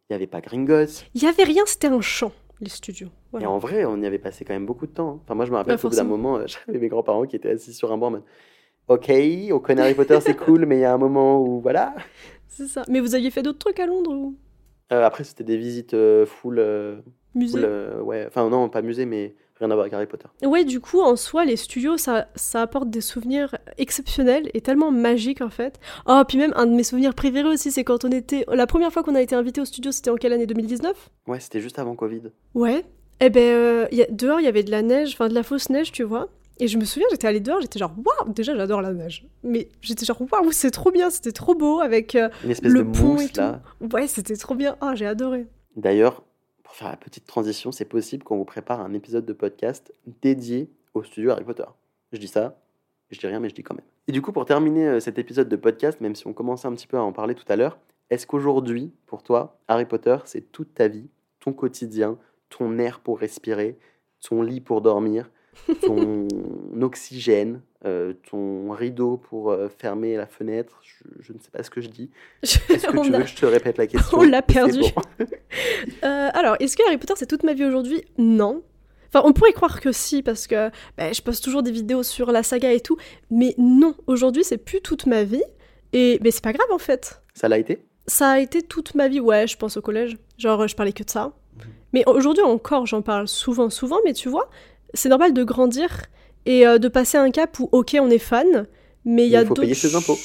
il 0.10 0.14
y 0.14 0.16
avait 0.16 0.28
pas 0.28 0.40
Gringotts. 0.40 1.06
Il 1.14 1.22
y 1.22 1.28
avait 1.28 1.44
rien, 1.44 1.64
c'était 1.66 1.88
un 1.88 2.02
champ, 2.02 2.32
les 2.62 2.70
studios. 2.70 3.10
Et 3.40 3.46
en 3.46 3.58
vrai, 3.58 3.86
on 3.86 4.02
y 4.02 4.06
avait 4.06 4.20
passé 4.20 4.44
quand 4.46 4.54
même 4.54 4.66
beaucoup 4.66 4.88
de 4.88 4.92
temps. 4.92 5.10
hein. 5.10 5.20
Enfin, 5.24 5.36
moi, 5.36 5.46
je 5.46 5.52
me 5.52 5.58
rappelle 5.58 5.78
Bah, 5.82 5.90
d'un 5.90 6.04
moment, 6.04 6.38
euh, 6.38 6.46
j'avais 6.68 6.80
mes 6.80 6.88
grands-parents 6.88 7.26
qui 7.26 7.36
étaient 7.36 7.52
assis 7.52 7.74
sur 7.74 7.92
un 7.92 7.98
banc 7.98 8.08
en 8.08 8.12
mode 8.12 8.24
Ok, 8.88 9.12
on 9.52 9.60
connaît 9.60 9.82
Harry 9.82 9.94
Potter, 9.96 10.20
c'est 10.22 10.36
cool, 10.46 10.66
mais 10.66 10.78
il 10.78 10.82
y 10.82 10.86
a 10.86 10.94
un 10.94 10.98
moment 10.98 11.42
où 11.42 11.60
voilà. 11.60 11.94
C'est 12.48 12.68
ça. 12.68 12.84
Mais 12.88 13.00
vous 13.00 13.16
aviez 13.16 13.30
fait 13.32 13.44
d'autres 13.44 13.60
trucs 13.60 13.80
à 13.80 13.86
Londres 13.86 14.12
ou? 14.12 14.36
Euh, 14.94 15.04
après, 15.06 15.24
c'était 15.26 15.44
des 15.44 15.58
visites 15.58 15.94
euh, 15.94 16.26
full. 16.26 16.60
euh, 16.60 17.02
musée 17.36 17.60
full, 17.60 18.02
ouais. 18.04 18.26
Enfin, 18.28 18.50
non, 18.50 18.70
pas 18.70 18.82
musée, 18.82 19.06
mais 19.06 19.36
rien 19.60 19.72
à 19.72 19.74
voir 19.76 19.82
avec 19.82 19.94
Harry 19.94 20.06
Potter. 20.08 20.28
Ouais, 20.44 20.64
du 20.66 20.80
coup, 20.80 21.02
en 21.02 21.16
soi, 21.16 21.46
les 21.46 21.56
studios, 21.56 21.98
ça, 21.98 22.28
ça 22.36 22.62
apporte 22.62 22.90
des 22.90 23.02
souvenirs 23.02 23.56
exceptionnels 23.78 24.50
et 24.54 24.62
tellement 24.62 24.92
magiques, 24.92 25.42
en 25.42 25.50
fait. 25.50 25.80
Oh, 26.08 26.22
puis 26.28 26.38
même, 26.38 26.54
un 26.56 26.66
de 26.66 26.72
mes 26.74 26.84
souvenirs 26.84 27.14
préférés 27.14 27.48
aussi, 27.50 27.72
c'est 27.72 27.84
quand 27.84 28.06
on 28.06 28.10
était... 28.12 28.46
La 28.52 28.68
première 28.68 28.92
fois 28.92 29.04
qu'on 29.04 29.16
a 29.16 29.22
été 29.22 29.36
invité 29.36 29.62
au 29.62 29.66
studio, 29.66 29.92
c'était 29.92 30.10
en 30.10 30.16
quelle 30.16 30.34
année? 30.34 30.46
2019 30.48 31.10
Ouais, 31.28 31.40
c'était 31.40 31.60
juste 31.62 31.80
avant 31.80 31.96
Covid. 31.96 32.22
Ouais. 32.54 32.84
Eh 33.20 33.30
ben, 33.30 33.42
euh, 33.42 33.88
y 33.92 34.02
a- 34.04 34.08
dehors, 34.12 34.40
il 34.40 34.44
y 34.44 34.48
avait 34.48 34.64
de 34.64 34.72
la 34.72 34.82
neige, 34.82 35.12
enfin 35.14 35.28
de 35.28 35.34
la 35.34 35.44
fausse 35.44 35.70
neige, 35.70 35.92
tu 35.92 36.04
vois. 36.04 36.30
Et 36.60 36.68
je 36.68 36.78
me 36.78 36.86
souviens, 36.86 37.08
j'étais 37.12 37.28
allée 37.28 37.40
dehors, 37.40 37.62
j'étais 37.62 37.78
genre, 37.80 37.94
waouh, 37.98 38.34
déjà 38.34 38.56
j'adore 38.56 38.82
la 38.82 38.92
neige. 38.94 39.28
Mais 39.44 39.70
j'étais 39.82 40.06
genre, 40.06 40.20
waouh, 40.32 40.52
c'est 40.52 40.72
trop 40.72 40.92
bien, 40.92 41.10
c'était 41.10 41.32
trop 41.32 41.56
beau 41.56 41.80
avec 41.82 42.16
euh, 42.16 42.30
Une 42.44 42.52
espèce 42.52 42.72
le 42.72 42.80
de 42.84 42.84
pont 42.92 43.14
mousse, 43.14 43.24
et 43.26 43.30
tout. 43.30 43.40
là. 43.40 43.62
Ouais, 43.94 44.08
c'était 44.08 44.36
trop 44.36 44.56
bien. 44.56 44.76
Ah, 44.82 44.94
j'ai 44.96 45.06
adoré. 45.06 45.46
D'ailleurs, 45.76 46.24
pour 46.68 46.76
faire 46.76 46.90
la 46.90 46.98
petite 46.98 47.26
transition, 47.26 47.72
c'est 47.72 47.86
possible 47.86 48.26
qu'on 48.26 48.36
vous 48.36 48.44
prépare 48.44 48.82
un 48.82 48.94
épisode 48.94 49.26
de 49.26 49.32
podcast 49.32 49.94
dédié 50.22 50.70
au 50.94 51.02
studio 51.02 51.32
Harry 51.32 51.46
Potter. 51.46 51.64
Je 52.12 52.18
dis 52.18 52.28
ça, 52.28 52.60
je 53.10 53.18
dis 53.18 53.26
rien, 53.26 53.40
mais 53.40 53.48
je 53.48 53.56
dis 53.56 53.64
quand 53.64 53.74
même. 53.74 53.86
Et 54.10 54.12
du 54.12 54.22
coup, 54.22 54.34
pour 54.34 54.44
terminer 54.44 54.86
euh, 54.86 55.00
cet 55.00 55.18
épisode 55.18 55.48
de 55.48 55.56
podcast, 55.56 56.02
même 56.02 56.14
si 56.14 56.28
on 56.28 56.34
commençait 56.34 56.68
un 56.68 56.74
petit 56.74 56.86
peu 56.86 56.98
à 56.98 57.02
en 57.02 57.14
parler 57.14 57.36
tout 57.36 57.46
à 57.48 57.56
l'heure, 57.56 57.80
est-ce 58.10 58.28
qu'aujourd'hui, 58.28 58.92
pour 59.06 59.24
toi, 59.24 59.62
Harry 59.70 59.86
Potter, 59.86 60.18
c'est 60.26 60.52
toute 60.52 60.74
ta 60.74 60.90
vie, 60.90 61.08
ton 61.40 61.54
quotidien, 61.54 62.18
ton 62.50 62.78
air 62.80 63.00
pour 63.00 63.18
respirer, 63.18 63.80
ton 64.20 64.42
lit 64.42 64.60
pour 64.60 64.82
dormir, 64.82 65.32
ton 65.82 66.28
oxygène, 66.82 67.62
euh, 67.86 68.14
ton 68.30 68.72
rideau 68.72 69.18
pour 69.18 69.52
euh, 69.52 69.68
fermer 69.70 70.16
la 70.16 70.26
fenêtre 70.26 70.80
je, 70.82 71.04
je 71.22 71.34
ne 71.34 71.40
sais 71.40 71.50
pas 71.52 71.64
ce 71.64 71.70
que 71.70 71.82
je 71.82 71.90
dis. 71.90 72.10
Est-ce 72.44 72.60
que 72.88 72.98
On 72.98 73.02
tu 73.04 73.14
a- 73.14 73.18
veux 73.18 73.24
que 73.24 73.30
je 73.30 73.36
te 73.36 73.46
répète 73.46 73.78
la 73.78 73.88
question 73.88 74.20
On 74.20 74.24
l'a 74.24 74.42
perdu. 74.42 74.80
bon. 74.82 75.26
Euh, 76.04 76.30
alors, 76.34 76.56
est-ce 76.60 76.76
que 76.78 76.84
Harry 76.88 76.98
Potter 76.98 77.14
c'est 77.18 77.26
toute 77.28 77.44
ma 77.44 77.54
vie 77.54 77.66
aujourd'hui? 77.66 78.04
Non. 78.18 78.62
Enfin, 79.14 79.22
on 79.26 79.32
pourrait 79.34 79.54
croire 79.54 79.80
que 79.80 79.92
si, 79.92 80.22
parce 80.22 80.48
que 80.48 80.70
bah, 80.98 81.12
je 81.14 81.22
poste 81.22 81.44
toujours 81.44 81.64
des 81.64 81.72
vidéos 81.72 82.04
sur 82.04 82.32
la 82.32 82.44
saga 82.44 82.74
et 82.74 82.82
tout, 82.82 82.98
mais 83.32 83.56
non, 83.58 83.96
aujourd'hui 84.06 84.44
c'est 84.44 84.58
plus 84.58 84.82
toute 84.82 85.06
ma 85.06 85.24
vie, 85.24 85.44
et 85.94 86.20
mais 86.22 86.32
c'est 86.32 86.44
pas 86.44 86.52
grave 86.54 86.68
en 86.72 86.78
fait. 86.78 87.22
Ça 87.34 87.48
l'a 87.48 87.58
été? 87.58 87.84
Ça 88.08 88.32
a 88.32 88.40
été 88.40 88.62
toute 88.62 88.96
ma 88.96 89.08
vie, 89.08 89.20
ouais, 89.22 89.48
je 89.48 89.56
pense 89.58 89.78
au 89.78 89.82
collège. 89.82 90.18
Genre, 90.38 90.68
je 90.68 90.76
parlais 90.76 90.92
que 90.94 91.04
de 91.04 91.10
ça. 91.10 91.34
Mais 91.94 92.04
aujourd'hui 92.06 92.44
encore, 92.44 92.86
j'en 92.86 93.02
parle 93.02 93.28
souvent, 93.30 93.70
souvent, 93.70 93.98
mais 94.04 94.12
tu 94.14 94.28
vois, 94.30 94.50
c'est 94.94 95.10
normal 95.10 95.34
de 95.34 95.44
grandir 95.44 95.90
et 96.46 96.66
euh, 96.66 96.78
de 96.78 96.88
passer 96.88 97.18
un 97.18 97.32
cap 97.32 97.60
où, 97.60 97.70
ok, 97.72 97.98
on 98.00 98.10
est 98.10 98.20
fan, 98.20 98.68
mais 99.06 99.26
il 99.26 99.30
y 99.30 99.36
a 99.36 99.42
il 99.42 99.48
faut 99.48 99.54
payer 99.54 99.70
d'autres 99.70 99.80
ses 99.80 99.96
impôts. 99.96 100.18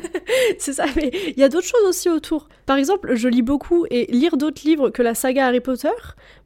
c'est 0.58 0.72
ça, 0.72 0.84
mais 0.96 1.10
il 1.12 1.38
y 1.38 1.42
a 1.42 1.48
d'autres 1.48 1.66
choses 1.66 1.84
aussi 1.88 2.08
autour. 2.08 2.48
Par 2.64 2.76
exemple, 2.76 3.14
je 3.14 3.28
lis 3.28 3.42
beaucoup 3.42 3.86
et 3.90 4.06
lire 4.12 4.36
d'autres 4.36 4.62
livres 4.64 4.90
que 4.90 5.02
la 5.02 5.14
saga 5.14 5.46
Harry 5.46 5.60
Potter, 5.60 5.88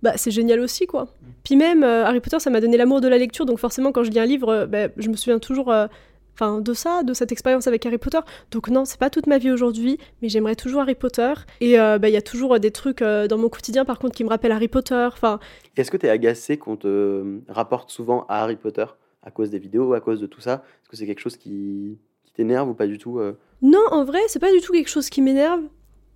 bah 0.03 0.13
c'est 0.17 0.31
génial 0.31 0.61
aussi 0.61 0.87
quoi. 0.87 1.09
Puis 1.45 1.57
même 1.57 1.85
euh, 1.85 2.07
Harry 2.07 2.21
Potter, 2.21 2.41
ça 2.41 2.49
m'a 2.51 2.61
donné 2.61 2.79
l'amour 2.79 3.03
de 3.03 3.09
la 3.09 3.19
lecture, 3.19 3.45
donc 3.45 3.59
forcément 3.59 3.93
quand 3.93 4.03
je 4.03 4.11
lis 4.11 4.19
un 4.19 4.27
livre, 4.27 4.49
euh, 4.49 4.67
bah, 4.67 4.89
je 4.97 5.09
me 5.11 5.17
souviens 5.17 5.39
toujours, 5.39 5.71
euh, 5.71 5.87
enfin 6.35 6.61
de 6.61 6.75
ça, 6.75 7.03
de 7.03 7.15
cette 7.15 7.33
expérience 7.33 7.67
avec 7.67 7.87
Harry 7.87 7.99
Potter. 7.99 8.19
Donc 8.51 8.69
non, 8.69 8.85
c'est 8.85 8.99
pas 8.99 9.11
toute 9.11 9.27
ma 9.27 9.39
vie 9.39 9.51
aujourd'hui, 9.51 9.99
mais 10.21 10.29
j'aimerais 10.29 10.57
toujours 10.57 10.83
Harry 10.83 10.95
Potter. 10.95 11.33
Et 11.61 11.81
euh, 11.81 11.99
bah, 11.99 12.09
il 12.09 12.13
y 12.13 12.17
a 12.17 12.23
toujours 12.23 12.55
euh, 12.55 12.59
des 12.59 12.71
trucs 12.71 13.03
euh, 13.03 13.27
dans 13.27 13.39
mon 13.39 13.49
quotidien 13.49 13.85
par 13.85 13.99
contre 13.99 14.15
qui 14.15 14.25
me 14.25 14.29
rappellent 14.29 14.53
Harry 14.53 14.69
Potter. 14.69 15.09
Enfin, 15.13 15.39
Est-ce 15.77 15.91
que 15.91 15.97
tu 15.97 16.07
es 16.07 16.11
agacé 16.11 16.59
qu'on 16.59 16.77
te 16.77 17.41
rapporte 17.49 17.91
souvent 17.91 18.27
à 18.29 18.43
Harry 18.43 18.57
Potter 18.57 18.87
à 19.23 19.31
cause 19.31 19.51
des 19.51 19.59
vidéos, 19.59 19.95
à 19.95 20.01
cause 20.01 20.21
de 20.21 20.27
tout 20.27 20.41
ça? 20.41 20.65
Est-ce 20.83 20.89
que 20.91 20.97
c'est 20.97 21.07
quelque 21.07 21.21
chose 21.21 21.37
qui, 21.37 21.99
qui 22.25 22.33
t'énerve 22.33 22.69
ou 22.69 22.75
pas 22.75 22.87
du 22.87 22.99
tout 22.99 23.19
euh? 23.19 23.39
Non, 23.63 23.85
en 23.91 24.05
vrai, 24.05 24.21
c'est 24.29 24.41
pas 24.41 24.53
du 24.53 24.61
tout 24.61 24.73
quelque 24.73 24.91
chose 24.91 25.09
qui 25.09 25.23
m'énerve. 25.23 25.63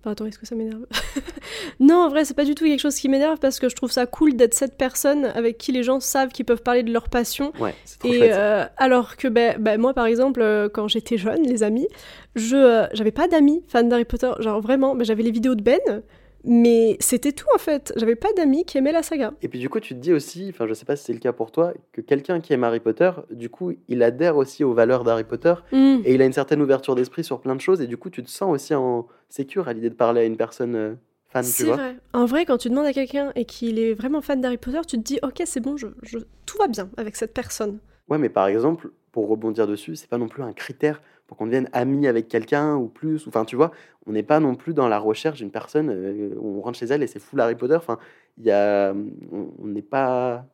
Enfin, 0.01 0.11
attends, 0.11 0.25
est-ce 0.25 0.39
que 0.39 0.45
ça 0.45 0.55
m'énerve 0.55 0.85
Non, 1.81 2.05
en 2.05 2.09
vrai, 2.09 2.23
c'est 2.23 2.33
pas 2.33 2.45
du 2.45 2.55
tout 2.55 2.63
quelque 2.63 2.79
chose 2.79 2.95
qui 2.95 3.09
m'énerve 3.09 3.37
parce 3.37 3.59
que 3.59 3.67
je 3.67 3.75
trouve 3.75 3.91
ça 3.91 4.05
cool 4.05 4.35
d'être 4.35 4.53
cette 4.53 4.77
personne 4.77 5.25
avec 5.25 5.57
qui 5.57 5.73
les 5.73 5.83
gens 5.83 5.99
savent 5.99 6.29
qu'ils 6.29 6.45
peuvent 6.45 6.61
parler 6.61 6.83
de 6.83 6.93
leur 6.93 7.09
passion. 7.09 7.51
Ouais, 7.59 7.75
Et 8.05 8.31
euh, 8.31 8.63
alors 8.77 9.17
que 9.17 9.27
ben, 9.27 9.57
ben, 9.59 9.79
moi, 9.79 9.93
par 9.93 10.05
exemple, 10.05 10.41
euh, 10.41 10.69
quand 10.69 10.87
j'étais 10.87 11.17
jeune, 11.17 11.43
les 11.43 11.63
amis, 11.63 11.87
je 12.35 12.55
euh, 12.55 12.87
j'avais 12.93 13.11
pas 13.11 13.27
d'amis 13.27 13.61
fans 13.67 13.83
d'Harry 13.83 14.05
Potter. 14.05 14.31
Genre 14.39 14.61
vraiment, 14.61 14.95
ben, 14.95 15.03
j'avais 15.03 15.23
les 15.23 15.31
vidéos 15.31 15.55
de 15.55 15.61
Ben, 15.61 16.01
mais 16.43 16.97
c'était 16.99 17.31
tout 17.31 17.45
en 17.53 17.57
fait. 17.57 17.93
J'avais 17.95 18.15
pas 18.15 18.31
d'amis 18.33 18.65
qui 18.65 18.77
aimaient 18.77 18.91
la 18.91 19.03
saga. 19.03 19.33
Et 19.41 19.47
puis 19.47 19.59
du 19.59 19.69
coup, 19.69 19.79
tu 19.79 19.93
te 19.95 19.99
dis 19.99 20.13
aussi, 20.13 20.47
enfin 20.49 20.67
je 20.67 20.73
sais 20.73 20.85
pas 20.85 20.95
si 20.95 21.03
c'est 21.05 21.13
le 21.13 21.19
cas 21.19 21.33
pour 21.33 21.51
toi, 21.51 21.73
que 21.91 22.01
quelqu'un 22.01 22.39
qui 22.39 22.53
aime 22.53 22.63
Harry 22.63 22.79
Potter, 22.79 23.11
du 23.31 23.49
coup, 23.49 23.73
il 23.87 24.03
adhère 24.03 24.37
aussi 24.37 24.63
aux 24.63 24.73
valeurs 24.73 25.03
d'Harry 25.03 25.23
Potter 25.23 25.53
Hmm. 25.71 25.97
et 26.05 26.13
il 26.13 26.21
a 26.21 26.25
une 26.25 26.33
certaine 26.33 26.61
ouverture 26.61 26.95
d'esprit 26.95 27.23
sur 27.23 27.39
plein 27.41 27.55
de 27.55 27.61
choses 27.61 27.81
et 27.81 27.87
du 27.87 27.97
coup, 27.97 28.09
tu 28.09 28.23
te 28.23 28.29
sens 28.29 28.53
aussi 28.53 28.73
en 28.75 29.07
sécure 29.29 29.67
à 29.67 29.73
l'idée 29.73 29.89
de 29.89 29.95
parler 29.95 30.21
à 30.21 30.25
une 30.25 30.37
personne 30.37 30.75
euh, 30.75 30.93
fan, 31.27 31.43
tu 31.43 31.51
C'est 31.51 31.63
vois. 31.65 31.75
vrai. 31.75 31.95
En 32.13 32.25
vrai, 32.25 32.45
quand 32.45 32.57
tu 32.57 32.69
demandes 32.69 32.85
à 32.87 32.93
quelqu'un 32.93 33.31
et 33.35 33.45
qu'il 33.45 33.77
est 33.79 33.93
vraiment 33.93 34.21
fan 34.21 34.41
d'Harry 34.41 34.57
Potter, 34.57 34.81
tu 34.87 34.97
te 34.97 35.03
dis, 35.03 35.19
ok, 35.23 35.41
c'est 35.45 35.59
bon, 35.59 35.77
je, 35.77 35.87
je- 36.03 36.17
tout 36.45 36.57
va 36.57 36.67
bien 36.67 36.89
avec 36.97 37.15
cette 37.15 37.33
personne. 37.33 37.79
Ouais, 38.09 38.17
mais 38.17 38.29
par 38.29 38.47
exemple, 38.47 38.89
pour 39.11 39.27
rebondir 39.27 39.67
dessus, 39.67 39.95
c'est 39.95 40.09
pas 40.09 40.17
non 40.17 40.27
plus 40.27 40.41
un 40.43 40.53
critère 40.53 41.01
pour 41.29 41.37
qu'on 41.37 41.45
devienne 41.45 41.69
ami 41.73 42.07
avec 42.07 42.27
quelqu'un 42.27 42.75
ou 42.75 42.87
plus. 42.87 43.25
ou- 43.25 43.29
Enfin, 43.29 43.45
tu 43.45 43.55
vois, 43.55 43.69
on 44.07 44.11
n'est 44.13 44.23
pas 44.23 44.39
non 44.39 44.55
plus 44.55 44.73
dans 44.73 44.87
la 44.87 44.97
recherche 44.97 45.37
d'une 45.37 45.51
personne 45.51 45.89
euh, 45.91 46.35
on 46.41 46.59
rentre 46.59 46.79
chez 46.79 46.87
elle 46.87 47.03
et 47.03 47.07
c'est 47.07 47.19
full 47.19 47.39
Harry 47.39 47.53
Potter. 47.55 47.75
Enfin, 47.75 47.99
il 48.39 48.45
y 48.45 48.51
a, 48.51 48.93
on 49.31 49.67
n'est 49.67 49.83
pas 49.83 50.45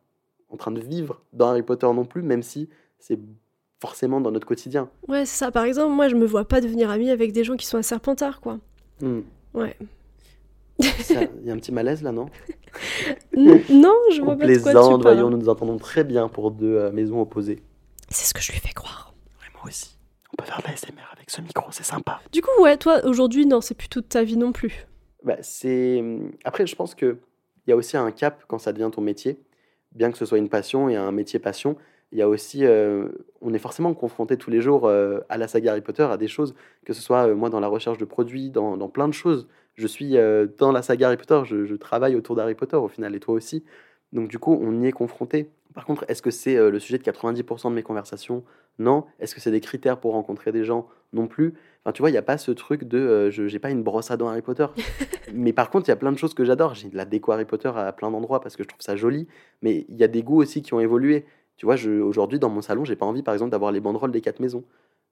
en 0.50 0.56
train 0.58 0.70
de 0.70 0.80
vivre 0.80 1.22
dans 1.32 1.48
Harry 1.48 1.62
Potter 1.62 1.86
non 1.86 2.04
plus, 2.04 2.20
même 2.20 2.42
si 2.42 2.68
c'est 2.98 3.18
forcément 3.80 4.20
dans 4.20 4.30
notre 4.30 4.46
quotidien. 4.46 4.90
Ouais, 5.08 5.24
c'est 5.24 5.38
ça. 5.44 5.50
Par 5.50 5.64
exemple, 5.64 5.94
moi, 5.94 6.08
je 6.08 6.14
me 6.14 6.26
vois 6.26 6.44
pas 6.46 6.60
devenir 6.60 6.90
amie 6.90 7.10
avec 7.10 7.32
des 7.32 7.42
gens 7.42 7.56
qui 7.56 7.64
sont 7.66 7.78
à 7.78 7.82
Serpentard, 7.82 8.40
quoi. 8.42 8.58
Hmm. 9.00 9.20
Ouais. 9.54 9.76
Il 10.78 10.86
y 11.46 11.50
a 11.50 11.54
un 11.54 11.56
petit 11.56 11.72
malaise 11.72 12.02
là, 12.02 12.12
non? 12.12 12.26
N- 13.34 13.62
non, 13.70 13.94
je 14.12 14.20
vois 14.20 14.36
pas 14.36 14.46
de 14.46 14.52
quoi 14.58 14.72
tu 14.72 14.72
plaisante, 14.74 15.02
voyons, 15.02 15.30
nous 15.30 15.38
nous 15.38 15.48
entendons 15.48 15.78
très 15.78 16.04
bien 16.04 16.28
pour 16.28 16.50
deux 16.50 16.74
euh, 16.76 16.92
maisons 16.92 17.20
opposées. 17.22 17.62
C'est 18.10 18.26
ce 18.26 18.34
que 18.34 18.42
je 18.42 18.52
lui 18.52 18.58
fais 18.60 18.74
croire. 18.74 19.14
Ouais, 19.40 19.48
moi 19.54 19.62
aussi. 19.66 19.95
On 20.38 20.42
peut 20.42 20.48
faire 20.48 20.60
de 20.60 20.68
la 20.68 20.76
SMR 20.76 21.10
avec 21.14 21.30
ce 21.30 21.40
micro, 21.40 21.70
c'est 21.70 21.84
sympa. 21.84 22.20
Du 22.30 22.42
coup, 22.42 22.50
ouais, 22.62 22.76
toi, 22.76 23.00
aujourd'hui, 23.04 23.46
non, 23.46 23.62
c'est 23.62 23.74
plus 23.74 23.88
toute 23.88 24.08
ta 24.10 24.22
vie 24.22 24.36
non 24.36 24.52
plus. 24.52 24.86
Bah, 25.24 25.36
c'est... 25.40 26.04
Après, 26.44 26.66
je 26.66 26.76
pense 26.76 26.94
qu'il 26.94 27.16
y 27.66 27.72
a 27.72 27.76
aussi 27.76 27.96
un 27.96 28.10
cap 28.10 28.44
quand 28.46 28.58
ça 28.58 28.72
devient 28.72 28.90
ton 28.92 29.00
métier. 29.00 29.40
Bien 29.92 30.12
que 30.12 30.18
ce 30.18 30.26
soit 30.26 30.36
une 30.38 30.50
passion 30.50 30.90
et 30.90 30.96
un 30.96 31.10
métier 31.10 31.38
passion, 31.38 31.76
il 32.12 32.18
y 32.18 32.22
a 32.22 32.28
aussi... 32.28 32.66
euh, 32.66 33.08
On 33.40 33.54
est 33.54 33.58
forcément 33.58 33.94
confronté 33.94 34.36
tous 34.36 34.50
les 34.50 34.60
jours 34.60 34.86
euh, 34.86 35.20
à 35.30 35.38
la 35.38 35.48
saga 35.48 35.70
Harry 35.72 35.80
Potter, 35.80 36.02
à 36.02 36.18
des 36.18 36.28
choses, 36.28 36.54
que 36.84 36.92
ce 36.92 37.00
soit 37.00 37.28
euh, 37.28 37.34
moi 37.34 37.48
dans 37.48 37.60
la 37.60 37.68
recherche 37.68 37.96
de 37.96 38.04
produits, 38.04 38.50
dans, 38.50 38.76
dans 38.76 38.88
plein 38.88 39.08
de 39.08 39.14
choses. 39.14 39.48
Je 39.74 39.86
suis 39.86 40.18
euh, 40.18 40.46
dans 40.58 40.70
la 40.70 40.82
saga 40.82 41.06
Harry 41.06 41.16
Potter, 41.16 41.40
je, 41.44 41.64
je 41.64 41.74
travaille 41.76 42.14
autour 42.14 42.36
d'Harry 42.36 42.54
Potter 42.54 42.76
au 42.76 42.88
final, 42.88 43.14
et 43.14 43.20
toi 43.20 43.34
aussi. 43.34 43.64
Donc 44.12 44.28
du 44.28 44.38
coup, 44.38 44.56
on 44.60 44.82
y 44.82 44.86
est 44.86 44.92
confronté. 44.92 45.50
Par 45.76 45.84
contre, 45.84 46.06
est-ce 46.08 46.22
que 46.22 46.30
c'est 46.30 46.56
euh, 46.56 46.70
le 46.70 46.78
sujet 46.78 46.96
de 46.96 47.02
90% 47.02 47.68
de 47.68 47.74
mes 47.74 47.82
conversations? 47.82 48.44
Non. 48.78 49.04
Est-ce 49.20 49.34
que 49.34 49.42
c'est 49.42 49.50
des 49.50 49.60
critères 49.60 50.00
pour 50.00 50.14
rencontrer 50.14 50.50
des 50.50 50.64
gens? 50.64 50.88
Non 51.12 51.26
plus. 51.26 51.52
Enfin, 51.84 51.92
tu 51.92 52.00
vois, 52.00 52.08
il 52.08 52.12
n'y 52.14 52.18
a 52.18 52.22
pas 52.22 52.38
ce 52.38 52.50
truc 52.50 52.84
de 52.84 52.96
euh, 52.96 53.30
je 53.30 53.46
j'ai 53.46 53.58
pas 53.58 53.70
une 53.70 53.82
brosse 53.82 54.10
à 54.10 54.16
dents 54.16 54.28
Harry 54.28 54.40
Potter. 54.40 54.66
mais 55.34 55.52
par 55.52 55.68
contre, 55.68 55.86
il 55.86 55.90
y 55.90 55.92
a 55.92 55.96
plein 55.96 56.12
de 56.12 56.16
choses 56.16 56.32
que 56.32 56.46
j'adore. 56.46 56.74
J'ai 56.74 56.88
de 56.88 56.96
la 56.96 57.04
déco 57.04 57.30
Harry 57.30 57.44
Potter 57.44 57.70
à 57.76 57.92
plein 57.92 58.10
d'endroits 58.10 58.40
parce 58.40 58.56
que 58.56 58.62
je 58.62 58.68
trouve 58.68 58.80
ça 58.80 58.96
joli. 58.96 59.28
Mais 59.60 59.84
il 59.90 59.96
y 59.96 60.02
a 60.02 60.08
des 60.08 60.22
goûts 60.22 60.40
aussi 60.40 60.62
qui 60.62 60.72
ont 60.72 60.80
évolué. 60.80 61.26
Tu 61.58 61.66
vois, 61.66 61.74
aujourd'hui, 62.02 62.38
dans 62.38 62.48
mon 62.48 62.62
salon, 62.62 62.86
j'ai 62.86 62.96
pas 62.96 63.06
envie, 63.06 63.22
par 63.22 63.34
exemple, 63.34 63.50
d'avoir 63.50 63.70
les 63.70 63.80
banderoles 63.80 64.12
des 64.12 64.22
quatre 64.22 64.40
maisons. 64.40 64.64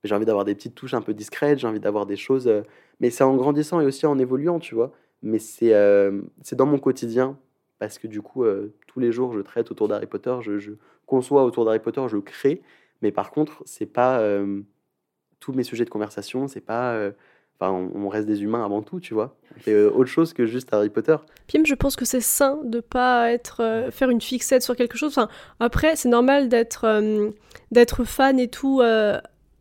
J'ai 0.03 0.15
envie 0.15 0.27
d'avoir 0.27 0.47
des 0.47 0.55
petites 0.55 0.75
touches 0.75 0.95
un 0.95 1.03
peu 1.03 1.13
discrètes, 1.13 1.59
j'ai 1.59 1.67
envie 1.67 1.81
d'avoir 1.81 2.07
des 2.07 2.17
choses. 2.17 2.49
euh, 2.49 2.63
mais 3.01 3.11
c'est 3.11 3.25
en 3.25 3.37
grandissant 3.37 3.81
et 3.83 3.87
aussi 3.87 4.07
en 4.07 4.19
évoluant, 4.19 4.61
tu 4.61 4.75
vois. 4.75 4.93
Mais 5.23 5.39
c'est 5.39 5.75
euh, 5.75 6.23
c'est 6.43 6.57
dans 6.57 6.67
mon 6.67 6.79
quotidien 6.79 7.39
parce 7.79 7.99
que 7.99 8.07
du 8.07 8.23
coup, 8.23 8.45
euh, 8.45 8.75
tous 8.87 9.01
les 9.01 9.13
jours, 9.13 9.33
je 9.33 9.41
traite 9.41 9.71
autour 9.71 9.89
d'Harry 9.89 10.07
Potter, 10.07 10.37
je, 10.41 10.73
conçois 11.07 11.45
autour 11.45 11.65
d'Harry 11.65 11.81
Potter, 11.81 12.03
je 12.09 12.17
crée. 12.17 12.63
Mais 13.03 13.13
par 13.13 13.31
contre, 13.31 13.63
c'est 13.67 13.87
pas 13.87 14.21
euh, 14.21 14.63
tous 15.41 15.53
mes 15.53 15.65
sujets 15.65 15.85
de 15.85 15.91
conversation, 15.91 16.49
c'est 16.49 16.61
pas. 16.61 16.95
euh, 16.95 17.13
on, 17.61 18.09
reste 18.09 18.27
des 18.27 18.43
humains 18.43 18.65
avant 18.65 18.83
tout, 18.83 19.01
tu 19.01 19.15
vois. 19.15 19.37
Euh, 19.69 19.91
autre 19.91 20.11
chose 20.11 20.33
que 20.35 20.45
juste 20.45 20.73
Harry 20.73 20.91
Potter. 20.91 21.17
Même, 21.55 21.65
je 21.65 21.75
pense 21.75 21.97
que 21.97 22.05
c'est 22.05 22.21
sain 22.21 22.59
de 22.65 22.81
pas 22.81 23.33
être 23.33 23.89
faire 23.91 24.11
une 24.11 24.21
fixette 24.21 24.63
sur 24.63 24.77
quelque 24.77 24.99
chose. 24.99 25.11
Enfin, 25.11 25.29
après, 25.61 25.97
c'est 25.97 26.09
normal 26.09 26.49
d'être 26.49 26.87
d'être 27.71 28.05
fan 28.05 28.39
et 28.39 28.49
tout 28.49 28.83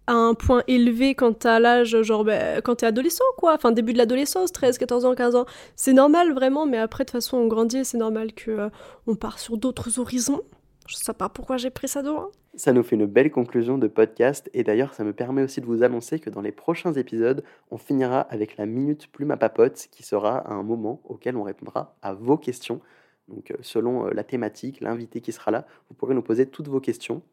à 0.07 0.13
un 0.13 0.33
point 0.33 0.63
élevé 0.67 1.15
quand 1.15 1.39
t'as 1.39 1.59
l'âge, 1.59 2.01
genre 2.01 2.23
ben, 2.23 2.61
quand 2.61 2.75
t'es 2.75 2.85
adolescent, 2.85 3.23
quoi. 3.37 3.53
Enfin, 3.53 3.71
début 3.71 3.93
de 3.93 3.97
l'adolescence, 3.97 4.51
13, 4.51 4.77
14 4.77 5.05
ans, 5.05 5.15
15 5.15 5.35
ans. 5.35 5.45
C'est 5.75 5.93
normal, 5.93 6.33
vraiment, 6.33 6.65
mais 6.65 6.77
après, 6.77 7.03
de 7.03 7.09
toute 7.09 7.13
façon, 7.13 7.37
on 7.37 7.47
grandit 7.47 7.85
c'est 7.85 7.97
normal 7.97 8.33
que 8.33 8.51
euh, 8.51 8.69
on 9.07 9.15
part 9.15 9.39
sur 9.39 9.57
d'autres 9.57 9.99
horizons. 9.99 10.41
Je 10.87 10.95
sais 10.95 11.13
pas 11.13 11.29
pourquoi 11.29 11.57
j'ai 11.57 11.69
pris 11.69 11.87
ça 11.87 12.01
de 12.01 12.09
loin. 12.09 12.29
Ça 12.55 12.73
nous 12.73 12.83
fait 12.83 12.95
une 12.95 13.05
belle 13.05 13.31
conclusion 13.31 13.77
de 13.77 13.87
podcast 13.87 14.49
et 14.53 14.63
d'ailleurs 14.63 14.93
ça 14.93 15.03
me 15.03 15.13
permet 15.13 15.41
aussi 15.41 15.59
de 15.59 15.65
vous 15.65 15.81
annoncer 15.81 16.19
que 16.19 16.29
dans 16.29 16.41
les 16.41 16.51
prochains 16.51 16.93
épisodes, 16.93 17.43
on 17.71 17.77
finira 17.77 18.21
avec 18.21 18.57
la 18.57 18.65
minute 18.65 19.07
plume 19.07 19.31
à 19.31 19.37
papote 19.37 19.87
qui 19.89 20.03
sera 20.03 20.51
un 20.51 20.61
moment 20.61 21.01
auquel 21.05 21.35
on 21.35 21.43
répondra 21.43 21.95
à 22.01 22.13
vos 22.13 22.37
questions. 22.37 22.79
Donc 23.27 23.51
euh, 23.51 23.55
selon 23.61 24.05
euh, 24.05 24.11
la 24.13 24.23
thématique, 24.23 24.81
l'invité 24.81 25.21
qui 25.21 25.31
sera 25.31 25.51
là, 25.51 25.65
vous 25.89 25.95
pourrez 25.95 26.13
nous 26.13 26.21
poser 26.21 26.45
toutes 26.45 26.67
vos 26.67 26.81
questions. 26.81 27.23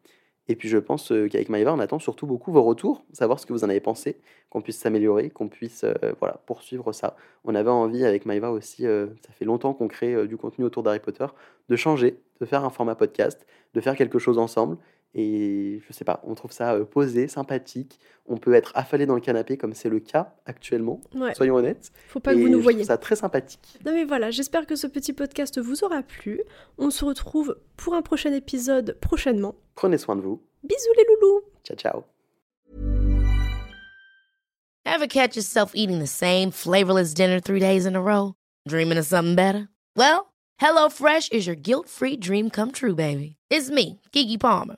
Et 0.47 0.55
puis 0.55 0.69
je 0.69 0.77
pense 0.77 1.11
euh, 1.11 1.27
qu'avec 1.27 1.49
Maïva, 1.49 1.73
on 1.73 1.79
attend 1.79 1.99
surtout 1.99 2.25
beaucoup 2.27 2.51
vos 2.51 2.63
retours, 2.63 3.05
savoir 3.13 3.39
ce 3.39 3.45
que 3.45 3.53
vous 3.53 3.63
en 3.63 3.69
avez 3.69 3.79
pensé, 3.79 4.17
qu'on 4.49 4.61
puisse 4.61 4.77
s'améliorer, 4.77 5.29
qu'on 5.29 5.47
puisse 5.47 5.85
voilà, 6.19 6.41
poursuivre 6.45 6.91
ça. 6.91 7.15
On 7.45 7.55
avait 7.55 7.69
envie 7.69 8.03
avec 8.03 8.25
Maïva 8.25 8.51
aussi, 8.51 8.83
ça 8.83 9.31
fait 9.31 9.45
longtemps 9.45 9.73
qu'on 9.73 9.87
crée 9.87 10.27
du 10.27 10.35
contenu 10.35 10.65
autour 10.65 10.83
d'Harry 10.83 10.99
Potter, 10.99 11.27
de 11.69 11.75
changer, 11.77 12.19
de 12.41 12.45
faire 12.45 12.65
un 12.65 12.69
format 12.69 12.95
podcast, 12.95 13.45
de 13.73 13.79
faire 13.79 13.95
quelque 13.95 14.19
chose 14.19 14.37
ensemble. 14.37 14.77
Et 15.13 15.81
je 15.85 15.93
sais 15.93 16.05
pas, 16.05 16.21
on 16.25 16.35
trouve 16.35 16.51
ça 16.53 16.77
posé, 16.89 17.27
sympathique. 17.27 17.99
On 18.27 18.37
peut 18.37 18.53
être 18.53 18.71
affalé 18.75 19.05
dans 19.05 19.15
le 19.15 19.19
canapé 19.19 19.57
comme 19.57 19.73
c'est 19.73 19.89
le 19.89 19.99
cas 19.99 20.35
actuellement. 20.45 21.01
Soyons 21.35 21.55
honnêtes. 21.55 21.91
Faut 22.07 22.21
pas 22.21 22.33
que 22.33 22.39
vous 22.39 22.47
nous 22.47 22.61
voyez. 22.61 22.79
Je 22.79 22.83
trouve 22.83 22.93
ça 22.93 22.97
très 22.97 23.15
sympathique. 23.17 23.77
Non 23.85 23.91
mais 23.93 24.05
voilà, 24.05 24.31
j'espère 24.31 24.65
que 24.65 24.75
ce 24.77 24.87
petit 24.87 25.11
podcast 25.11 25.59
vous 25.59 25.83
aura 25.83 26.01
plu. 26.01 26.41
On 26.77 26.91
se 26.91 27.03
retrouve 27.03 27.57
pour 27.75 27.93
un 27.93 28.01
prochain 28.01 28.31
épisode 28.31 28.97
prochainement. 29.01 29.55
Prenez 29.75 29.97
soin 29.97 30.15
de 30.15 30.21
vous. 30.21 30.41
Bisous 30.63 30.93
les 30.97 31.03
loulous. 31.09 31.41
Ciao 31.65 31.75
ciao. 31.75 32.03
Ever 34.85 35.07
catch 35.07 35.35
yourself 35.35 35.73
eating 35.75 35.99
the 35.99 36.07
same 36.07 36.51
flavorless 36.51 37.13
dinner 37.13 37.39
three 37.41 37.59
days 37.59 37.85
in 37.85 37.95
a 37.95 38.01
row? 38.01 38.33
Dreaming 38.67 38.97
of 38.97 39.05
something 39.05 39.35
better? 39.35 39.67
Well, 39.95 40.31
HelloFresh 40.61 41.31
is 41.33 41.47
your 41.47 41.55
guilt-free 41.55 42.17
dream 42.17 42.49
come 42.49 42.71
true, 42.71 42.95
baby. 42.95 43.35
It's 43.49 43.69
me, 43.69 43.99
Kiki 44.11 44.37
Palmer. 44.37 44.77